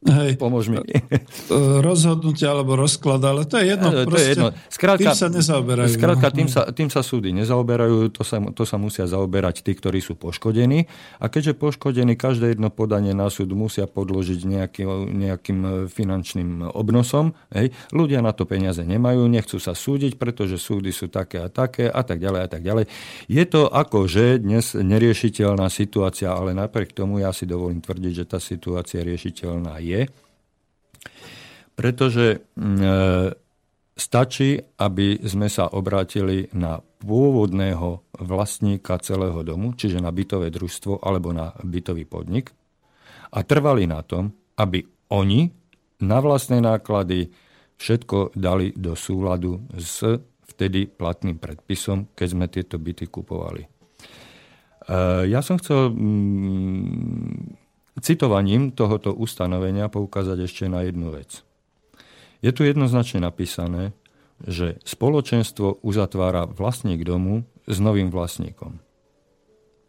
Hej. 0.00 0.40
Pomôž 0.40 0.72
mi. 0.72 0.80
Rozhodnutie 1.84 2.48
alebo 2.48 2.72
rozklad, 2.72 3.20
ale 3.20 3.44
to 3.44 3.60
je 3.60 3.76
jedno. 3.76 3.92
To 3.92 4.08
proste, 4.08 4.16
je 4.16 4.28
jedno. 4.32 4.48
Skrátka, 4.72 5.12
tým 5.12 5.12
sa 5.12 5.26
nezaoberajú. 5.28 5.90
Skrátka, 5.92 6.28
no. 6.32 6.36
tým 6.40 6.48
sa, 6.48 6.62
tým 6.72 6.88
sa 6.88 7.00
súdy 7.04 7.36
nezaoberajú, 7.36 8.08
to 8.08 8.24
sa, 8.24 8.40
to 8.56 8.64
sa 8.64 8.80
musia 8.80 9.04
zaoberať 9.04 9.60
tí, 9.60 9.76
ktorí 9.76 10.00
sú 10.00 10.16
poškodení. 10.16 10.88
A 11.20 11.28
keďže 11.28 11.52
poškodení, 11.52 12.16
každé 12.16 12.56
jedno 12.56 12.72
podanie 12.72 13.12
na 13.12 13.28
súd 13.28 13.52
musia 13.52 13.84
podložiť 13.84 14.40
nejaký, 14.48 14.88
nejakým 15.12 15.92
finančným 15.92 16.72
obnosom, 16.72 17.36
hej, 17.52 17.68
ľudia 17.92 18.24
na 18.24 18.32
to 18.32 18.48
peniaze 18.48 18.80
nemajú, 18.80 19.28
nechcú 19.28 19.60
sa 19.60 19.76
súdiť, 19.76 20.16
pretože 20.16 20.56
súdy 20.56 20.96
sú 20.96 21.12
také 21.12 21.44
a 21.44 21.52
také 21.52 21.92
a 21.92 22.00
tak 22.00 22.24
ďalej 22.24 22.40
a 22.40 22.48
tak 22.48 22.64
ďalej. 22.64 22.88
Je 23.28 23.44
to 23.44 23.68
akože 23.68 24.40
dnes 24.40 24.72
neriešiteľná 24.72 25.68
situácia, 25.68 26.32
ale 26.32 26.56
napriek 26.56 26.96
tomu 26.96 27.20
ja 27.20 27.36
si 27.36 27.44
dovolím 27.44 27.84
tvrdiť, 27.84 28.12
že 28.16 28.24
tá 28.24 28.40
situácia 28.40 29.04
riešiteľná 29.04 29.76
je 29.76 29.89
je, 29.90 30.02
pretože 31.74 32.44
mm, 32.54 32.76
e, 32.76 32.96
stačí, 33.96 34.60
aby 34.80 35.20
sme 35.24 35.48
sa 35.48 35.72
obrátili 35.72 36.48
na 36.52 36.80
pôvodného 36.80 38.04
vlastníka 38.20 39.00
celého 39.00 39.40
domu, 39.40 39.72
čiže 39.72 40.00
na 40.00 40.12
bytové 40.12 40.52
družstvo 40.52 41.00
alebo 41.00 41.32
na 41.32 41.56
bytový 41.64 42.04
podnik 42.04 42.52
a 43.32 43.40
trvali 43.40 43.88
na 43.88 44.04
tom, 44.04 44.28
aby 44.60 44.84
oni 45.12 45.48
na 46.04 46.18
vlastné 46.20 46.60
náklady 46.60 47.32
všetko 47.80 48.36
dali 48.36 48.76
do 48.76 48.92
súladu 48.92 49.64
s 49.72 50.04
vtedy 50.52 50.84
platným 50.84 51.40
predpisom, 51.40 52.12
keď 52.12 52.26
sme 52.28 52.46
tieto 52.52 52.76
byty 52.76 53.08
kupovali. 53.08 53.64
E, 53.64 53.68
ja 55.32 55.40
som 55.40 55.56
chcel 55.56 55.88
mm, 55.88 57.69
citovaním 58.00 58.72
tohoto 58.72 59.14
ustanovenia 59.14 59.92
poukázať 59.92 60.48
ešte 60.48 60.64
na 60.66 60.84
jednu 60.84 61.12
vec. 61.12 61.44
Je 62.40 62.50
tu 62.50 62.64
jednoznačne 62.64 63.20
napísané, 63.20 63.92
že 64.40 64.80
spoločenstvo 64.88 65.84
uzatvára 65.84 66.48
vlastník 66.48 67.04
domu 67.04 67.44
s 67.68 67.76
novým 67.76 68.08
vlastníkom. 68.08 68.80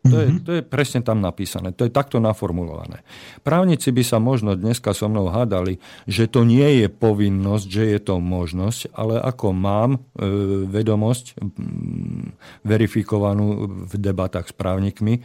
To 0.01 0.17
je, 0.17 0.27
mhm. 0.33 0.39
to 0.41 0.51
je 0.57 0.61
presne 0.65 1.05
tam 1.05 1.21
napísané, 1.21 1.77
to 1.77 1.85
je 1.85 1.93
takto 1.93 2.17
naformulované. 2.17 3.05
Právnici 3.45 3.93
by 3.93 4.01
sa 4.01 4.17
možno 4.17 4.57
dneska 4.57 4.97
so 4.97 5.05
mnou 5.05 5.29
hádali, 5.29 5.77
že 6.09 6.25
to 6.25 6.41
nie 6.41 6.81
je 6.81 6.87
povinnosť, 6.89 7.65
že 7.69 7.83
je 7.85 7.99
to 8.01 8.17
možnosť, 8.17 8.97
ale 8.97 9.21
ako 9.21 9.53
mám 9.53 9.91
e, 9.93 9.99
vedomosť 10.65 11.37
verifikovanú 12.65 13.69
v 13.85 13.93
debatách 13.93 14.49
s 14.49 14.53
právnikmi, 14.57 15.21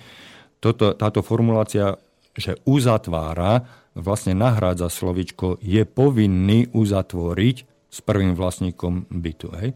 toto, 0.61 0.93
táto 0.93 1.24
formulácia 1.24 1.97
že 2.37 2.61
uzatvára, 2.68 3.64
vlastne 3.97 4.37
nahrádza 4.37 4.93
slovičko, 4.93 5.57
je 5.64 5.82
povinný 5.89 6.68
uzatvoriť 6.70 7.57
s 7.89 7.99
prvým 8.05 8.37
vlastníkom 8.37 9.09
bytu. 9.09 9.49
Hej? 9.57 9.68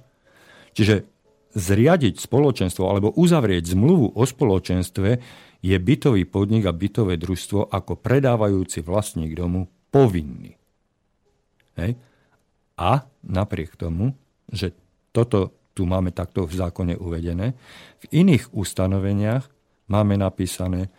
Čiže 0.77 0.95
zriadiť 1.57 2.21
spoločenstvo 2.21 2.85
alebo 2.87 3.17
uzavrieť 3.17 3.75
zmluvu 3.75 4.15
o 4.15 4.23
spoločenstve 4.23 5.09
je 5.61 5.77
bytový 5.77 6.29
podnik 6.29 6.69
a 6.69 6.77
bytové 6.77 7.17
družstvo 7.17 7.73
ako 7.73 7.99
predávajúci 7.99 8.85
vlastník 8.85 9.35
domu 9.35 9.67
povinný. 9.89 10.55
Hej? 11.81 11.97
A 12.81 13.05
napriek 13.25 13.77
tomu, 13.77 14.13
že 14.49 14.73
toto 15.11 15.53
tu 15.73 15.89
máme 15.89 16.13
takto 16.13 16.45
v 16.45 16.55
zákone 16.61 16.95
uvedené, 16.97 17.57
v 18.01 18.05
iných 18.13 18.53
ustanoveniach 18.53 19.49
máme 19.89 20.17
napísané, 20.21 20.93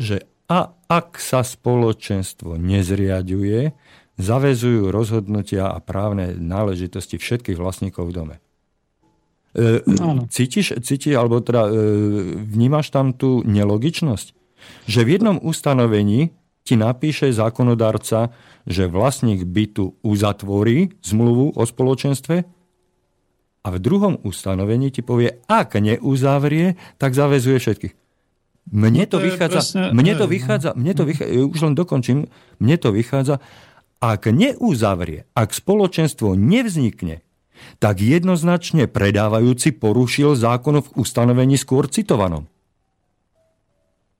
že 0.00 0.24
a 0.44 0.76
ak 0.88 1.16
sa 1.16 1.40
spoločenstvo 1.40 2.60
nezriaďuje, 2.60 3.72
zavezujú 4.20 4.92
rozhodnutia 4.92 5.72
a 5.72 5.80
právne 5.80 6.36
náležitosti 6.36 7.18
všetkých 7.18 7.58
vlastníkov 7.58 8.12
v 8.12 8.14
dome. 8.14 8.36
E, 9.54 9.82
cítiš, 10.30 10.78
cítiš, 10.82 11.14
alebo 11.16 11.40
teda 11.40 11.66
e, 11.66 11.72
vnímaš 12.38 12.92
tam 12.92 13.16
tú 13.16 13.42
nelogičnosť? 13.46 14.26
Že 14.88 15.00
v 15.02 15.12
jednom 15.18 15.36
ustanovení 15.40 16.34
ti 16.64 16.74
napíše 16.76 17.28
zákonodárca, 17.32 18.32
že 18.64 18.88
vlastník 18.88 19.44
bytu 19.44 20.00
uzatvorí 20.00 20.96
zmluvu 21.04 21.52
o 21.56 21.62
spoločenstve 21.64 22.36
a 23.64 23.68
v 23.72 23.78
druhom 23.80 24.20
ustanovení 24.24 24.92
ti 24.92 25.00
povie, 25.00 25.40
ak 25.48 25.76
neuzavrie, 25.80 26.76
tak 27.00 27.16
zavezuje 27.16 27.56
všetkých. 27.60 28.03
Mne 28.72 29.04
no 29.04 29.10
to, 29.10 29.20
to 29.20 29.28
vychádza, 29.28 29.60
presne, 29.60 29.82
mne 29.92 30.12
to 30.16 30.26
vychádza, 30.26 30.70
mne 30.72 30.92
to 30.96 31.04
vychádza, 31.04 31.32
už 31.36 31.60
len 31.68 31.74
dokončím, 31.76 32.18
mne 32.58 32.76
to 32.80 32.88
vychádza, 32.96 33.36
ak 34.00 34.28
neuzavrie, 34.28 35.28
ak 35.36 35.52
spoločenstvo 35.52 36.32
nevznikne, 36.36 37.20
tak 37.80 38.00
jednoznačne 38.00 38.88
predávajúci 38.88 39.76
porušil 39.76 40.36
zákon 40.36 40.80
v 40.80 40.88
ustanovení 40.96 41.56
skôr 41.56 41.88
citovanom. 41.88 42.48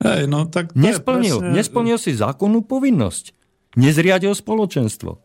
Hej, 0.04 0.28
no, 0.28 0.44
tak 0.48 0.76
nesplnil, 0.76 1.40
presne... 1.40 1.54
nesplnil 1.56 1.96
si 1.96 2.12
zákonnú 2.12 2.64
povinnosť. 2.64 3.32
Nezriadil 3.74 4.36
spoločenstvo. 4.36 5.18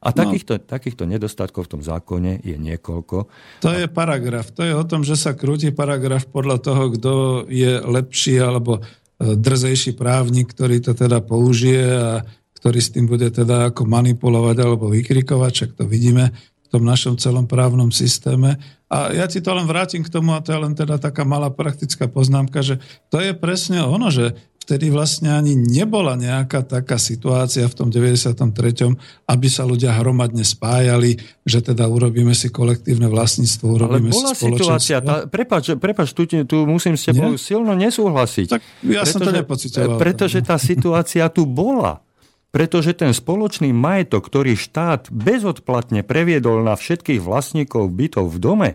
A 0.00 0.16
takýchto, 0.16 0.56
no. 0.56 0.64
takýchto 0.64 1.04
nedostatkov 1.04 1.68
v 1.68 1.72
tom 1.76 1.82
zákone 1.84 2.40
je 2.40 2.56
niekoľko. 2.56 3.28
To 3.60 3.70
je 3.70 3.84
paragraf. 3.84 4.48
To 4.56 4.64
je 4.64 4.72
o 4.72 4.84
tom, 4.88 5.04
že 5.04 5.12
sa 5.12 5.36
krúti 5.36 5.68
paragraf 5.76 6.24
podľa 6.24 6.56
toho, 6.56 6.84
kto 6.96 7.12
je 7.52 7.84
lepší 7.84 8.40
alebo 8.40 8.80
e, 8.80 9.36
drzejší 9.36 10.00
právnik, 10.00 10.56
ktorý 10.56 10.80
to 10.80 10.96
teda 10.96 11.20
použije 11.20 11.84
a 11.84 12.24
ktorý 12.56 12.80
s 12.80 12.92
tým 12.96 13.08
bude 13.08 13.28
teda 13.28 13.72
ako 13.72 13.84
manipulovať 13.84 14.56
alebo 14.60 14.88
vykrikovať, 14.88 15.52
však 15.52 15.70
to 15.80 15.84
vidíme 15.84 16.32
v 16.32 16.68
tom 16.68 16.84
našom 16.84 17.20
celom 17.20 17.44
právnom 17.44 17.92
systéme. 17.92 18.56
A 18.88 19.12
ja 19.12 19.28
ti 19.28 19.44
to 19.44 19.52
len 19.52 19.68
vrátim 19.68 20.00
k 20.00 20.12
tomu, 20.12 20.32
a 20.32 20.40
to 20.40 20.56
je 20.56 20.60
len 20.60 20.72
teda 20.76 20.96
taká 20.96 21.28
malá 21.28 21.52
praktická 21.52 22.08
poznámka, 22.08 22.64
že 22.64 22.80
to 23.12 23.20
je 23.20 23.36
presne 23.36 23.84
ono, 23.84 24.08
že 24.08 24.36
vtedy 24.70 24.86
vlastne 24.94 25.34
ani 25.34 25.58
nebola 25.58 26.14
nejaká 26.14 26.62
taká 26.62 26.94
situácia 26.94 27.66
v 27.66 27.74
tom 27.74 27.90
93., 27.90 28.94
aby 29.26 29.48
sa 29.50 29.66
ľudia 29.66 29.98
hromadne 29.98 30.46
spájali, 30.46 31.18
že 31.42 31.58
teda 31.58 31.90
urobíme 31.90 32.30
si 32.38 32.54
kolektívne 32.54 33.10
vlastníctvo, 33.10 33.66
urobíme 33.66 34.14
Ale 34.14 34.14
bola 34.14 34.30
si 34.30 34.46
situácia, 34.46 35.02
tá, 35.02 35.26
prepáč, 35.26 35.74
prepáč 35.74 36.14
tu, 36.14 36.22
tu 36.46 36.56
musím 36.70 36.94
s 36.94 37.10
tebou 37.10 37.34
Nie? 37.34 37.42
silno 37.42 37.74
nesúhlasiť. 37.74 38.46
Tak 38.46 38.62
ja 38.86 39.02
pretože, 39.02 39.10
som 39.10 39.20
to 39.26 39.32
nepocitoval. 39.34 39.96
Pretože 39.98 40.38
tá 40.46 40.54
situácia 40.54 41.26
tu 41.34 41.50
bola. 41.50 42.06
pretože 42.54 42.94
ten 42.94 43.10
spoločný 43.10 43.74
majetok, 43.74 44.26
ktorý 44.26 44.54
štát 44.58 45.10
bezodplatne 45.10 46.02
previedol 46.02 46.62
na 46.62 46.74
všetkých 46.74 47.22
vlastníkov 47.22 47.90
bytov 47.90 48.26
v 48.26 48.38
dome, 48.38 48.70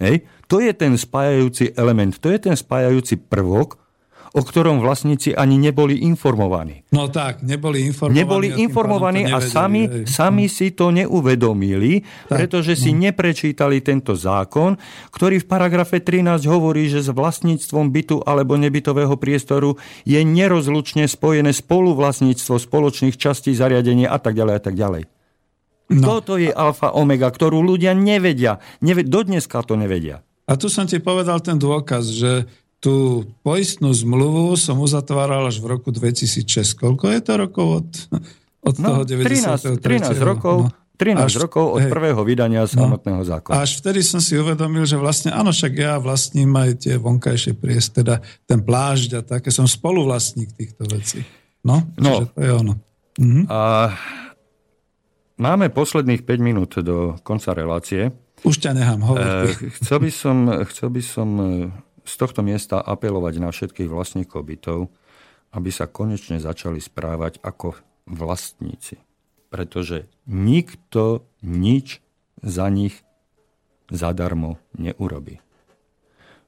hej, 0.00 0.24
to 0.48 0.60
je 0.60 0.72
ten 0.76 0.96
spájajúci 0.96 1.72
element, 1.76 2.16
to 2.20 2.28
je 2.32 2.40
ten 2.40 2.56
spájajúci 2.56 3.16
prvok, 3.20 3.80
o 4.36 4.44
ktorom 4.44 4.84
vlastníci 4.84 5.32
ani 5.32 5.56
neboli 5.56 6.04
informovaní. 6.04 6.84
No 6.92 7.08
tak, 7.08 7.40
neboli 7.40 7.88
informovaní. 7.88 8.20
Neboli 8.20 8.48
informovaní 8.60 9.22
a 9.32 9.40
sami, 9.40 10.04
sami 10.04 10.52
si 10.52 10.76
to 10.76 10.92
neuvedomili, 10.92 12.04
tak, 12.28 12.44
pretože 12.44 12.76
no. 12.76 12.80
si 12.84 12.90
neprečítali 12.92 13.80
tento 13.80 14.12
zákon, 14.12 14.76
ktorý 15.08 15.40
v 15.40 15.46
paragrafe 15.48 16.04
13 16.04 16.44
hovorí, 16.52 16.92
že 16.92 17.00
s 17.00 17.08
vlastníctvom 17.08 17.88
bytu 17.88 18.20
alebo 18.28 18.60
nebytového 18.60 19.16
priestoru 19.16 19.80
je 20.04 20.20
nerozlučne 20.20 21.08
spojené 21.08 21.56
spoluvlastníctvo 21.56 22.60
spoločných 22.60 23.16
častí 23.16 23.56
zariadenia 23.56 24.12
a 24.12 24.20
tak 24.20 24.36
ďalej 24.36 24.54
a 24.54 24.62
tak 24.62 24.76
ďalej. 24.76 25.02
No. 25.86 26.18
Toto 26.18 26.36
je 26.36 26.50
alfa 26.52 26.92
omega, 26.92 27.30
ktorú 27.30 27.62
ľudia 27.62 27.94
nevedia. 27.94 28.58
Neve, 28.82 29.06
dodneska 29.06 29.62
to 29.62 29.78
nevedia. 29.78 30.20
A 30.46 30.58
tu 30.58 30.66
som 30.66 30.86
ti 30.86 30.98
povedal 30.98 31.38
ten 31.42 31.58
dôkaz, 31.58 32.04
že 32.10 32.46
tú 32.86 33.26
poistnú 33.42 33.90
zmluvu 33.90 34.54
som 34.54 34.78
uzatváral 34.78 35.42
až 35.42 35.58
v 35.58 35.74
roku 35.74 35.90
2006. 35.90 36.46
Koľko 36.78 37.10
je 37.10 37.18
to 37.18 37.32
rokov 37.34 37.66
od, 37.82 37.88
od 38.62 38.74
no, 38.78 39.02
toho 39.02 39.02
93. 39.02 39.82
13, 39.82 40.14
13 40.14 40.22
rokov, 40.22 40.70
no. 40.70 40.94
13 40.94 41.18
až, 41.18 41.34
rokov 41.42 41.66
od 41.74 41.82
hej, 41.82 41.90
prvého 41.90 42.22
vydania 42.22 42.62
no. 42.62 42.70
samotného 42.70 43.20
no, 43.20 43.26
zákona. 43.26 43.58
Až 43.58 43.82
vtedy 43.82 44.06
som 44.06 44.22
si 44.22 44.38
uvedomil, 44.38 44.86
že 44.86 44.94
vlastne, 44.94 45.34
áno, 45.34 45.50
však 45.50 45.72
ja 45.74 45.98
vlastním 45.98 46.54
aj 46.54 46.86
tie 46.86 46.94
vonkajšie 46.94 47.58
priest, 47.58 47.98
teda 47.98 48.22
ten 48.46 48.62
plážď 48.62 49.10
a 49.18 49.20
také, 49.26 49.50
som 49.50 49.66
spoluvlastník 49.66 50.54
týchto 50.54 50.86
vecí. 50.86 51.26
No, 51.66 51.82
no 51.98 52.30
to 52.30 52.38
je 52.38 52.52
ono. 52.54 52.78
Mhm. 53.18 53.50
A 53.50 53.90
máme 55.42 55.74
posledných 55.74 56.22
5 56.22 56.38
minút 56.38 56.78
do 56.86 57.18
konca 57.26 57.50
relácie. 57.50 58.14
Už 58.46 58.62
ťa 58.62 58.78
nechám 58.78 59.02
hovoriť. 59.02 59.34
E, 59.42 59.74
chcel 59.74 59.98
by 60.06 60.10
som, 60.14 60.36
chcel 60.70 60.88
by 60.94 61.02
som 61.02 61.28
z 62.06 62.14
tohto 62.14 62.40
miesta 62.46 62.78
apelovať 62.78 63.34
na 63.42 63.50
všetkých 63.50 63.90
vlastníkov 63.90 64.46
bytov, 64.46 64.88
aby 65.52 65.70
sa 65.74 65.90
konečne 65.90 66.38
začali 66.38 66.78
správať 66.78 67.42
ako 67.42 67.74
vlastníci. 68.06 69.02
Pretože 69.50 70.06
nikto 70.30 71.26
nič 71.42 71.98
za 72.42 72.70
nich 72.70 73.02
zadarmo 73.90 74.58
neurobi. 74.78 75.42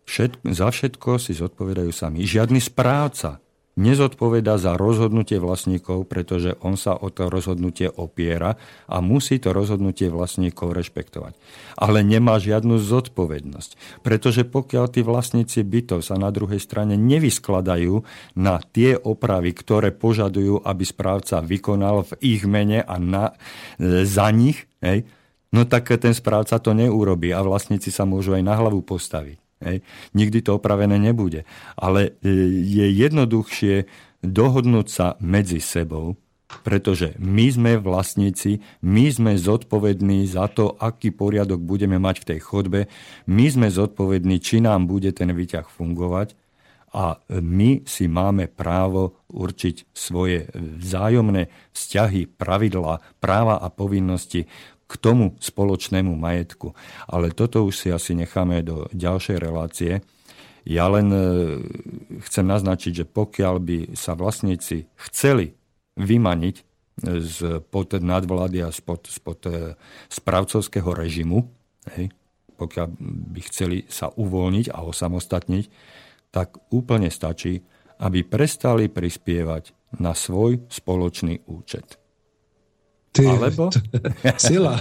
Všetko, 0.08 0.44
za 0.56 0.68
všetko 0.72 1.10
si 1.20 1.36
zodpovedajú 1.36 1.90
sami. 1.92 2.24
Žiadny 2.24 2.64
správca 2.64 3.42
nezodpoveda 3.78 4.58
za 4.58 4.74
rozhodnutie 4.74 5.38
vlastníkov, 5.38 6.10
pretože 6.10 6.58
on 6.66 6.74
sa 6.74 6.98
o 6.98 7.08
to 7.14 7.30
rozhodnutie 7.30 7.86
opiera 7.86 8.58
a 8.90 8.98
musí 8.98 9.38
to 9.38 9.54
rozhodnutie 9.54 10.10
vlastníkov 10.10 10.74
rešpektovať. 10.74 11.38
Ale 11.78 12.02
nemá 12.02 12.42
žiadnu 12.42 12.82
zodpovednosť, 12.82 14.02
pretože 14.02 14.42
pokiaľ 14.42 14.84
tí 14.90 15.06
vlastníci 15.06 15.62
bytov 15.62 16.02
sa 16.02 16.18
na 16.18 16.34
druhej 16.34 16.58
strane 16.58 16.98
nevyskladajú 16.98 18.02
na 18.34 18.58
tie 18.58 18.98
opravy, 18.98 19.54
ktoré 19.54 19.94
požadujú, 19.94 20.66
aby 20.66 20.82
správca 20.82 21.38
vykonal 21.38 22.02
v 22.02 22.12
ich 22.36 22.42
mene 22.42 22.82
a 22.82 22.98
na, 22.98 23.38
e, 23.78 24.02
za 24.02 24.34
nich, 24.34 24.66
hej, 24.82 25.06
no 25.54 25.62
tak 25.64 25.94
ten 26.02 26.12
správca 26.12 26.58
to 26.58 26.74
neurobí 26.74 27.30
a 27.30 27.46
vlastníci 27.46 27.94
sa 27.94 28.02
môžu 28.02 28.34
aj 28.34 28.42
na 28.42 28.58
hlavu 28.58 28.82
postaviť. 28.82 29.47
Hej. 29.58 29.82
Nikdy 30.14 30.38
to 30.46 30.58
opravené 30.58 30.98
nebude. 30.98 31.42
Ale 31.74 32.14
e, 32.22 32.30
je 32.62 32.86
jednoduchšie 32.94 33.90
dohodnúť 34.22 34.86
sa 34.86 35.06
medzi 35.18 35.58
sebou, 35.58 36.18
pretože 36.64 37.12
my 37.20 37.46
sme 37.52 37.72
vlastníci, 37.76 38.64
my 38.80 39.06
sme 39.12 39.32
zodpovední 39.36 40.24
za 40.24 40.48
to, 40.48 40.74
aký 40.80 41.12
poriadok 41.12 41.60
budeme 41.60 42.00
mať 42.00 42.24
v 42.24 42.28
tej 42.34 42.40
chodbe, 42.40 42.80
my 43.28 43.46
sme 43.52 43.68
zodpovední, 43.68 44.40
či 44.40 44.64
nám 44.64 44.88
bude 44.88 45.12
ten 45.12 45.28
výťah 45.28 45.68
fungovať 45.68 46.32
a 46.96 47.20
my 47.28 47.84
si 47.84 48.08
máme 48.08 48.48
právo 48.48 49.20
určiť 49.28 49.92
svoje 49.92 50.48
vzájomné 50.56 51.52
vzťahy, 51.76 52.32
pravidlá, 52.40 53.20
práva 53.20 53.60
a 53.60 53.68
povinnosti 53.68 54.48
k 54.88 54.92
tomu 54.96 55.36
spoločnému 55.36 56.16
majetku. 56.16 56.72
Ale 57.04 57.36
toto 57.36 57.68
už 57.68 57.74
si 57.76 57.88
asi 57.92 58.16
necháme 58.16 58.64
do 58.64 58.88
ďalšej 58.96 59.36
relácie. 59.36 60.00
Ja 60.64 60.88
len 60.88 61.12
e, 61.12 61.20
chcem 62.24 62.48
naznačiť, 62.48 63.04
že 63.04 63.04
pokiaľ 63.04 63.54
by 63.60 63.78
sa 63.92 64.16
vlastníci 64.16 64.88
chceli 64.96 65.52
vymaniť 66.00 66.56
z 67.04 67.62
pod 67.70 67.94
nadvlády 67.94 68.58
a 68.64 68.74
spod, 68.74 69.06
spod 69.06 69.40
e, 69.46 69.78
správcovského 70.10 70.90
režimu, 70.90 71.46
hej, 71.94 72.10
pokiaľ 72.58 72.86
by 73.32 73.40
chceli 73.46 73.86
sa 73.86 74.10
uvoľniť 74.10 74.74
a 74.74 74.82
osamostatniť, 74.82 75.64
tak 76.34 76.58
úplne 76.74 77.08
stačí, 77.08 77.62
aby 78.02 78.26
prestali 78.26 78.90
prispievať 78.90 79.94
na 80.02 80.12
svoj 80.12 80.66
spoločný 80.68 81.46
účet. 81.48 81.97
Ty, 83.18 83.26
Alebo? 83.26 83.66
sila. 84.38 84.78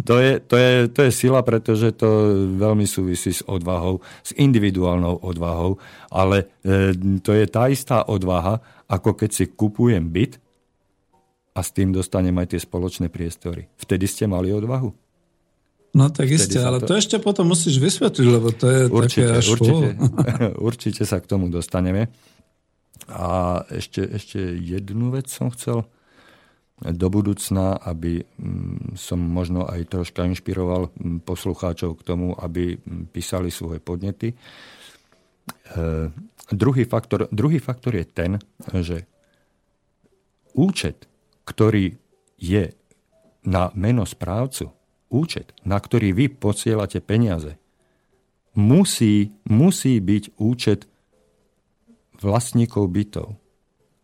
to, 0.00 0.16
je, 0.16 0.40
to, 0.40 0.56
je, 0.56 0.72
to 0.88 1.00
je 1.04 1.12
sila, 1.12 1.44
pretože 1.44 1.92
to 1.92 2.08
veľmi 2.56 2.88
súvisí 2.88 3.36
s 3.36 3.44
odvahou, 3.44 4.00
s 4.24 4.32
individuálnou 4.32 5.20
odvahou, 5.20 5.76
ale 6.08 6.48
e, 6.64 6.96
to 7.20 7.36
je 7.36 7.44
tá 7.44 7.68
istá 7.68 8.08
odvaha, 8.08 8.64
ako 8.88 9.12
keď 9.12 9.30
si 9.30 9.44
kupujem 9.52 10.08
byt 10.08 10.40
a 11.52 11.60
s 11.60 11.68
tým 11.76 11.92
dostanem 11.92 12.32
aj 12.40 12.56
tie 12.56 12.60
spoločné 12.64 13.12
priestory. 13.12 13.68
Vtedy 13.76 14.08
ste 14.08 14.24
mali 14.24 14.56
odvahu? 14.56 14.88
No 15.96 16.12
tak 16.12 16.28
isté, 16.28 16.60
ale 16.60 16.80
to... 16.84 16.92
to 16.92 17.00
ešte 17.00 17.16
potom 17.20 17.48
musíš 17.48 17.80
vysvetliť, 17.80 18.26
lebo 18.28 18.52
to 18.52 18.68
je 18.68 18.80
určite, 18.92 19.28
také 19.28 19.40
až 19.40 19.46
určite, 19.52 19.86
určite 20.68 21.02
sa 21.08 21.16
k 21.20 21.28
tomu 21.28 21.48
dostaneme. 21.48 22.12
A 23.08 23.60
ešte, 23.72 24.04
ešte 24.04 24.40
jednu 24.60 25.12
vec 25.12 25.32
som 25.32 25.48
chcel 25.48 25.88
do 26.76 27.08
budúcna, 27.08 27.80
aby 27.80 28.20
mm, 28.20 29.00
som 29.00 29.16
možno 29.16 29.64
aj 29.64 29.88
troška 29.88 30.28
inšpiroval 30.28 30.92
mm, 30.92 31.24
poslucháčov 31.24 31.96
k 31.96 32.04
tomu, 32.04 32.36
aby 32.36 32.76
mm, 32.76 33.08
písali 33.16 33.48
svoje 33.48 33.80
podnety. 33.80 34.32
E, 34.32 34.36
druhý, 36.52 36.84
faktor, 36.84 37.32
druhý 37.32 37.64
faktor 37.64 37.96
je 37.96 38.04
ten, 38.04 38.36
že 38.84 39.08
účet, 40.52 41.08
ktorý 41.48 41.96
je 42.36 42.76
na 43.48 43.72
meno 43.72 44.04
správcu, 44.04 44.68
účet, 45.08 45.56
na 45.64 45.80
ktorý 45.80 46.12
vy 46.12 46.28
posielate 46.28 47.00
peniaze, 47.00 47.56
musí, 48.52 49.32
musí 49.48 49.96
byť 49.96 50.24
účet 50.36 50.84
vlastníkov 52.20 52.84
bytov. 52.92 53.28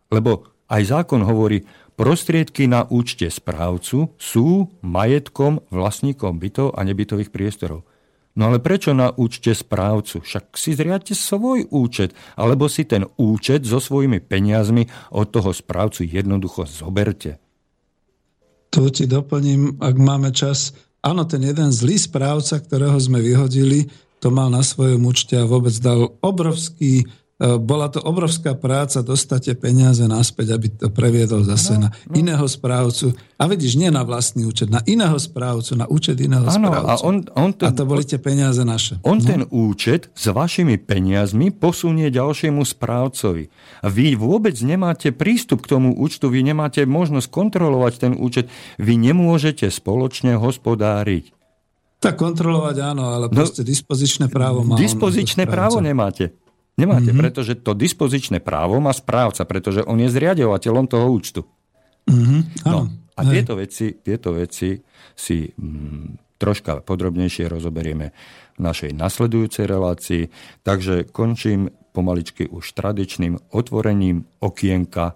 Lebo 0.09 0.53
aj 0.73 0.83
zákon 0.89 1.21
hovorí, 1.21 1.65
Prostriedky 1.93 2.65
na 2.65 2.89
účte 2.89 3.29
správcu 3.29 4.17
sú 4.17 4.73
majetkom 4.81 5.61
vlastníkom 5.69 6.41
bytov 6.41 6.73
a 6.73 6.81
nebytových 6.89 7.29
priestorov. 7.29 7.85
No 8.33 8.49
ale 8.49 8.65
prečo 8.65 8.97
na 8.97 9.13
účte 9.13 9.53
správcu? 9.53 10.25
Však 10.25 10.57
si 10.57 10.73
zriadte 10.73 11.13
svoj 11.13 11.69
účet, 11.69 12.17
alebo 12.33 12.65
si 12.65 12.89
ten 12.89 13.05
účet 13.21 13.69
so 13.69 13.77
svojimi 13.77 14.25
peniazmi 14.25 14.89
od 15.13 15.29
toho 15.29 15.53
správcu 15.53 16.09
jednoducho 16.09 16.65
zoberte. 16.65 17.37
Tu 18.73 18.89
ti 18.89 19.05
doplním, 19.05 19.77
ak 19.77 19.97
máme 20.01 20.33
čas. 20.33 20.73
Áno, 21.05 21.29
ten 21.29 21.45
jeden 21.45 21.69
zlý 21.69 22.01
správca, 22.01 22.57
ktorého 22.57 22.97
sme 22.97 23.21
vyhodili, 23.21 23.93
to 24.17 24.33
mal 24.33 24.49
na 24.49 24.65
svojom 24.65 25.05
účte 25.05 25.37
a 25.37 25.45
vôbec 25.45 25.77
dal 25.77 26.17
obrovský 26.25 27.05
bola 27.43 27.91
to 27.91 27.99
obrovská 27.99 28.55
práca 28.55 29.03
dostať 29.03 29.41
tie 29.51 29.57
peniaze 29.59 30.07
naspäť, 30.07 30.55
aby 30.55 30.67
to 30.71 30.89
previedol 30.95 31.43
zase 31.43 31.75
no, 31.75 31.87
na 31.87 31.89
no. 31.91 32.15
iného 32.15 32.47
správcu. 32.47 33.19
A 33.35 33.51
vidíš, 33.51 33.75
nie 33.75 33.91
na 33.91 34.07
vlastný 34.07 34.47
účet, 34.47 34.71
na 34.71 34.79
iného 34.87 35.19
správcu, 35.19 35.75
na 35.75 35.91
účet 35.91 36.23
iného 36.23 36.47
ano, 36.47 36.71
správcu. 36.71 36.87
A, 36.87 36.95
on, 37.03 37.15
on 37.35 37.51
ten, 37.51 37.67
a 37.67 37.75
to 37.75 37.83
boli 37.83 38.07
tie 38.07 38.23
peniaze 38.23 38.63
naše. 38.63 39.03
On 39.03 39.19
no. 39.19 39.27
ten 39.27 39.43
účet 39.51 40.15
s 40.15 40.31
vašimi 40.31 40.79
peniazmi 40.79 41.51
posunie 41.51 42.15
ďalšiemu 42.15 42.63
správcovi. 42.63 43.51
A 43.83 43.91
vy 43.91 44.15
vôbec 44.15 44.55
nemáte 44.63 45.11
prístup 45.11 45.67
k 45.67 45.75
tomu 45.75 45.99
účtu, 45.99 46.31
vy 46.31 46.47
nemáte 46.47 46.87
možnosť 46.87 47.27
kontrolovať 47.27 47.93
ten 47.99 48.13
účet, 48.15 48.47
vy 48.79 48.95
nemôžete 48.95 49.67
spoločne 49.67 50.39
hospodáriť. 50.39 51.35
Tak 52.03 52.19
kontrolovať 52.19 52.77
áno, 52.83 53.15
ale 53.15 53.31
no, 53.31 53.35
proste 53.35 53.63
dispozičné 53.63 54.27
právo 54.27 54.67
má. 54.67 54.75
Dispozičné 54.75 55.47
právo 55.47 55.79
nemáte. 55.79 56.35
Nemáte, 56.73 57.13
mm-hmm. 57.13 57.21
pretože 57.21 57.53
to 57.61 57.77
dispozičné 57.77 58.41
právo 58.41 58.81
má 58.81 58.97
správca, 58.97 59.45
pretože 59.45 59.85
on 59.85 60.01
je 60.01 60.09
zriadovateľom 60.09 60.89
toho 60.89 61.07
účtu. 61.13 61.41
Mm-hmm. 62.09 62.65
No, 62.65 62.89
a 63.13 63.21
tieto 63.29 63.61
veci, 63.61 63.93
tieto 64.01 64.33
veci 64.33 64.81
si 65.13 65.53
mm, 65.53 66.41
troška 66.41 66.81
podrobnejšie 66.83 67.47
rozoberieme 67.47 68.07
v 68.57 68.61
našej 68.61 68.97
nasledujúcej 68.97 69.69
relácii. 69.69 70.23
Takže 70.65 71.13
končím 71.13 71.69
pomaličky 71.93 72.49
už 72.49 72.73
tradičným 72.73 73.53
otvorením 73.53 74.25
okienka 74.41 75.15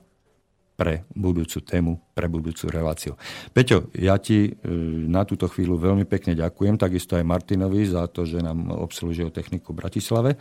pre 0.77 1.09
budúcu 1.17 1.65
tému, 1.65 1.97
pre 2.13 2.29
budúcu 2.29 2.69
reláciu. 2.69 3.17
Peťo, 3.57 3.89
ja 3.97 4.21
ti 4.21 4.53
e, 4.53 4.71
na 5.09 5.25
túto 5.25 5.49
chvíľu 5.49 5.81
veľmi 5.81 6.05
pekne 6.05 6.37
ďakujem, 6.37 6.77
takisto 6.77 7.17
aj 7.17 7.25
Martinovi 7.25 7.89
za 7.89 8.05
to, 8.13 8.29
že 8.29 8.45
nám 8.45 8.69
obslúžil 8.69 9.33
techniku 9.33 9.73
v 9.73 9.81
Bratislave. 9.81 10.31
E, 10.37 10.39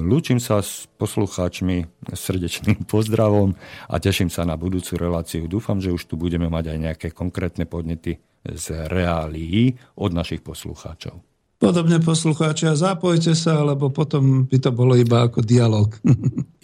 lúčim 0.00 0.40
sa 0.40 0.64
s 0.64 0.88
poslucháčmi 0.96 2.08
srdečným 2.08 2.88
pozdravom 2.88 3.52
a 3.86 4.00
teším 4.00 4.32
sa 4.32 4.48
na 4.48 4.56
budúcu 4.56 4.96
reláciu. 4.96 5.44
Dúfam, 5.44 5.76
že 5.76 5.92
už 5.92 6.08
tu 6.08 6.16
budeme 6.16 6.48
mať 6.48 6.72
aj 6.72 6.78
nejaké 6.80 7.08
konkrétne 7.12 7.68
podnety 7.68 8.16
z 8.48 8.66
reálií 8.88 9.76
od 10.00 10.16
našich 10.16 10.40
poslucháčov. 10.40 11.35
Podobne 11.56 12.04
poslucháčia, 12.04 12.76
zapojte 12.76 13.32
sa, 13.32 13.64
lebo 13.64 13.88
potom 13.88 14.44
by 14.44 14.58
to 14.60 14.70
bolo 14.76 14.92
iba 14.92 15.24
ako 15.24 15.40
dialog. 15.40 15.88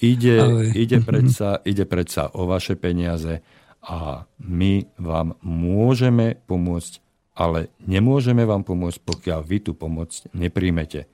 Ide, 0.02 0.66
ide, 0.74 0.98
predsa, 1.08 1.62
ide 1.62 1.86
predsa 1.86 2.34
o 2.34 2.50
vaše 2.50 2.74
peniaze 2.74 3.38
a 3.86 4.26
my 4.42 4.82
vám 4.98 5.38
môžeme 5.46 6.42
pomôcť, 6.50 6.98
ale 7.38 7.70
nemôžeme 7.86 8.42
vám 8.42 8.66
pomôcť, 8.66 8.98
pokiaľ 8.98 9.40
vy 9.46 9.58
tu 9.62 9.78
pomoc 9.78 10.10
nepríjmete. 10.34 11.06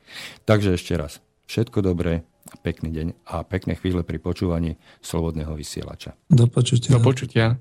Takže 0.48 0.80
ešte 0.80 0.96
raz, 0.96 1.20
všetko 1.52 1.84
dobré, 1.84 2.24
pekný 2.64 2.88
deň 2.96 3.06
a 3.28 3.44
pekné 3.44 3.76
chvíle 3.76 4.00
pri 4.00 4.16
počúvaní 4.16 4.80
Slobodného 5.04 5.52
vysielača. 5.52 6.16
Do 6.32 6.48
počutia. 6.48 6.96
Do 6.96 7.04
počutia. 7.04 7.60